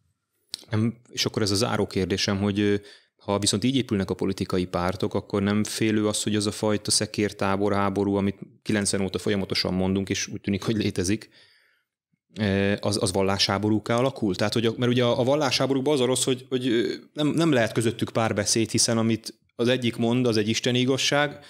És 1.11 1.25
akkor 1.27 1.43
ez 1.43 1.51
a 1.51 1.55
záró 1.55 1.87
kérdésem, 1.87 2.39
hogy 2.39 2.81
ha 3.17 3.39
viszont 3.39 3.65
így 3.65 3.77
épülnek 3.77 4.11
a 4.11 4.15
politikai 4.15 4.67
pártok, 4.67 5.15
akkor 5.15 5.43
nem 5.43 5.65
félő 5.65 6.07
az, 6.07 6.23
hogy 6.23 6.37
az 6.37 6.47
a 6.47 6.51
fajta 6.51 6.91
szekértábor 6.91 7.73
háború, 7.73 8.15
amit 8.15 8.39
90 8.63 9.01
óta 9.01 9.19
folyamatosan 9.19 9.75
mondunk, 9.75 10.09
és 10.09 10.27
úgy 10.27 10.41
tűnik, 10.41 10.63
hogy 10.63 10.77
létezik, 10.77 11.31
az, 12.81 13.03
az 13.03 13.13
vallásháborúká 13.13 13.97
alakul? 13.97 14.35
Tehát, 14.35 14.53
hogy 14.53 14.67
a, 14.67 14.75
mert 14.77 14.93
ugye 14.93 15.05
a 15.05 15.25
vallásháborúban 15.25 15.95
az 15.95 16.01
a 16.01 16.05
rossz, 16.05 16.25
hogy, 16.25 16.47
hogy 16.49 16.87
nem, 17.13 17.29
nem 17.29 17.53
lehet 17.53 17.73
közöttük 17.73 18.11
párbeszéd, 18.11 18.71
hiszen 18.71 18.99
amit 18.99 19.39
az 19.57 19.69
egyik 19.69 19.97
mond, 19.97 20.27
az 20.27 20.37
egy 20.37 20.49
isteni 20.49 20.79
igazság, 20.79 21.45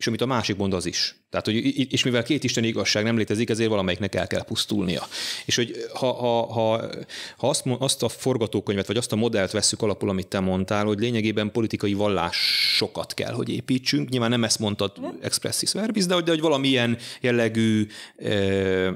és 0.00 0.06
amit 0.06 0.20
a 0.20 0.26
másik 0.26 0.56
mond, 0.56 0.74
az 0.74 0.86
is. 0.86 1.16
Tehát, 1.30 1.46
hogy, 1.46 1.92
és 1.92 2.04
mivel 2.04 2.22
két 2.22 2.44
Isten 2.44 2.64
igazság 2.64 3.04
nem 3.04 3.16
létezik, 3.16 3.50
ezért 3.50 3.68
valamelyiknek 3.68 4.14
el 4.14 4.26
kell 4.26 4.44
pusztulnia. 4.44 5.06
És 5.44 5.56
hogy 5.56 5.74
ha, 5.94 6.12
ha, 6.12 6.52
ha, 6.52 6.90
ha 7.36 7.48
azt, 7.48 7.66
azt 7.78 8.02
a 8.02 8.08
forgatókönyvet, 8.08 8.86
vagy 8.86 8.96
azt 8.96 9.12
a 9.12 9.16
modellt 9.16 9.50
vesszük 9.50 9.82
alapul, 9.82 10.08
amit 10.08 10.26
te 10.26 10.40
mondtál, 10.40 10.84
hogy 10.84 10.98
lényegében 10.98 11.52
politikai 11.52 11.92
vallásokat 11.92 13.14
kell, 13.14 13.32
hogy 13.32 13.48
építsünk, 13.48 14.08
nyilván 14.08 14.30
nem 14.30 14.44
ezt 14.44 14.58
mondtad 14.58 14.92
expressis 15.20 15.72
verbis, 15.72 16.06
de 16.06 16.14
hogy, 16.14 16.24
de 16.24 16.30
hogy 16.30 16.40
valamilyen 16.40 16.98
jellegű 17.20 17.86
e, 18.16 18.94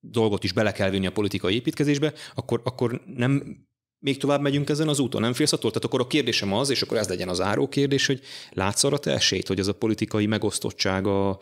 dolgot 0.00 0.44
is 0.44 0.52
bele 0.52 0.72
kell 0.72 0.90
vinni 0.90 1.06
a 1.06 1.12
politikai 1.12 1.54
építkezésbe, 1.54 2.12
akkor, 2.34 2.60
akkor 2.64 3.02
nem 3.06 3.64
még 4.00 4.18
tovább 4.18 4.40
megyünk 4.40 4.68
ezen 4.68 4.88
az 4.88 4.98
úton, 4.98 5.20
nem 5.20 5.32
félsz 5.32 5.52
attól? 5.52 5.70
Tehát 5.70 5.84
akkor 5.84 6.00
a 6.00 6.06
kérdésem 6.06 6.52
az, 6.52 6.70
és 6.70 6.82
akkor 6.82 6.96
ez 6.96 7.08
legyen 7.08 7.28
az 7.28 7.40
áró 7.40 7.68
kérdés, 7.68 8.06
hogy 8.06 8.20
látsz 8.50 8.84
arra 8.84 8.98
te 8.98 9.12
esélyt, 9.12 9.46
hogy 9.46 9.58
ez 9.58 9.66
a 9.66 9.74
politikai 9.74 10.26
megosztottság 10.26 11.06
a, 11.06 11.38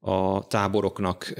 a 0.00 0.46
táboroknak 0.46 1.32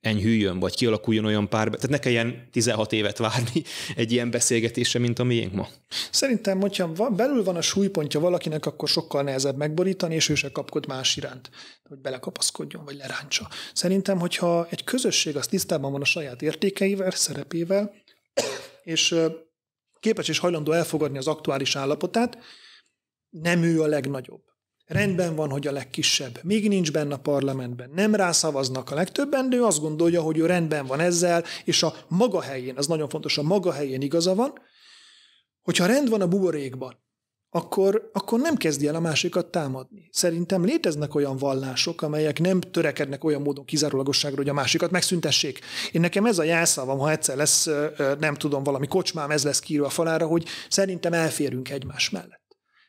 enyhüljön, 0.00 0.58
vagy 0.58 0.74
kialakuljon 0.74 1.24
olyan 1.24 1.48
pár, 1.48 1.68
tehát 1.68 1.88
ne 1.88 1.98
kelljen 1.98 2.48
16 2.50 2.92
évet 2.92 3.18
várni 3.18 3.62
egy 3.96 4.12
ilyen 4.12 4.30
beszélgetésre, 4.30 4.98
mint 4.98 5.18
a 5.18 5.24
miénk 5.24 5.52
ma. 5.52 5.68
Szerintem, 6.10 6.60
hogyha 6.60 6.92
van, 6.94 7.16
belül 7.16 7.44
van 7.44 7.56
a 7.56 7.60
súlypontja 7.60 8.20
valakinek, 8.20 8.66
akkor 8.66 8.88
sokkal 8.88 9.22
nehezebb 9.22 9.56
megborítani, 9.56 10.14
és 10.14 10.28
ő 10.28 10.34
se 10.34 10.50
kapkod 10.50 10.86
más 10.86 11.16
iránt, 11.16 11.50
hogy 11.88 11.98
belekapaszkodjon, 11.98 12.84
vagy 12.84 12.96
leráncsa. 12.96 13.48
Szerintem, 13.74 14.18
hogyha 14.18 14.66
egy 14.70 14.84
közösség 14.84 15.36
az 15.36 15.46
tisztában 15.46 15.92
van 15.92 16.00
a 16.00 16.04
saját 16.04 16.42
értékeivel, 16.42 17.10
szerepével, 17.10 17.92
és 18.82 19.14
képes 20.02 20.28
és 20.28 20.38
hajlandó 20.38 20.72
elfogadni 20.72 21.18
az 21.18 21.26
aktuális 21.26 21.76
állapotát, 21.76 22.38
nem 23.30 23.62
ő 23.62 23.82
a 23.82 23.86
legnagyobb. 23.86 24.42
Rendben 24.86 25.34
van, 25.34 25.50
hogy 25.50 25.66
a 25.66 25.72
legkisebb. 25.72 26.38
Még 26.42 26.68
nincs 26.68 26.92
benne 26.92 27.14
a 27.14 27.18
parlamentben. 27.18 27.90
Nem 27.90 28.14
rászavaznak 28.14 28.90
a 28.90 28.94
legtöbben, 28.94 29.50
de 29.50 29.56
ő 29.56 29.64
azt 29.64 29.80
gondolja, 29.80 30.22
hogy 30.22 30.38
ő 30.38 30.46
rendben 30.46 30.86
van 30.86 31.00
ezzel, 31.00 31.44
és 31.64 31.82
a 31.82 31.94
maga 32.08 32.40
helyén, 32.40 32.76
az 32.76 32.86
nagyon 32.86 33.08
fontos, 33.08 33.38
a 33.38 33.42
maga 33.42 33.72
helyén 33.72 34.00
igaza 34.00 34.34
van. 34.34 34.52
Hogyha 35.62 35.86
rend 35.86 36.08
van 36.08 36.20
a 36.20 36.28
buborékban, 36.28 36.98
akkor, 37.54 38.10
akkor 38.12 38.40
nem 38.40 38.56
kezdi 38.56 38.86
el 38.86 38.94
a 38.94 39.00
másikat 39.00 39.46
támadni. 39.46 40.08
Szerintem 40.10 40.64
léteznek 40.64 41.14
olyan 41.14 41.36
vallások, 41.36 42.02
amelyek 42.02 42.40
nem 42.40 42.60
törekednek 42.60 43.24
olyan 43.24 43.42
módon 43.42 43.64
kizárólagosságra, 43.64 44.36
hogy 44.36 44.48
a 44.48 44.52
másikat 44.52 44.90
megszüntessék. 44.90 45.60
Én 45.92 46.00
nekem 46.00 46.24
ez 46.26 46.38
a 46.38 46.42
jelszavam, 46.42 46.98
ha 46.98 47.10
egyszer 47.10 47.36
lesz, 47.36 47.68
nem 48.18 48.34
tudom, 48.34 48.62
valami 48.62 48.86
kocsmám, 48.86 49.30
ez 49.30 49.44
lesz 49.44 49.60
kírva 49.60 49.86
a 49.86 49.90
falára, 49.90 50.26
hogy 50.26 50.46
szerintem 50.68 51.12
elférünk 51.12 51.70
egymás 51.70 52.10
mellett. 52.10 52.40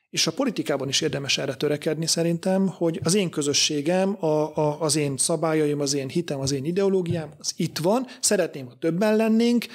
És 0.10 0.28
a 0.28 0.32
politikában 0.32 0.88
is 0.88 1.02
érdemes 1.02 1.38
erre 1.38 1.56
törekedni 1.56 2.08
szerintem, 2.08 2.68
hogy 2.68 3.00
az 3.04 3.14
én 3.14 3.30
közösségem, 3.30 4.18
a, 4.20 4.58
a, 4.58 4.82
az 4.82 4.96
én 4.96 5.18
szabályaim, 5.18 5.80
az 5.80 5.94
én 5.94 6.10
hitem, 6.10 6.40
az 6.40 6.52
én 6.52 6.66
ideológiám, 6.66 7.34
az 7.38 7.54
itt 7.56 7.78
van, 7.78 8.08
szeretném, 8.20 8.66
ha 8.66 8.76
többen 8.80 9.16
lennénk, 9.16 9.66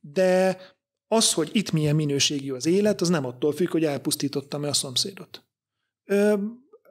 de 0.00 0.58
az, 1.14 1.32
hogy 1.32 1.50
itt 1.52 1.72
milyen 1.72 1.94
minőségű 1.94 2.52
az 2.52 2.66
élet, 2.66 3.00
az 3.00 3.08
nem 3.08 3.26
attól 3.26 3.52
függ, 3.52 3.70
hogy 3.70 3.84
elpusztítottam-e 3.84 4.68
a 4.68 4.72
szomszédot. 4.72 5.44
Ö, 6.04 6.34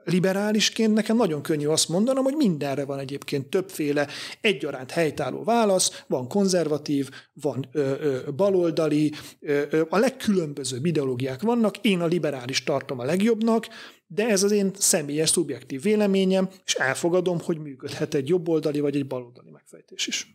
liberálisként 0.05 0.93
nekem 0.93 1.15
nagyon 1.15 1.41
könnyű 1.41 1.67
azt 1.67 1.89
mondanom, 1.89 2.23
hogy 2.23 2.35
mindenre 2.35 2.85
van 2.85 2.99
egyébként 2.99 3.49
többféle 3.49 4.07
egyaránt 4.41 4.91
helytálló 4.91 5.43
válasz, 5.43 6.03
van 6.07 6.27
konzervatív, 6.27 7.09
van 7.33 7.67
ö, 7.71 7.93
ö, 7.99 8.31
baloldali, 8.31 9.11
ö, 9.39 9.61
ö, 9.69 9.83
a 9.89 9.97
legkülönbözőbb 9.97 10.85
ideológiák 10.85 11.41
vannak, 11.41 11.77
én 11.77 12.01
a 12.01 12.05
liberális 12.05 12.63
tartom 12.63 12.99
a 12.99 13.03
legjobbnak, 13.03 13.67
de 14.07 14.27
ez 14.27 14.43
az 14.43 14.51
én 14.51 14.71
személyes, 14.75 15.29
szubjektív 15.29 15.81
véleményem, 15.81 16.49
és 16.65 16.73
elfogadom, 16.73 17.39
hogy 17.39 17.57
működhet 17.57 18.13
egy 18.13 18.27
jobboldali 18.27 18.79
vagy 18.79 18.95
egy 18.95 19.07
baloldali 19.07 19.49
megfejtés 19.49 20.07
is. 20.07 20.32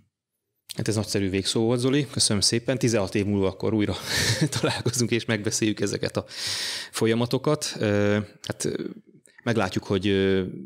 Hát 0.77 0.89
ez 0.89 0.95
nagyszerű 0.95 1.31
végszó 1.31 1.65
volt, 1.65 1.81
Zoli. 1.81 2.07
Köszönöm 2.11 2.43
szépen. 2.43 2.79
16 2.79 3.15
év 3.15 3.25
múlva 3.25 3.49
akkor 3.49 3.75
újra 3.75 3.97
találkozunk 4.61 5.11
és 5.11 5.25
megbeszéljük 5.25 5.81
ezeket 5.81 6.17
a 6.17 6.25
folyamatokat. 6.91 7.65
Hát 8.43 8.69
meglátjuk, 9.43 9.85
hogy 9.85 10.05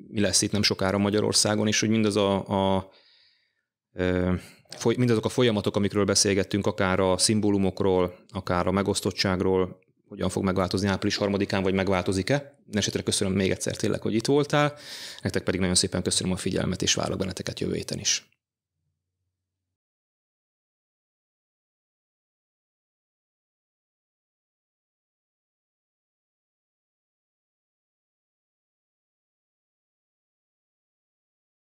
mi 0.09 0.21
lesz 0.21 0.43
itt 0.43 0.53
nem 0.53 0.63
sokára 0.63 0.99
Magyarországon, 0.99 1.67
és 1.67 1.81
hogy 1.81 1.89
mindaz 1.89 2.17
a, 2.17 2.49
a 2.77 2.91
mindazok 4.97 5.25
a 5.25 5.29
folyamatok, 5.29 5.77
amikről 5.77 6.05
beszélgettünk, 6.05 6.67
akár 6.67 7.01
a 7.01 7.19
szimbólumokról, 7.19 8.15
akár 8.29 8.67
a 8.67 8.71
megosztottságról, 8.71 9.81
hogyan 10.09 10.29
fog 10.29 10.45
megváltozni 10.45 10.89
április 10.89 11.17
harmadikán, 11.17 11.63
vagy 11.63 11.75
megváltozik-e. 11.75 12.59
Esetre 12.73 13.03
köszönöm 13.03 13.33
még 13.33 13.51
egyszer 13.51 13.77
tényleg, 13.77 14.01
hogy 14.01 14.15
itt 14.15 14.27
voltál, 14.27 14.75
nektek 15.23 15.43
pedig 15.43 15.61
nagyon 15.61 15.75
szépen 15.75 16.03
köszönöm 16.03 16.33
a 16.33 16.37
figyelmet, 16.37 16.83
és 16.83 16.95
várok 16.95 17.19
benneteket 17.19 17.61
jövő 17.61 17.75
héten 17.75 17.99
is. 17.99 18.29